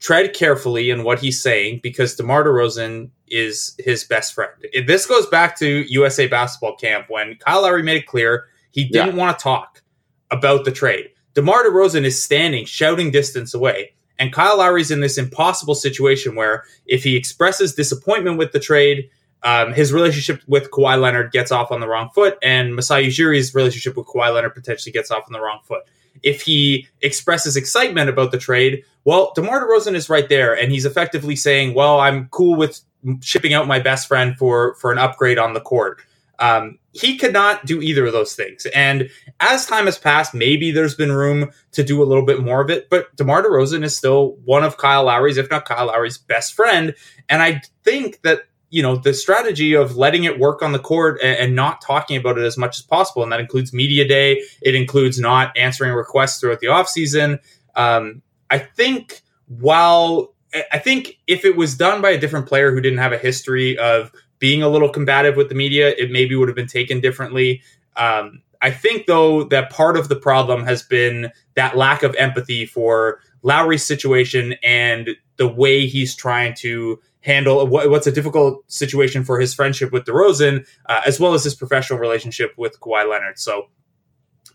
tread 0.00 0.34
carefully 0.34 0.90
in 0.90 1.04
what 1.04 1.20
he's 1.20 1.40
saying 1.40 1.80
because 1.82 2.16
DeMar 2.16 2.44
DeRozan 2.44 3.10
is 3.28 3.74
his 3.78 4.04
best 4.04 4.34
friend. 4.34 4.50
This 4.86 5.06
goes 5.06 5.26
back 5.26 5.56
to 5.58 5.84
USA 5.88 6.26
basketball 6.26 6.76
camp 6.76 7.06
when 7.08 7.36
Kyle 7.36 7.62
Lowry 7.62 7.84
made 7.84 7.98
it 7.98 8.06
clear 8.06 8.48
he 8.72 8.84
didn't 8.84 9.14
yeah. 9.14 9.22
want 9.22 9.38
to 9.38 9.42
talk 9.42 9.82
about 10.30 10.64
the 10.64 10.72
trade. 10.72 11.10
DeMar 11.34 11.64
DeRozan 11.64 12.04
is 12.04 12.20
standing 12.20 12.64
shouting 12.64 13.10
distance 13.12 13.54
away. 13.54 13.94
And 14.22 14.32
Kyle 14.32 14.58
Lowry's 14.58 14.92
in 14.92 15.00
this 15.00 15.18
impossible 15.18 15.74
situation 15.74 16.36
where 16.36 16.62
if 16.86 17.02
he 17.02 17.16
expresses 17.16 17.74
disappointment 17.74 18.38
with 18.38 18.52
the 18.52 18.60
trade, 18.60 19.10
um, 19.42 19.72
his 19.72 19.92
relationship 19.92 20.40
with 20.46 20.70
Kawhi 20.70 21.00
Leonard 21.00 21.32
gets 21.32 21.50
off 21.50 21.72
on 21.72 21.80
the 21.80 21.88
wrong 21.88 22.08
foot, 22.14 22.38
and 22.40 22.76
Masai 22.76 23.08
Ujiri's 23.08 23.52
relationship 23.52 23.96
with 23.96 24.06
Kawhi 24.06 24.32
Leonard 24.32 24.54
potentially 24.54 24.92
gets 24.92 25.10
off 25.10 25.24
on 25.26 25.32
the 25.32 25.40
wrong 25.40 25.58
foot. 25.64 25.82
If 26.22 26.40
he 26.42 26.86
expresses 27.00 27.56
excitement 27.56 28.10
about 28.10 28.30
the 28.30 28.38
trade, 28.38 28.84
well, 29.04 29.32
DeMar 29.34 29.66
DeRozan 29.66 29.96
is 29.96 30.08
right 30.08 30.28
there, 30.28 30.56
and 30.56 30.70
he's 30.70 30.84
effectively 30.84 31.34
saying, 31.34 31.74
"Well, 31.74 31.98
I'm 31.98 32.28
cool 32.28 32.54
with 32.54 32.78
shipping 33.22 33.54
out 33.54 33.66
my 33.66 33.80
best 33.80 34.06
friend 34.06 34.36
for 34.38 34.76
for 34.76 34.92
an 34.92 34.98
upgrade 34.98 35.38
on 35.38 35.52
the 35.52 35.60
court." 35.60 36.00
Um, 36.42 36.78
he 36.92 37.16
could 37.16 37.32
not 37.32 37.64
do 37.64 37.80
either 37.80 38.04
of 38.04 38.12
those 38.12 38.34
things. 38.34 38.66
And 38.74 39.08
as 39.38 39.64
time 39.64 39.86
has 39.86 39.96
passed, 39.96 40.34
maybe 40.34 40.72
there's 40.72 40.96
been 40.96 41.12
room 41.12 41.52
to 41.70 41.84
do 41.84 42.02
a 42.02 42.04
little 42.04 42.26
bit 42.26 42.42
more 42.42 42.60
of 42.60 42.68
it. 42.68 42.90
But 42.90 43.14
DeMar 43.16 43.44
DeRozan 43.44 43.84
is 43.84 43.96
still 43.96 44.36
one 44.44 44.64
of 44.64 44.76
Kyle 44.76 45.04
Lowry's, 45.04 45.36
if 45.36 45.48
not 45.50 45.64
Kyle 45.64 45.86
Lowry's 45.86 46.18
best 46.18 46.54
friend. 46.54 46.94
And 47.28 47.42
I 47.42 47.62
think 47.84 48.20
that, 48.22 48.40
you 48.70 48.82
know, 48.82 48.96
the 48.96 49.14
strategy 49.14 49.74
of 49.74 49.96
letting 49.96 50.24
it 50.24 50.40
work 50.40 50.62
on 50.62 50.72
the 50.72 50.80
court 50.80 51.20
and, 51.22 51.38
and 51.38 51.54
not 51.54 51.80
talking 51.80 52.16
about 52.16 52.38
it 52.38 52.44
as 52.44 52.58
much 52.58 52.76
as 52.78 52.82
possible, 52.84 53.22
and 53.22 53.30
that 53.30 53.40
includes 53.40 53.72
media 53.72 54.06
day, 54.06 54.42
it 54.62 54.74
includes 54.74 55.20
not 55.20 55.56
answering 55.56 55.92
requests 55.92 56.40
throughout 56.40 56.58
the 56.58 56.66
offseason. 56.66 57.38
Um, 57.76 58.20
I 58.50 58.58
think 58.58 59.22
while 59.46 60.34
I 60.72 60.78
think 60.78 61.18
if 61.26 61.44
it 61.44 61.56
was 61.56 61.76
done 61.76 62.02
by 62.02 62.10
a 62.10 62.18
different 62.18 62.46
player 62.46 62.72
who 62.72 62.80
didn't 62.80 62.98
have 62.98 63.12
a 63.12 63.18
history 63.18 63.78
of 63.78 64.12
being 64.42 64.60
a 64.60 64.68
little 64.68 64.88
combative 64.88 65.36
with 65.36 65.48
the 65.48 65.54
media, 65.54 65.94
it 65.96 66.10
maybe 66.10 66.34
would 66.34 66.48
have 66.48 66.56
been 66.56 66.66
taken 66.66 67.00
differently. 67.00 67.62
Um, 67.96 68.42
I 68.60 68.72
think, 68.72 69.06
though, 69.06 69.44
that 69.44 69.70
part 69.70 69.96
of 69.96 70.08
the 70.08 70.16
problem 70.16 70.64
has 70.64 70.82
been 70.82 71.30
that 71.54 71.76
lack 71.76 72.02
of 72.02 72.12
empathy 72.16 72.66
for 72.66 73.20
Lowry's 73.42 73.86
situation 73.86 74.56
and 74.64 75.10
the 75.36 75.46
way 75.46 75.86
he's 75.86 76.16
trying 76.16 76.54
to 76.54 77.00
handle 77.20 77.64
what's 77.68 78.08
a 78.08 78.12
difficult 78.12 78.64
situation 78.66 79.22
for 79.22 79.38
his 79.38 79.54
friendship 79.54 79.92
with 79.92 80.06
DeRozan, 80.06 80.66
uh, 80.86 81.02
as 81.06 81.20
well 81.20 81.34
as 81.34 81.44
his 81.44 81.54
professional 81.54 82.00
relationship 82.00 82.52
with 82.56 82.80
Kawhi 82.80 83.08
Leonard. 83.08 83.38
So 83.38 83.68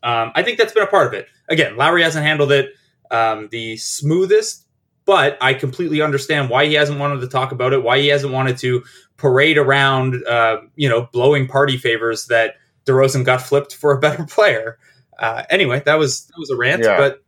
um, 0.03 0.33
I 0.35 0.43
think 0.43 0.57
that's 0.57 0.73
been 0.73 0.83
a 0.83 0.87
part 0.87 1.07
of 1.07 1.13
it. 1.13 1.27
Again, 1.47 1.77
Lowry 1.77 2.03
hasn't 2.03 2.25
handled 2.25 2.51
it 2.51 2.71
um, 3.09 3.47
the 3.51 3.77
smoothest, 3.77 4.66
but 5.07 5.37
I 5.39 5.53
completely 5.53 6.01
understand 6.01 6.49
why 6.49 6.65
he 6.65 6.73
hasn't 6.73 6.99
wanted 6.99 7.21
to 7.21 7.27
talk 7.27 7.53
about 7.53 7.71
it, 7.71 7.81
why 7.81 7.97
he 7.97 8.09
hasn't 8.09 8.33
wanted 8.33 8.57
to 8.57 8.83
parade 9.15 9.57
around, 9.57 10.21
uh, 10.27 10.57
you 10.75 10.87
know, 10.87 11.07
blowing 11.13 11.47
party 11.47 11.77
favors 11.77 12.27
that 12.27 12.55
DeRozan 12.85 13.23
got 13.25 13.41
flipped 13.41 13.73
for 13.73 13.93
a 13.93 13.99
better 13.99 14.25
player. 14.29 14.77
Uh, 15.17 15.43
anyway, 15.49 15.81
that 15.85 15.95
was 15.95 16.27
that 16.27 16.35
was 16.37 16.49
a 16.51 16.57
rant, 16.57 16.83
yeah. 16.83 16.97
but 16.97 17.23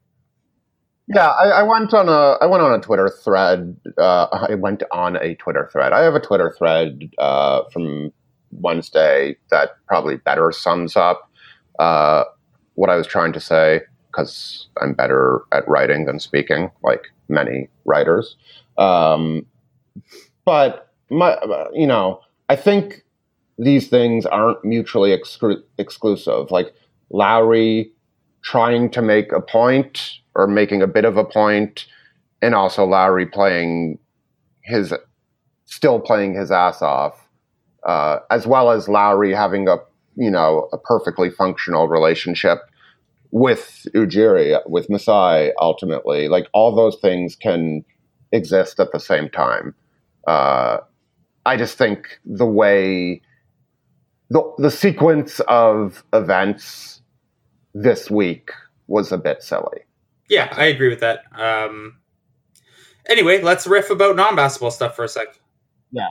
yeah, 1.07 1.29
I, 1.29 1.61
I, 1.61 1.63
went 1.63 1.91
on 1.93 2.07
a 2.07 2.37
I 2.43 2.45
went 2.45 2.61
on 2.61 2.77
a 2.77 2.83
Twitter 2.83 3.09
thread. 3.09 3.75
Uh, 3.97 4.27
I 4.49 4.55
went 4.55 4.83
on 4.91 5.15
a 5.15 5.33
Twitter 5.35 5.67
thread. 5.71 5.93
I 5.93 6.01
have 6.01 6.13
a 6.13 6.19
Twitter 6.19 6.53
thread 6.55 7.09
uh, 7.17 7.63
from 7.71 8.11
Wednesday 8.51 9.37
that 9.51 9.71
probably 9.87 10.17
better 10.17 10.51
sums 10.51 10.95
up 10.95 11.31
uh, 11.79 12.25
what 12.75 12.89
I 12.89 12.95
was 12.95 13.07
trying 13.07 13.33
to 13.33 13.39
say 13.39 13.81
because 14.11 14.67
I'm 14.81 14.93
better 14.93 15.41
at 15.51 15.67
writing 15.67 16.05
than 16.05 16.19
speaking, 16.19 16.69
like 16.83 17.07
many 17.29 17.69
writers. 17.85 18.35
Um, 18.77 19.45
but 20.45 20.91
my, 21.09 21.37
you 21.73 21.87
know, 21.87 22.21
I 22.49 22.55
think 22.55 23.03
these 23.57 23.87
things 23.87 24.25
aren't 24.25 24.63
mutually 24.63 25.15
exclu- 25.15 25.61
exclusive. 25.77 26.51
Like 26.51 26.73
Lowry 27.09 27.91
trying 28.41 28.89
to 28.91 29.01
make 29.01 29.31
a 29.31 29.41
point 29.41 30.19
or 30.35 30.47
making 30.47 30.81
a 30.81 30.87
bit 30.87 31.05
of 31.05 31.17
a 31.17 31.25
point, 31.25 31.85
and 32.41 32.55
also 32.55 32.85
Lowry 32.85 33.25
playing 33.25 33.99
his 34.61 34.93
still 35.65 35.99
playing 35.99 36.33
his 36.33 36.51
ass 36.51 36.81
off, 36.81 37.27
uh, 37.83 38.19
as 38.31 38.47
well 38.47 38.71
as 38.71 38.87
Lowry 38.87 39.33
having 39.33 39.67
a 39.67 39.77
you 40.15 40.31
know 40.31 40.69
a 40.71 40.77
perfectly 40.77 41.29
functional 41.29 41.87
relationship 41.87 42.59
with 43.31 43.87
Ujiri, 43.95 44.59
with 44.67 44.89
Masai. 44.89 45.51
Ultimately, 45.61 46.27
like 46.29 46.47
all 46.53 46.75
those 46.75 46.97
things 47.01 47.35
can 47.35 47.83
exist 48.31 48.79
at 48.79 48.91
the 48.91 48.99
same 48.99 49.29
time. 49.29 49.75
Uh, 50.27 50.77
I 51.45 51.57
just 51.57 51.77
think 51.77 52.19
the 52.25 52.45
way 52.45 53.21
the 54.29 54.41
the 54.57 54.71
sequence 54.71 55.39
of 55.47 56.03
events 56.13 57.01
this 57.73 58.09
week 58.11 58.51
was 58.87 59.11
a 59.11 59.17
bit 59.17 59.41
silly. 59.43 59.81
Yeah, 60.29 60.53
I 60.55 60.65
agree 60.65 60.89
with 60.89 60.99
that. 60.99 61.23
Um, 61.33 61.97
anyway, 63.09 63.41
let's 63.41 63.65
riff 63.65 63.89
about 63.89 64.15
non-basketball 64.15 64.71
stuff 64.71 64.95
for 64.95 65.03
a 65.05 65.09
sec. 65.09 65.27
Yeah. 65.91 66.09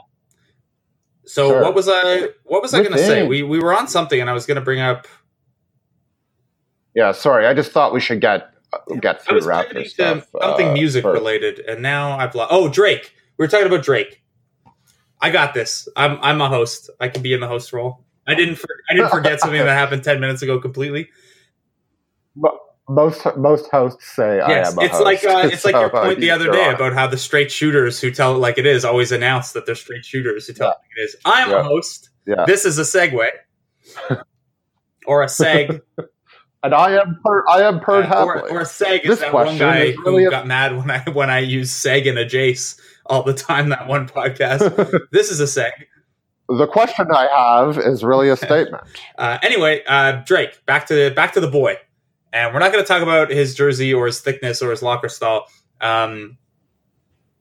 So 1.26 1.50
Sure. 1.50 1.62
what 1.62 1.74
was 1.74 1.88
I 1.88 2.28
what 2.44 2.62
was 2.62 2.74
I 2.74 2.78
going 2.80 2.92
to 2.92 2.98
say? 2.98 3.26
We 3.26 3.42
we 3.42 3.60
were 3.60 3.74
on 3.76 3.86
something 3.86 4.20
and 4.20 4.30
I 4.30 4.32
was 4.32 4.46
going 4.46 4.56
to 4.56 4.60
bring 4.62 4.80
up 4.80 5.06
Yeah, 6.99 7.12
sorry. 7.12 7.46
I 7.46 7.55
just 7.55 7.70
thought 7.70 7.92
we 7.92 8.01
should 8.01 8.20
get 8.20 8.51
get 9.01 9.22
through 9.24 9.40
Raptor 9.42 9.86
stuff. 9.86 10.26
something 10.42 10.68
uh, 10.70 10.72
music 10.72 11.05
first. 11.05 11.14
related 11.14 11.61
and 11.61 11.80
now 11.80 12.18
I've 12.18 12.34
lost 12.34 12.53
Oh, 12.53 12.68
Drake. 12.68 13.12
We 13.38 13.44
were 13.44 13.49
talking 13.49 13.68
about 13.68 13.84
Drake. 13.84 14.20
I 15.20 15.30
got 15.30 15.55
this. 15.55 15.88
I'm 15.96 16.18
I'm 16.22 16.40
a 16.40 16.49
host. 16.49 16.90
I 17.01 17.09
can 17.09 17.22
be 17.22 17.32
in 17.32 17.38
the 17.40 17.46
host 17.46 17.72
role. 17.72 18.05
I 18.26 18.34
didn't 18.34 18.57
for, 18.57 18.68
I 18.90 18.94
didn't 18.94 19.11
forget 19.11 19.38
something 19.44 19.61
that 19.61 19.68
happened 19.68 20.03
10 20.03 20.18
minutes 20.20 20.42
ago 20.42 20.59
completely. 20.59 21.09
Mo- 22.34 22.59
Most 22.88 23.24
most 23.36 23.70
hosts 23.70 24.05
say 24.16 24.38
Yes, 24.38 24.68
I 24.68 24.72
am 24.72 24.78
a 24.78 24.82
it's 24.82 24.92
host. 24.94 25.05
like 25.05 25.24
uh, 25.24 25.49
it's 25.53 25.64
like 25.64 25.74
So, 25.76 25.80
your 25.82 25.90
point 25.90 26.18
the 26.18 26.32
other 26.32 26.51
day 26.51 26.66
on. 26.68 26.74
about 26.74 26.94
how 26.94 27.07
the 27.07 27.16
straight 27.18 27.53
shooters 27.53 28.01
who 28.01 28.11
tell 28.11 28.34
it 28.34 28.38
like 28.38 28.59
it 28.59 28.66
is 28.66 28.84
always 28.84 29.12
announce 29.12 29.53
that 29.53 29.66
they're 29.66 29.74
straight 29.84 30.05
shooters 30.05 30.46
who 30.49 30.53
tell 30.53 30.66
Yeah. 30.66 30.72
it 30.72 30.78
like 30.82 30.96
it 30.96 31.03
is. 31.05 31.16
I'm 31.24 31.51
Yeah. 31.51 31.61
a 31.61 31.62
host. 31.62 32.11
Yeah. 32.26 32.44
This 32.46 32.64
is 32.64 32.76
a 32.78 32.82
segue 32.82 33.28
or 35.07 35.22
a 35.22 35.26
seg, 35.26 35.80
and 36.62 36.74
I 36.74 36.92
am 37.00 37.18
per, 37.24 37.44
I 37.48 37.62
am 37.62 37.80
purred 37.80 38.06
uh, 38.06 38.24
or, 38.24 38.48
or 38.50 38.61
seg 38.62 39.02
is 39.02 39.09
This 39.09 39.20
that 39.20 39.32
one 39.32 39.44
question 39.44 39.59
guy 39.59 39.78
is 39.84 39.96
really 39.98 40.22
who 40.24 40.28
a- 40.28 40.30
got 40.32 40.46
mad 40.46 40.76
when 40.76 40.90
I 40.90 40.98
when 41.12 41.30
I 41.30 41.38
use 41.40 41.70
seg 41.72 42.09
and 42.09 42.18
a 42.18 42.24
jace 42.26 42.78
all 43.06 43.22
the 43.22 43.34
time. 43.34 43.68
That 43.70 43.86
one 43.88 44.09
podcast. 44.09 45.09
this 45.12 45.30
is 45.30 45.40
a 45.40 45.44
seg. 45.44 45.70
the 46.48 46.66
question 46.66 47.06
I 47.14 47.26
have 47.66 47.78
is 47.78 48.02
really 48.02 48.28
a 48.28 48.36
statement. 48.46 48.82
Uh, 49.16 49.38
anyway, 49.42 49.82
uh, 49.86 50.22
Drake, 50.26 50.64
back 50.66 50.86
to 50.86 50.94
the 50.94 51.11
back 51.14 51.32
to 51.34 51.40
the 51.40 51.50
boy, 51.50 51.76
and 52.32 52.52
we're 52.52 52.61
not 52.61 52.72
going 52.72 52.82
to 52.84 52.88
talk 52.88 53.02
about 53.02 53.30
his 53.30 53.54
jersey 53.54 53.92
or 53.94 54.06
his 54.06 54.20
thickness 54.20 54.61
or 54.62 54.70
his 54.70 54.82
locker 54.82 55.09
style. 55.09 55.46
Um, 55.80 56.36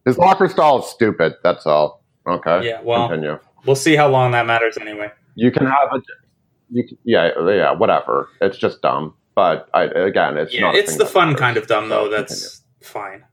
His 0.05 0.17
locker 0.17 0.47
style 0.47 0.79
is 0.79 0.85
stupid. 0.85 1.33
That's 1.43 1.65
all. 1.65 2.03
Okay. 2.27 2.67
yeah, 2.67 2.81
well, 2.83 3.07
Continue. 3.09 3.39
we'll 3.65 3.75
see 3.75 3.95
how 3.95 4.09
long 4.09 4.31
that 4.33 4.45
matters 4.45 4.77
anyway. 4.77 5.11
You 5.35 5.49
can 5.51 5.65
have 5.65 5.89
a. 5.93 6.01
You 6.69 6.83
yeah 7.03 7.31
yeah 7.49 7.71
whatever. 7.71 8.29
It's 8.41 8.57
just 8.57 8.81
dumb. 8.81 9.13
But 9.35 9.69
I, 9.73 9.83
again, 9.83 10.37
it's 10.37 10.53
yeah, 10.53 10.61
not. 10.61 10.75
it's 10.75 10.97
the 10.97 11.05
fun 11.05 11.27
matters. 11.27 11.39
kind 11.39 11.57
of 11.57 11.67
dumb 11.67 11.89
though. 11.89 12.09
That's 12.09 12.63
fine. 12.81 13.23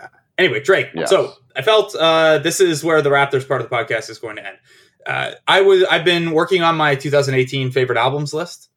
Uh, 0.00 0.06
anyway, 0.38 0.60
Drake. 0.60 0.90
Yes. 0.94 1.10
So 1.10 1.34
I 1.56 1.62
felt 1.62 1.94
uh, 1.96 2.38
this 2.38 2.60
is 2.60 2.84
where 2.84 3.02
the 3.02 3.10
Raptors 3.10 3.46
part 3.46 3.60
of 3.60 3.68
the 3.68 3.74
podcast 3.74 4.08
is 4.08 4.18
going 4.18 4.36
to 4.36 4.46
end. 4.46 4.56
Uh, 5.04 5.32
I 5.48 5.60
was 5.62 5.82
I've 5.84 6.04
been 6.04 6.30
working 6.30 6.62
on 6.62 6.76
my 6.76 6.94
2018 6.94 7.72
favorite 7.72 7.98
albums 7.98 8.32
list, 8.32 8.70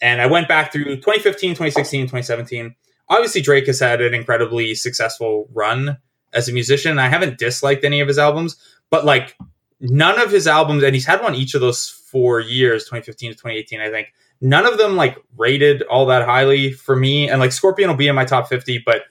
and 0.00 0.20
I 0.20 0.26
went 0.26 0.48
back 0.48 0.72
through 0.72 0.84
2015, 0.84 1.50
2016, 1.50 2.04
2017. 2.04 2.74
Obviously, 3.10 3.40
Drake 3.40 3.66
has 3.66 3.80
had 3.80 4.00
an 4.00 4.14
incredibly 4.14 4.74
successful 4.74 5.48
run 5.52 5.98
as 6.32 6.48
a 6.48 6.52
musician. 6.52 6.98
I 6.98 7.08
haven't 7.08 7.38
disliked 7.38 7.84
any 7.84 8.00
of 8.00 8.08
his 8.08 8.18
albums, 8.18 8.56
but 8.90 9.04
like 9.04 9.36
none 9.80 10.20
of 10.20 10.30
his 10.30 10.46
albums, 10.46 10.82
and 10.82 10.94
he's 10.94 11.06
had 11.06 11.22
one 11.22 11.34
each 11.34 11.54
of 11.54 11.60
those 11.60 11.90
four 12.10 12.40
years, 12.40 12.84
2015 12.84 13.32
to 13.32 13.36
2018, 13.36 13.80
I 13.80 13.90
think. 13.90 14.12
None 14.40 14.66
of 14.66 14.78
them 14.78 14.96
like 14.96 15.18
rated 15.36 15.82
all 15.82 16.06
that 16.06 16.24
highly 16.24 16.72
for 16.72 16.94
me. 16.94 17.28
And 17.28 17.40
like 17.40 17.52
Scorpion 17.52 17.90
will 17.90 17.96
be 17.96 18.08
in 18.08 18.14
my 18.14 18.24
top 18.24 18.48
50, 18.48 18.82
but 18.86 19.02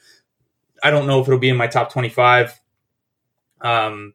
I 0.84 0.90
don't 0.90 1.08
know 1.08 1.20
if 1.20 1.28
it'll 1.28 1.40
be 1.40 1.50
in 1.50 1.58
my 1.58 1.68
top 1.68 1.92
25. 1.92 2.60
Um, 3.62 4.14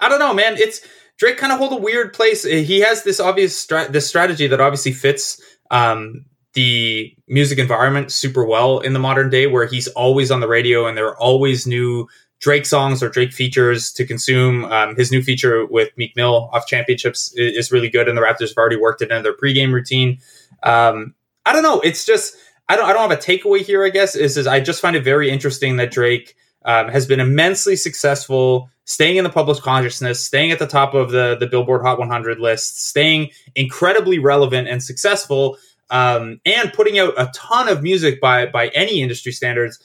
I 0.00 0.08
don't 0.08 0.18
know, 0.18 0.34
man. 0.34 0.56
It's 0.56 0.86
Drake 1.16 1.38
kind 1.38 1.52
of 1.52 1.58
hold 1.58 1.72
a 1.72 1.76
weird 1.76 2.12
place. 2.12 2.42
He 2.42 2.80
has 2.80 3.04
this 3.04 3.20
obvious 3.20 3.56
stra- 3.56 3.90
this 3.90 4.08
strategy 4.08 4.46
that 4.48 4.60
obviously 4.60 4.92
fits 4.92 5.40
um, 5.70 6.24
the 6.54 7.16
music 7.28 7.58
environment 7.58 8.10
super 8.10 8.44
well 8.44 8.80
in 8.80 8.92
the 8.92 8.98
modern 8.98 9.30
day, 9.30 9.46
where 9.46 9.66
he's 9.66 9.88
always 9.88 10.30
on 10.30 10.40
the 10.40 10.48
radio 10.48 10.86
and 10.86 10.96
there 10.96 11.06
are 11.06 11.18
always 11.18 11.66
new 11.66 12.08
Drake 12.42 12.66
songs 12.66 13.02
or 13.02 13.08
Drake 13.08 13.32
features 13.32 13.92
to 13.92 14.04
consume. 14.04 14.64
Um, 14.66 14.96
his 14.96 15.10
new 15.12 15.22
feature 15.22 15.64
with 15.64 15.90
Meek 15.96 16.14
Mill 16.16 16.50
off 16.52 16.66
Championships 16.66 17.32
i- 17.38 17.40
is 17.40 17.70
really 17.70 17.88
good, 17.88 18.08
and 18.08 18.18
the 18.18 18.22
Raptors 18.22 18.48
have 18.48 18.56
already 18.58 18.76
worked 18.76 19.00
it 19.00 19.10
into 19.10 19.22
their 19.22 19.32
pregame 19.34 19.72
routine. 19.72 20.18
Um, 20.64 21.14
I 21.46 21.52
don't 21.52 21.62
know. 21.62 21.80
It's 21.80 22.04
just 22.04 22.36
I 22.68 22.76
don't 22.76 22.84
I 22.88 22.92
don't 22.92 23.08
have 23.08 23.16
a 23.18 23.22
takeaway 23.22 23.60
here. 23.60 23.84
I 23.84 23.90
guess 23.90 24.14
is, 24.16 24.36
is 24.36 24.46
I 24.46 24.60
just 24.60 24.80
find 24.82 24.96
it 24.96 25.04
very 25.04 25.30
interesting 25.30 25.76
that 25.76 25.90
Drake 25.92 26.34
um, 26.64 26.88
has 26.88 27.06
been 27.06 27.20
immensely 27.20 27.76
successful, 27.76 28.68
staying 28.86 29.16
in 29.16 29.24
the 29.24 29.30
public 29.30 29.58
consciousness, 29.62 30.20
staying 30.22 30.50
at 30.50 30.58
the 30.58 30.66
top 30.66 30.94
of 30.94 31.12
the 31.12 31.36
the 31.38 31.46
Billboard 31.46 31.82
Hot 31.82 31.98
100 31.98 32.40
list, 32.40 32.84
staying 32.88 33.30
incredibly 33.54 34.18
relevant 34.18 34.66
and 34.68 34.82
successful, 34.82 35.58
um, 35.90 36.40
and 36.44 36.72
putting 36.72 36.98
out 36.98 37.14
a 37.16 37.30
ton 37.34 37.68
of 37.68 37.82
music 37.84 38.20
by 38.20 38.46
by 38.46 38.68
any 38.68 39.00
industry 39.00 39.30
standards. 39.30 39.78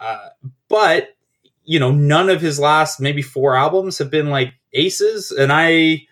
Uh, 0.00 0.28
but 0.68 1.15
you 1.66 1.78
know, 1.80 1.90
none 1.90 2.30
of 2.30 2.40
his 2.40 2.58
last 2.58 3.00
maybe 3.00 3.20
four 3.22 3.56
albums 3.56 3.98
have 3.98 4.10
been 4.10 4.30
like 4.30 4.54
aces, 4.72 5.30
and 5.32 5.52
I 5.52 6.06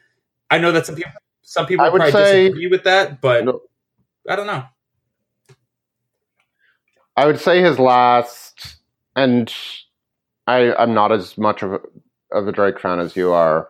I 0.50 0.58
know 0.58 0.72
that 0.72 0.84
some 0.84 0.96
people 0.96 1.12
some 1.42 1.66
people 1.66 1.86
probably 1.88 2.10
say- 2.10 2.48
disagree 2.48 2.66
with 2.66 2.84
that, 2.84 3.20
but 3.20 3.44
No. 3.44 3.62
I 4.28 4.36
don't 4.36 4.46
know. 4.46 4.64
I 7.16 7.26
would 7.26 7.38
say 7.38 7.62
his 7.62 7.78
last, 7.78 8.76
and 9.14 9.52
I, 10.48 10.74
I'm 10.74 10.94
not 10.94 11.12
as 11.12 11.38
much 11.38 11.62
of 11.62 11.74
a, 11.74 11.80
of 12.32 12.48
a 12.48 12.52
Drake 12.52 12.80
fan 12.80 12.98
as 12.98 13.14
you 13.16 13.30
are, 13.32 13.68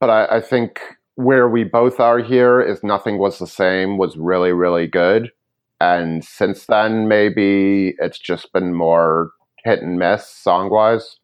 but 0.00 0.10
I, 0.10 0.36
I 0.36 0.40
think 0.42 0.80
where 1.14 1.48
we 1.48 1.64
both 1.64 1.98
are 1.98 2.18
here 2.18 2.60
is 2.60 2.82
nothing 2.84 3.18
was 3.18 3.38
the 3.38 3.46
same 3.46 3.96
was 3.96 4.16
really 4.16 4.52
really 4.52 4.86
good, 4.86 5.32
and 5.80 6.22
since 6.24 6.66
then 6.66 7.08
maybe 7.08 7.94
it's 7.98 8.18
just 8.18 8.52
been 8.52 8.74
more 8.74 9.30
hit 9.64 9.80
and 9.82 9.98
miss 9.98 10.28
song 10.28 10.70
wise, 10.70 11.16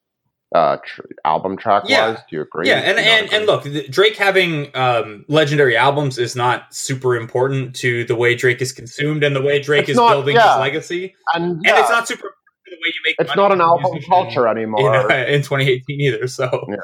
uh, 0.54 0.76
tr- 0.84 1.02
album 1.24 1.56
track 1.56 1.84
wise. 1.84 1.90
Yeah. 1.90 2.12
Do 2.28 2.36
you 2.36 2.42
agree? 2.42 2.68
Yeah, 2.68 2.76
and 2.80 2.96
Do 2.96 3.02
you 3.02 3.08
not 3.08 3.18
and, 3.18 3.26
agree? 3.26 3.38
and 3.38 3.46
look, 3.82 3.90
Drake 3.90 4.16
having 4.16 4.70
um, 4.76 5.24
legendary 5.28 5.76
albums 5.76 6.18
is 6.18 6.36
not 6.36 6.72
super 6.74 7.16
important 7.16 7.74
to 7.76 8.04
the 8.04 8.14
way 8.16 8.34
Drake 8.34 8.60
is 8.62 8.72
consumed 8.72 9.24
and 9.24 9.34
the 9.34 9.42
way 9.42 9.60
Drake 9.60 9.82
It's 9.82 9.90
is 9.90 9.96
not- 9.96 10.10
building 10.10 10.36
yeah. 10.36 10.54
his 10.54 10.60
legacy. 10.60 11.14
and, 11.34 11.44
And 11.44 11.66
it's 11.66 11.90
not 11.90 12.06
super 12.08 12.26
important 12.26 12.38
to 12.66 12.70
the 12.70 12.76
way 12.76 12.88
you 12.94 13.00
make. 13.04 13.16
it's 13.18 13.36
not 13.36 13.52
an 13.52 13.60
album 13.60 14.00
culture 14.08 14.46
in, 14.48 14.56
anymore. 14.58 15.10
uh, 15.12 15.24
in 15.26 15.42
2018 15.42 16.00
either. 16.00 16.26
So 16.28 16.66
Yeah. 16.68 16.76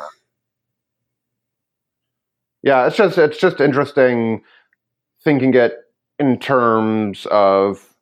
yeah 2.63 2.87
it's 2.87 2.97
just 2.97 3.19
it's 3.19 3.39
just 3.39 3.61
interesting 3.61 4.43
thinking 5.23 5.55
it 5.55 5.75
in 6.19 6.39
terms 6.39 7.27
of 7.31 7.95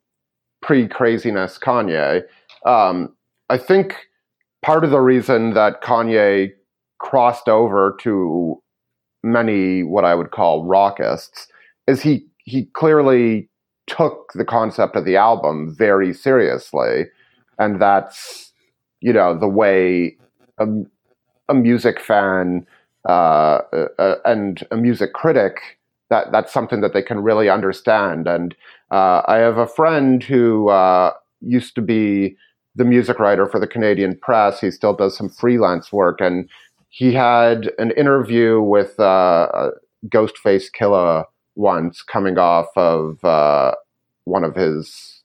pre 0.61 0.87
craziness 0.87 1.57
kanye 1.57 2.23
um, 2.65 3.15
i 3.49 3.57
think 3.57 3.95
part 4.63 4.83
of 4.83 4.91
the 4.91 5.01
reason 5.01 5.53
that 5.53 5.81
kanye 5.81 6.49
crossed 6.99 7.47
over 7.47 7.95
to 7.99 8.61
many 9.23 9.83
what 9.83 10.05
i 10.05 10.15
would 10.15 10.31
call 10.31 10.65
rockists 10.65 11.47
is 11.87 12.01
he 12.01 12.25
he 12.45 12.65
clearly 12.73 13.49
took 13.87 14.31
the 14.35 14.45
concept 14.45 14.95
of 14.95 15.05
the 15.05 15.15
album 15.15 15.75
very 15.77 16.13
seriously 16.13 17.05
and 17.57 17.81
that's 17.81 18.51
you 19.01 19.13
know 19.13 19.37
the 19.37 19.47
way 19.47 20.15
a, 20.59 20.67
a 21.47 21.53
music 21.53 21.99
fan 21.99 22.65
uh, 23.07 23.61
uh, 23.97 24.15
and 24.25 24.67
a 24.71 24.77
music 24.77 25.13
critic, 25.13 25.79
that 26.09 26.31
that's 26.31 26.51
something 26.51 26.81
that 26.81 26.93
they 26.93 27.01
can 27.01 27.19
really 27.21 27.49
understand. 27.49 28.27
And 28.27 28.55
uh, 28.91 29.21
I 29.25 29.37
have 29.37 29.57
a 29.57 29.67
friend 29.67 30.21
who 30.21 30.69
uh, 30.69 31.13
used 31.41 31.75
to 31.75 31.81
be 31.81 32.35
the 32.79 32.85
music 32.85 33.19
writer 33.19 33.45
for 33.45 33.59
the 33.59 33.67
Canadian 33.67 34.15
Press. 34.15 34.61
He 34.61 34.71
still 34.71 34.95
does 34.95 35.15
some 35.15 35.27
freelance 35.29 35.91
work, 35.91 36.21
and 36.21 36.49
he 36.87 37.13
had 37.13 37.71
an 37.77 37.91
interview 37.91 38.61
with 38.61 38.97
uh, 38.99 39.71
Ghostface 40.07 40.71
Killah 40.71 41.25
once, 41.55 42.01
coming 42.01 42.37
off 42.37 42.67
of 42.77 43.23
uh, 43.23 43.75
one 44.23 44.45
of 44.45 44.55
his 44.55 45.21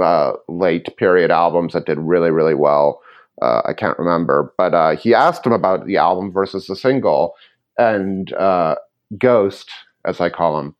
uh, 0.00 0.32
late 0.48 0.94
period 0.98 1.30
albums 1.30 1.72
that 1.72 1.86
did 1.86 1.98
really, 1.98 2.30
really 2.30 2.54
well. 2.54 3.00
Uh, 3.40 3.62
I 3.64 3.72
can't 3.72 3.98
remember, 3.98 4.52
but 4.58 4.74
uh, 4.74 4.94
he 4.94 5.14
asked 5.14 5.46
him 5.46 5.52
about 5.52 5.86
the 5.86 5.96
album 5.96 6.30
versus 6.30 6.66
the 6.66 6.76
single, 6.76 7.36
and 7.78 8.34
uh, 8.34 8.74
Ghost, 9.16 9.70
as 10.04 10.20
I 10.20 10.28
call 10.28 10.58
him, 10.58 10.74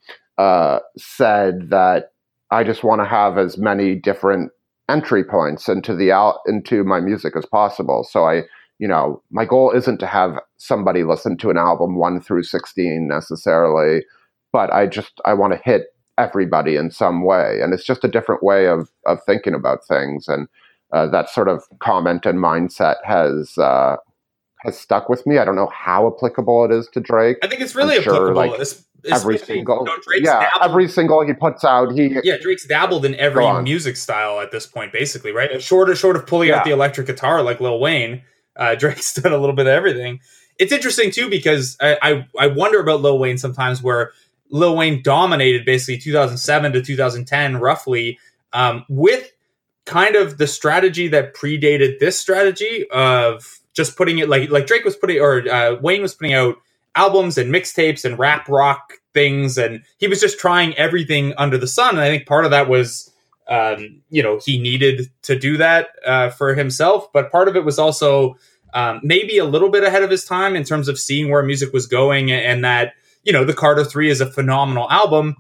said 0.99 1.71
that 1.71 2.13
I 2.51 2.65
just 2.65 2.85
want 2.85 3.01
to 3.01 3.07
have 3.07 3.39
as 3.39 3.57
many 3.57 3.95
different 3.95 4.53
entry 4.89 5.25
points 5.25 5.69
into 5.69 5.95
the 5.95 6.13
out 6.13 6.37
into 6.47 6.85
my 6.85 7.01
music 7.01 7.35
as 7.37 7.47
possible. 7.47 8.07
So 8.11 8.25
I, 8.25 8.43
you 8.79 8.89
know, 8.89 9.23
my 9.31 9.45
goal 9.45 9.71
isn't 9.73 9.99
to 9.99 10.07
have 10.07 10.39
somebody 10.57 11.05
listen 11.05 11.37
to 11.39 11.51
an 11.51 11.59
album 11.59 11.97
one 11.97 12.21
through 12.21 12.45
sixteen 12.45 13.09
necessarily, 13.09 14.05
but 14.53 14.73
I 14.73 14.87
just 14.87 15.21
I 15.25 15.35
want 15.35 15.53
to 15.53 15.61
hit 15.65 15.87
everybody 16.17 16.75
in 16.77 16.91
some 16.91 17.25
way, 17.25 17.61
and 17.63 17.73
it's 17.73 17.85
just 17.85 18.05
a 18.05 18.09
different 18.09 18.43
way 18.43 18.67
of 18.67 18.91
of 19.07 19.19
thinking 19.25 19.55
about 19.55 19.87
things, 19.87 20.27
and 20.29 20.49
uh, 20.93 21.07
that 21.09 21.29
sort 21.29 21.49
of 21.49 21.63
comment 21.81 22.25
and 22.27 22.39
mindset 22.39 22.97
has 23.05 23.57
uh, 23.59 23.97
has 24.65 24.79
stuck 24.79 25.09
with 25.09 25.27
me. 25.27 25.39
I 25.39 25.45
don't 25.45 25.57
know 25.57 25.71
how 25.73 26.13
applicable 26.13 26.65
it 26.65 26.73
is 26.73 26.89
to 26.95 27.01
Drake. 27.01 27.37
I 27.43 27.47
think 27.47 27.61
it's 27.61 27.75
really 27.75 27.97
I'm 27.97 28.03
sure, 28.03 28.15
applicable. 28.15 28.35
like, 28.35 28.61
es- 28.61 28.85
every 29.05 29.39
single 29.39 29.87
Drake's 30.03 30.25
yeah, 30.25 30.41
dabbled- 30.41 30.71
every 30.71 30.89
single 30.89 31.27
he 31.27 31.33
puts 31.33 31.65
out, 31.65 31.93
he 31.93 32.19
yeah, 32.23 32.37
Drake's 32.41 32.67
dabbled 32.67 33.05
in 33.05 33.15
every 33.17 33.45
music 33.63 33.97
style 33.97 34.41
at 34.41 34.51
this 34.51 34.67
point, 34.67 34.93
basically, 34.93 35.33
right? 35.33 35.63
Short 35.63 35.91
of 35.91 35.99
short 35.99 36.17
of 36.17 36.27
pulling 36.27 36.51
out 36.51 36.65
the 36.65 36.71
electric 36.71 37.07
guitar 37.07 37.43
like 37.43 37.61
Lil 37.61 37.79
Wayne, 37.79 38.23
uh, 38.57 38.75
Drake's 38.79 39.15
done 39.15 39.33
a 39.33 39.39
little 39.39 39.55
bit 39.57 39.67
of 39.67 39.73
everything. 39.73 40.21
It's 40.59 40.73
interesting 40.73 41.11
too 41.11 41.31
because 41.31 41.77
I, 41.81 41.99
I 42.03 42.27
I 42.39 42.47
wonder 42.49 42.81
about 42.81 43.01
Lil 43.01 43.19
Wayne 43.19 43.39
sometimes 43.39 43.83
where 43.83 44.13
Lil 44.51 44.77
Wayne 44.77 45.03
dominated 45.03 45.65
basically 45.65 45.99
2007 45.99 46.73
to 46.73 46.83
2010 46.83 47.59
roughly 47.59 48.19
um, 48.53 48.85
with 48.89 49.31
kind 49.85 50.17
of 50.17 50.39
the 50.39 50.47
strategy 50.47 51.09
that 51.09 51.35
predated 51.35 51.99
this 51.99 52.19
strategy 52.19 52.87
of 52.91 53.61
just 53.73 53.97
putting 53.97 54.19
it 54.19 54.29
like 54.29 54.51
like 54.51 54.67
Drake 54.67 54.85
was 54.85 54.97
putting 54.97 55.21
or 55.21 55.49
uh, 55.49 55.77
Wayne 55.81 56.03
was 56.03 56.15
putting 56.15 56.35
out 56.35 56.57
albums 56.95 57.39
and 57.39 57.53
mixtapes 57.53 58.05
and 58.05 58.19
rap 58.19 58.49
rock 58.49 58.95
things 59.15 59.59
and 59.59 59.83
he 59.99 60.09
was 60.09 60.21
just 60.21 60.39
trying 60.39 60.75
everything 60.77 61.33
under 61.39 61.59
the 61.59 61.67
sun 61.67 61.91
and 61.91 62.01
I 62.01 62.09
think 62.09 62.27
part 62.27 62.45
of 62.45 62.51
that 62.51 62.69
was 62.69 63.11
um, 63.49 64.03
you 64.11 64.23
know 64.23 64.39
he 64.45 64.59
needed 64.59 65.11
to 65.23 65.39
do 65.39 65.57
that 65.57 65.89
uh, 66.07 66.31
for 66.31 66.55
himself 66.55 67.13
but 67.13 67.33
part 67.33 67.49
of 67.49 67.57
it 67.57 67.65
was 67.65 67.79
also 67.79 68.37
um, 68.75 69.01
maybe 69.03 69.39
a 69.39 69.45
little 69.45 69.71
bit 69.71 69.85
ahead 69.85 70.03
of 70.03 70.11
his 70.11 70.25
time 70.25 70.55
in 70.55 70.65
terms 70.65 70.89
of 70.89 70.99
seeing 70.99 71.31
where 71.31 71.43
music 71.43 71.73
was 71.73 71.87
going 71.87 72.31
and 72.31 72.65
that 72.65 72.93
you 73.23 73.33
know 73.33 73.45
the 73.45 73.55
Carter 73.55 73.85
3 73.85 74.11
is 74.11 74.21
a 74.21 74.31
phenomenal 74.31 74.91
album 74.91 75.37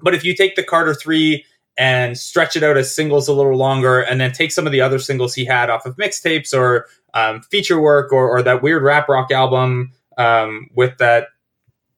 but 0.00 0.14
if 0.14 0.24
you 0.24 0.34
take 0.34 0.56
the 0.56 0.64
Carter 0.64 0.94
3 0.94 1.44
and 1.78 2.18
stretch 2.18 2.56
it 2.56 2.64
out 2.64 2.76
as 2.76 2.94
singles 2.94 3.28
a 3.28 3.32
little 3.32 3.56
longer 3.56 4.00
and 4.00 4.20
then 4.20 4.32
take 4.32 4.50
some 4.50 4.66
of 4.66 4.72
the 4.72 4.80
other 4.80 4.98
singles 4.98 5.34
he 5.34 5.44
had 5.44 5.70
off 5.70 5.86
of 5.86 5.96
mixtapes 5.96 6.52
or 6.52 6.86
um, 7.14 7.40
feature 7.42 7.80
work 7.80 8.12
or, 8.12 8.28
or 8.28 8.42
that 8.42 8.62
weird 8.62 8.82
rap 8.82 9.08
rock 9.08 9.30
album 9.30 9.92
um, 10.18 10.68
with 10.74 10.98
that 10.98 11.28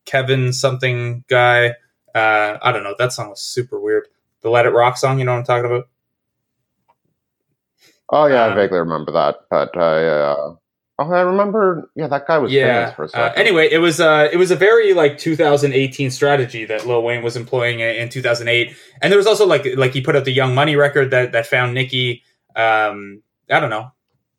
Kevin 0.07 0.53
something 0.53 1.25
guy. 1.29 1.71
Uh, 2.15 2.59
I 2.63 2.73
don't 2.73 2.85
know. 2.85 2.95
That 2.99 3.13
song 3.13 3.31
was 3.31 3.43
super 3.43 3.81
weird. 3.81 4.09
The 4.43 4.51
Let 4.51 4.67
It 4.67 4.71
Rock 4.71 4.97
song, 4.99 5.19
you 5.19 5.25
know 5.25 5.33
what 5.33 5.39
I'm 5.41 5.45
talking 5.45 5.67
about? 5.67 5.89
Oh 8.11 8.27
yeah, 8.27 8.45
Um, 8.47 8.53
I 8.53 8.55
vaguely 8.55 8.79
remember 8.79 9.13
that, 9.13 9.37
but 9.51 9.77
I 9.77 10.07
uh, 10.07 10.55
oh 10.99 11.13
I 11.13 11.21
remember 11.21 11.91
yeah 11.95 12.09
that 12.09 12.27
guy 12.27 12.39
was 12.39 12.53
yeah. 12.53 12.91
famous 12.91 12.95
for 12.97 13.03
a 13.05 13.07
Uh, 13.07 13.31
second. 13.31 13.41
anyway, 13.41 13.69
it 13.71 13.79
was 13.79 14.01
uh, 14.01 14.29
it 14.33 14.37
was 14.37 14.51
a 14.51 14.57
very 14.57 14.93
like 14.95 15.17
2018 15.19 16.11
strategy 16.11 16.65
that 16.65 16.87
Lil 16.87 17.03
Wayne 17.03 17.23
was 17.23 17.37
employing 17.37 17.81
in 17.81 18.09
2008, 18.09 18.75
and 19.01 19.13
there 19.13 19.19
was 19.19 19.27
also 19.29 19.47
like 19.47 19.65
like 19.77 19.93
he 19.93 20.01
put 20.01 20.17
out 20.17 20.25
the 20.25 20.33
Young 20.33 20.55
Money 20.55 20.75
record 20.77 21.11
that 21.13 21.33
that 21.33 21.47
found 21.47 21.75
Nicki. 21.75 22.23
Um, 22.57 23.23
I 23.51 23.61
don't 23.61 23.71
know. 23.71 23.93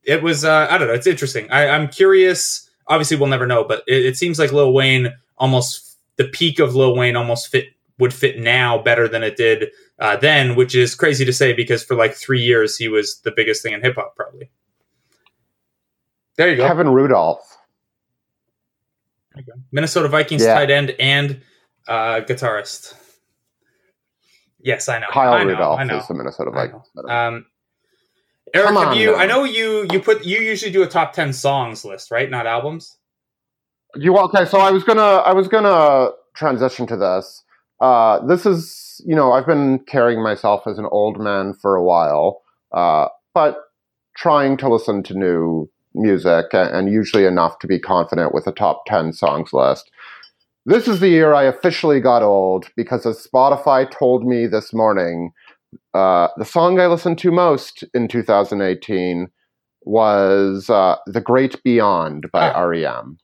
It 0.04 0.22
was 0.22 0.44
uh, 0.44 0.66
I 0.70 0.76
don't 0.76 0.88
know. 0.88 0.94
It's 0.94 1.06
interesting. 1.06 1.50
I, 1.50 1.68
I'm 1.68 1.88
curious. 1.88 2.68
Obviously, 2.88 3.16
we'll 3.16 3.28
never 3.28 3.46
know, 3.46 3.64
but 3.64 3.82
it, 3.86 4.04
it 4.04 4.16
seems 4.16 4.38
like 4.38 4.52
Lil 4.52 4.72
Wayne 4.72 5.14
almost 5.38 5.98
the 6.16 6.24
peak 6.24 6.58
of 6.58 6.74
Lil 6.74 6.94
Wayne 6.96 7.16
almost 7.16 7.48
fit 7.48 7.66
would 7.98 8.12
fit 8.12 8.38
now 8.38 8.78
better 8.82 9.06
than 9.08 9.22
it 9.22 9.36
did 9.36 9.70
uh, 9.98 10.16
then, 10.16 10.56
which 10.56 10.74
is 10.74 10.94
crazy 10.94 11.24
to 11.24 11.32
say 11.32 11.52
because 11.52 11.84
for 11.84 11.94
like 11.94 12.14
three 12.14 12.40
years 12.42 12.76
he 12.76 12.88
was 12.88 13.20
the 13.20 13.30
biggest 13.34 13.62
thing 13.62 13.72
in 13.72 13.80
hip 13.82 13.94
hop, 13.94 14.16
probably. 14.16 14.50
There 16.36 16.50
you 16.50 16.56
go. 16.56 16.66
Kevin 16.66 16.88
Rudolph. 16.88 17.58
Minnesota 19.70 20.08
Vikings 20.08 20.42
Yeah. 20.42 20.54
tight 20.54 20.70
end 20.70 20.94
and 20.98 21.40
uh, 21.88 22.20
guitarist. 22.20 22.94
Yes, 24.60 24.88
I 24.88 24.98
know. 24.98 25.06
Kyle 25.10 25.32
I 25.34 25.44
know, 25.44 25.50
Rudolph 25.50 25.80
I 25.80 25.84
know. 25.84 25.98
is 25.98 26.06
the 26.08 26.14
Minnesota 26.14 26.50
I 26.52 26.66
Vikings. 26.66 26.86
Um, 27.08 27.46
Eric, 28.54 28.76
on 28.76 28.96
you? 28.96 29.12
now. 29.12 29.18
I 29.18 29.26
know 29.26 29.44
you. 29.44 29.86
You 29.90 30.00
put. 30.00 30.24
You 30.24 30.38
usually 30.38 30.72
do 30.72 30.82
a 30.82 30.86
top 30.86 31.12
ten 31.12 31.32
songs 31.32 31.84
list, 31.84 32.10
right? 32.10 32.30
Not 32.30 32.46
albums. 32.46 32.98
You 33.94 34.16
okay? 34.18 34.44
So 34.44 34.58
I 34.58 34.70
was 34.70 34.84
gonna 34.84 35.00
I 35.00 35.32
was 35.32 35.48
gonna 35.48 36.10
transition 36.34 36.86
to 36.88 36.96
this. 36.96 37.42
Uh, 37.80 38.24
this 38.26 38.46
is 38.46 39.00
you 39.06 39.14
know 39.14 39.32
I've 39.32 39.46
been 39.46 39.80
carrying 39.80 40.22
myself 40.22 40.66
as 40.66 40.78
an 40.78 40.86
old 40.90 41.20
man 41.20 41.54
for 41.54 41.76
a 41.76 41.82
while, 41.82 42.42
uh, 42.72 43.08
but 43.34 43.56
trying 44.16 44.56
to 44.58 44.68
listen 44.68 45.02
to 45.04 45.14
new 45.14 45.70
music 45.94 46.46
and, 46.52 46.70
and 46.70 46.92
usually 46.92 47.24
enough 47.24 47.58
to 47.58 47.66
be 47.66 47.78
confident 47.78 48.34
with 48.34 48.46
a 48.46 48.52
top 48.52 48.84
ten 48.86 49.12
songs 49.12 49.52
list. 49.52 49.90
This 50.64 50.86
is 50.86 51.00
the 51.00 51.08
year 51.08 51.34
I 51.34 51.42
officially 51.44 52.00
got 52.00 52.22
old 52.22 52.66
because 52.76 53.04
as 53.04 53.26
Spotify 53.26 53.90
told 53.90 54.24
me 54.24 54.46
this 54.46 54.72
morning, 54.72 55.32
uh, 55.94 56.28
the 56.36 56.44
song 56.44 56.78
I 56.80 56.86
listened 56.86 57.18
to 57.18 57.30
most 57.30 57.84
in 57.94 58.08
2018 58.08 59.28
was 59.82 60.70
uh, 60.70 60.96
"The 61.06 61.20
Great 61.20 61.62
Beyond" 61.62 62.30
by 62.32 62.50
Ah. 62.50 62.60
REM. 62.62 63.18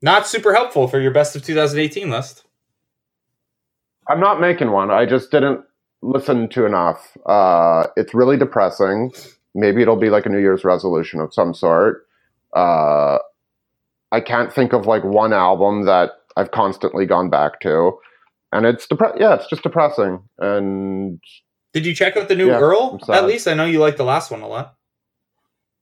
Not 0.00 0.26
super 0.26 0.52
helpful 0.54 0.88
for 0.88 1.00
your 1.00 1.12
best 1.12 1.36
of 1.36 1.44
2018 1.44 2.10
list. 2.10 2.44
I'm 4.08 4.20
not 4.20 4.40
making 4.40 4.70
one. 4.72 4.90
I 4.90 5.06
just 5.06 5.30
didn't 5.30 5.60
listen 6.02 6.48
to 6.50 6.66
enough. 6.66 7.16
Uh, 7.24 7.86
it's 7.96 8.12
really 8.14 8.36
depressing. 8.36 9.12
Maybe 9.54 9.80
it'll 9.82 9.96
be 9.96 10.10
like 10.10 10.26
a 10.26 10.28
New 10.28 10.40
Year's 10.40 10.64
resolution 10.64 11.20
of 11.20 11.32
some 11.32 11.54
sort. 11.54 12.06
Uh, 12.54 13.18
I 14.10 14.20
can't 14.20 14.52
think 14.52 14.72
of 14.72 14.86
like 14.86 15.04
one 15.04 15.32
album 15.32 15.84
that 15.84 16.10
I've 16.36 16.50
constantly 16.50 17.06
gone 17.06 17.30
back 17.30 17.60
to, 17.60 17.92
and 18.52 18.66
it's 18.66 18.86
depre- 18.86 19.18
Yeah, 19.20 19.34
it's 19.34 19.46
just 19.48 19.62
depressing. 19.62 20.20
And 20.38 21.20
Did 21.72 21.86
you 21.86 21.94
check 21.94 22.16
out 22.16 22.28
the 22.28 22.34
new 22.34 22.48
Yeah, 22.48 22.58
Earl? 22.58 23.00
At 23.08 23.26
least 23.26 23.48
I 23.48 23.54
know 23.54 23.64
you 23.64 23.80
like 23.80 23.96
the 23.96 24.04
last 24.04 24.30
one 24.30 24.42
a 24.42 24.48
lot. 24.48 24.76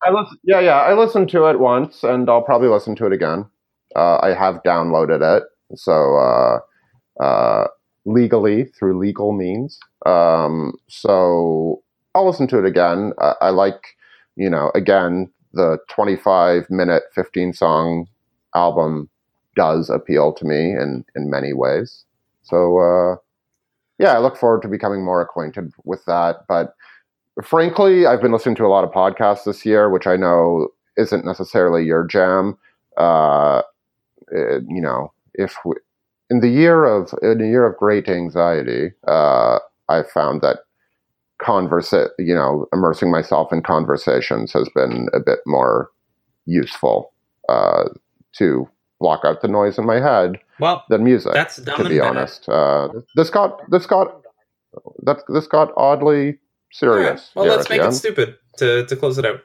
I 0.03 0.11
listen. 0.11 0.38
Yeah, 0.45 0.61
yeah. 0.61 0.80
I 0.80 0.95
listened 0.95 1.28
to 1.30 1.47
it 1.47 1.59
once, 1.59 2.03
and 2.05 2.30
I'll 2.30 2.43
probably 2.43 2.68
listen 2.68 2.97
to 2.97 3.07
it 3.07 3.12
again. 3.12 3.45
Uh, 3.97 4.18
I 4.22 4.34
have 4.34 4.62
downloaded 4.62 5.20
it, 5.20 5.43
so 5.74 6.16
uh, 6.16 7.22
uh, 7.22 7.66
legally 8.05 8.64
through 8.78 8.99
legal 8.99 9.32
means. 9.32 9.78
Um, 10.07 10.74
so 10.88 11.82
I'll 12.14 12.26
listen 12.26 12.47
to 12.49 12.59
it 12.59 12.64
again. 12.64 13.12
I, 13.18 13.34
I 13.41 13.51
like, 13.51 13.97
you 14.36 14.49
know, 14.49 14.70
again 14.74 15.30
the 15.53 15.78
twenty-five 15.91 16.70
minute, 16.70 17.03
fifteen 17.14 17.53
song 17.53 18.07
album 18.55 19.11
does 19.57 19.91
appeal 19.91 20.32
to 20.34 20.45
me 20.45 20.70
in 20.70 21.05
in 21.16 21.28
many 21.28 21.53
ways. 21.53 22.05
So 22.43 22.78
uh, 22.78 23.16
yeah, 24.01 24.15
I 24.15 24.19
look 24.19 24.37
forward 24.37 24.63
to 24.63 24.69
becoming 24.69 25.05
more 25.05 25.21
acquainted 25.21 25.73
with 25.85 26.03
that, 26.07 26.47
but 26.49 26.75
frankly, 27.45 28.07
I've 28.07 28.23
been 28.23 28.33
listening 28.33 28.57
to 28.57 28.65
a 28.65 28.69
lot 28.69 28.83
of 28.83 28.91
podcasts 28.91 29.45
this 29.45 29.67
year, 29.67 29.91
which 29.91 30.07
I 30.07 30.17
know 30.17 30.69
isn't 30.97 31.27
necessarily 31.27 31.85
your 31.85 32.07
jam. 32.07 32.57
Uh, 32.97 33.61
uh, 34.35 34.61
you 34.69 34.81
know, 34.81 35.13
if 35.35 35.55
we, 35.67 35.75
in 36.31 36.41
the 36.41 36.49
year 36.49 36.87
of 36.87 37.13
in 37.21 37.43
a 37.43 37.47
year 37.47 37.67
of 37.67 37.77
great 37.77 38.09
anxiety, 38.09 38.93
uh, 39.07 39.59
I 39.91 40.03
found 40.03 40.41
that 40.41 40.61
conversa- 41.43 42.11
you 42.19 42.35
know, 42.35 42.67
immersing 42.73 43.11
myself 43.11 43.53
in 43.53 43.63
conversations 43.63 44.53
has 44.55 44.69
been 44.75 45.09
a 45.13 45.21
bit 45.21 45.41
more 45.47 45.91
useful 46.47 47.13
uh, 47.51 47.85
to 48.33 48.67
block 48.99 49.21
out 49.25 49.43
the 49.43 49.49
noise 49.49 49.77
in 49.77 49.85
my 49.85 50.01
head 50.01 50.39
Well, 50.61 50.85
than 50.89 51.05
music. 51.05 51.33
that's 51.33 51.57
dumb 51.57 51.83
to 51.83 51.89
be 51.89 52.01
honest, 52.01 52.49
uh, 52.49 52.89
this 53.17 53.31
got 53.31 53.69
this 53.71 53.87
got 53.87 54.21
that 55.03 55.23
this 55.29 55.47
got 55.47 55.73
oddly 55.77 56.39
serious. 56.73 57.31
Well, 57.35 57.47
let's 57.47 57.69
make 57.69 57.81
it 57.81 57.93
stupid 57.93 58.37
to 58.59 58.87
to 58.87 58.97
close 58.97 59.19
it 59.19 59.27
out. 59.27 59.41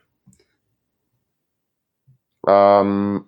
Um, 2.47 3.27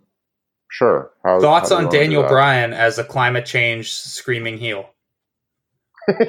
sure. 0.69 1.11
How, 1.23 1.39
Thoughts 1.39 1.71
how 1.71 1.77
on 1.77 1.89
Daniel 1.89 2.23
Bryan 2.23 2.73
as 2.73 2.99
a 2.99 3.03
climate 3.03 3.45
change 3.45 3.91
screaming 3.91 4.57
heel? 4.57 4.89
it's 6.07 6.23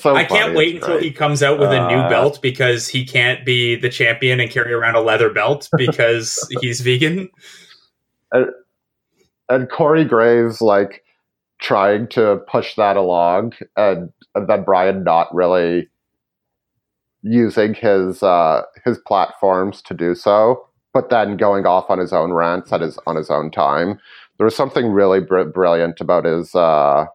so. 0.00 0.14
I 0.14 0.24
can't 0.24 0.54
wait 0.54 0.76
until 0.76 0.98
he 0.98 1.10
comes 1.10 1.42
out 1.42 1.58
with 1.58 1.70
a 1.70 1.88
new 1.88 1.96
Uh, 1.96 2.08
belt 2.08 2.40
because 2.40 2.86
he 2.86 3.04
can't 3.04 3.44
be 3.44 3.74
the 3.74 3.88
champion 3.88 4.38
and 4.38 4.50
carry 4.50 4.72
around 4.72 4.94
a 4.94 5.00
leather 5.00 5.30
belt 5.30 5.68
because 5.76 6.38
he's 6.60 6.80
vegan. 6.80 7.28
And 9.50 9.68
Corey 9.70 10.04
Graves 10.04 10.62
like 10.62 11.04
trying 11.60 12.08
to 12.08 12.40
push 12.48 12.74
that 12.76 12.96
along, 12.96 13.52
and, 13.76 14.10
and 14.34 14.48
then 14.48 14.64
Bryan 14.64 15.04
not 15.04 15.32
really 15.34 15.88
using 17.22 17.74
his 17.74 18.22
uh, 18.22 18.62
his 18.84 18.98
platforms 19.06 19.82
to 19.82 19.94
do 19.94 20.14
so, 20.14 20.66
but 20.94 21.10
then 21.10 21.36
going 21.36 21.66
off 21.66 21.90
on 21.90 21.98
his 21.98 22.12
own 22.12 22.32
rants 22.32 22.72
at 22.72 22.80
his 22.80 22.98
on 23.06 23.16
his 23.16 23.30
own 23.30 23.50
time. 23.50 23.98
There 24.38 24.46
was 24.46 24.56
something 24.56 24.86
really 24.86 25.20
br- 25.20 25.44
brilliant 25.44 26.00
about 26.00 26.24
his 26.24 26.54
uh, 26.54 27.06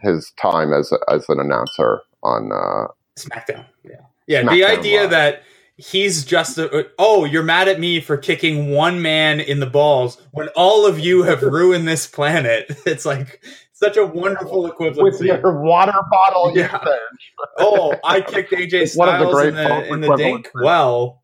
his 0.00 0.32
time 0.32 0.72
as 0.72 0.92
as 1.10 1.28
an 1.28 1.40
announcer 1.40 2.02
on 2.22 2.52
uh, 2.52 2.86
SmackDown. 3.18 3.66
Yeah, 3.84 3.96
yeah. 4.26 4.42
the 4.48 4.64
idea 4.64 5.02
Live. 5.02 5.10
that 5.10 5.42
he's 5.76 6.24
just 6.24 6.58
a, 6.58 6.86
oh, 6.98 7.24
you're 7.24 7.42
mad 7.42 7.68
at 7.68 7.80
me 7.80 8.00
for 8.00 8.16
kicking 8.16 8.70
one 8.70 9.02
man 9.02 9.40
in 9.40 9.60
the 9.60 9.66
balls 9.66 10.20
when 10.32 10.48
all 10.48 10.86
of 10.86 10.98
you 10.98 11.22
have 11.24 11.42
ruined 11.42 11.88
this 11.88 12.06
planet. 12.06 12.66
It's 12.86 13.04
like 13.06 13.44
such 13.72 13.96
a 13.96 14.06
wonderful 14.06 14.66
equivalent 14.66 15.02
with 15.18 15.20
your 15.22 15.60
water 15.60 15.92
bottle 16.10 16.52
Yeah. 16.56 16.72
usage. 16.80 17.32
oh, 17.58 17.96
I 18.04 18.20
kicked 18.20 18.52
AJ 18.52 18.72
It's 18.74 18.96
one 18.96 19.08
of 19.08 19.18
the 19.18 19.26
Styles 19.26 19.34
great 19.34 19.48
in 19.48 19.54
the 19.54 19.92
in 19.94 20.00
the 20.02 20.16
dink. 20.16 20.50
Well, 20.54 21.22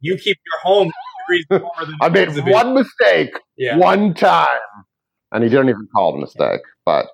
you 0.00 0.16
keep 0.16 0.36
your 0.36 0.60
home 0.62 0.92
degrees 1.28 1.46
warmer 1.50 1.86
than 1.86 1.96
I 2.00 2.08
made 2.08 2.52
one 2.52 2.74
mistake 2.74 3.34
Yeah, 3.56 3.76
one 3.78 4.14
time, 4.14 4.46
and 5.32 5.42
he 5.42 5.50
didn't 5.50 5.70
even 5.70 5.88
call 5.94 6.14
it 6.14 6.18
a 6.18 6.20
mistake. 6.20 6.60
But 6.86 7.06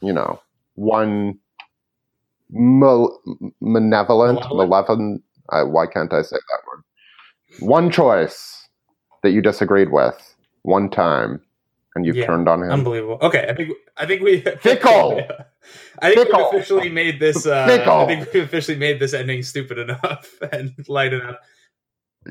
you 0.00 0.12
know, 0.14 0.40
one 0.76 1.38
mal- 2.50 3.20
malevolent, 3.60 4.40
Malevolent? 4.40 4.70
malevolent. 4.70 5.22
Uh, 5.52 5.64
why 5.64 5.86
can't 5.86 6.12
I 6.12 6.22
say 6.22 6.36
that 6.36 6.60
word? 6.66 6.82
One 7.68 7.90
choice 7.90 8.68
that 9.22 9.30
you 9.32 9.42
disagreed 9.42 9.90
with 9.92 10.34
one 10.62 10.88
time, 10.90 11.40
and 11.94 12.06
you've 12.06 12.16
Yeah. 12.16 12.26
turned 12.26 12.48
on 12.48 12.62
him. 12.62 12.70
unbelievable. 12.70 13.18
Okay, 13.22 13.46
I 13.48 13.54
think 13.54 13.70
I 13.96 14.06
think 14.06 14.22
we 14.22 14.40
Fickle. 14.60 15.20
I 16.02 16.14
think 16.14 16.28
Fickle. 16.28 16.38
we've 16.52 16.60
officially 16.60 16.88
made 16.88 17.20
this. 17.20 17.46
Uh, 17.46 17.66
Fickle. 17.66 17.92
I 17.98 18.06
think 18.06 18.32
we've 18.32 18.44
officially 18.44 18.78
made 18.78 19.00
this 19.00 19.12
ending 19.14 19.42
stupid 19.42 19.78
enough 19.78 20.34
and 20.52 20.72
light 20.88 21.12
enough. 21.12 21.36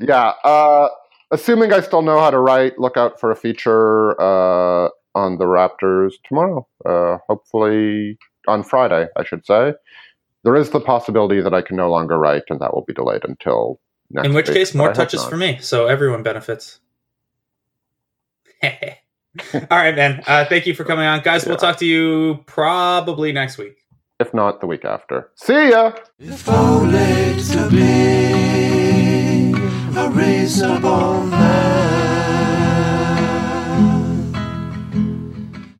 Yeah. 0.00 0.32
Uh, 0.44 0.88
assuming 1.30 1.72
I 1.72 1.80
still 1.80 2.02
know 2.02 2.18
how 2.18 2.30
to 2.30 2.38
write, 2.38 2.78
look 2.78 2.96
out 2.96 3.20
for 3.20 3.30
a 3.30 3.36
feature 3.36 4.20
uh, 4.20 4.88
on 5.14 5.38
the 5.38 5.44
Raptors 5.44 6.12
tomorrow. 6.24 6.66
Uh, 6.84 7.18
hopefully 7.28 8.18
on 8.48 8.62
Friday, 8.62 9.06
I 9.16 9.24
should 9.24 9.44
say. 9.44 9.74
There 10.42 10.56
is 10.56 10.70
the 10.70 10.80
possibility 10.80 11.40
that 11.40 11.52
I 11.52 11.62
can 11.62 11.76
no 11.76 11.90
longer 11.90 12.18
write, 12.18 12.44
and 12.48 12.60
that 12.60 12.74
will 12.74 12.84
be 12.84 12.94
delayed 12.94 13.24
until 13.24 13.80
next. 14.10 14.22
Week. 14.22 14.30
In 14.30 14.34
which 14.34 14.48
week, 14.48 14.56
case, 14.56 14.74
more 14.74 14.92
touches 14.92 15.24
for 15.24 15.36
me, 15.36 15.58
so 15.60 15.86
everyone 15.86 16.22
benefits. 16.22 16.80
All 18.62 18.70
right, 19.70 19.94
man. 19.94 20.22
Uh, 20.26 20.44
thank 20.44 20.66
you 20.66 20.74
for 20.74 20.84
coming 20.84 21.06
on, 21.06 21.20
guys. 21.20 21.46
We'll 21.46 21.56
talk 21.56 21.76
to 21.78 21.86
you 21.86 22.42
probably 22.46 23.32
next 23.32 23.58
week. 23.58 23.76
If 24.18 24.34
not, 24.34 24.60
the 24.60 24.66
week 24.66 24.84
after. 24.84 25.30
See 25.36 25.70
ya. 25.70 25.92
If 26.18 26.48
only 26.48 27.42
to 27.42 27.70
be 27.70 29.54
a 29.98 30.10
reasonable 30.10 31.24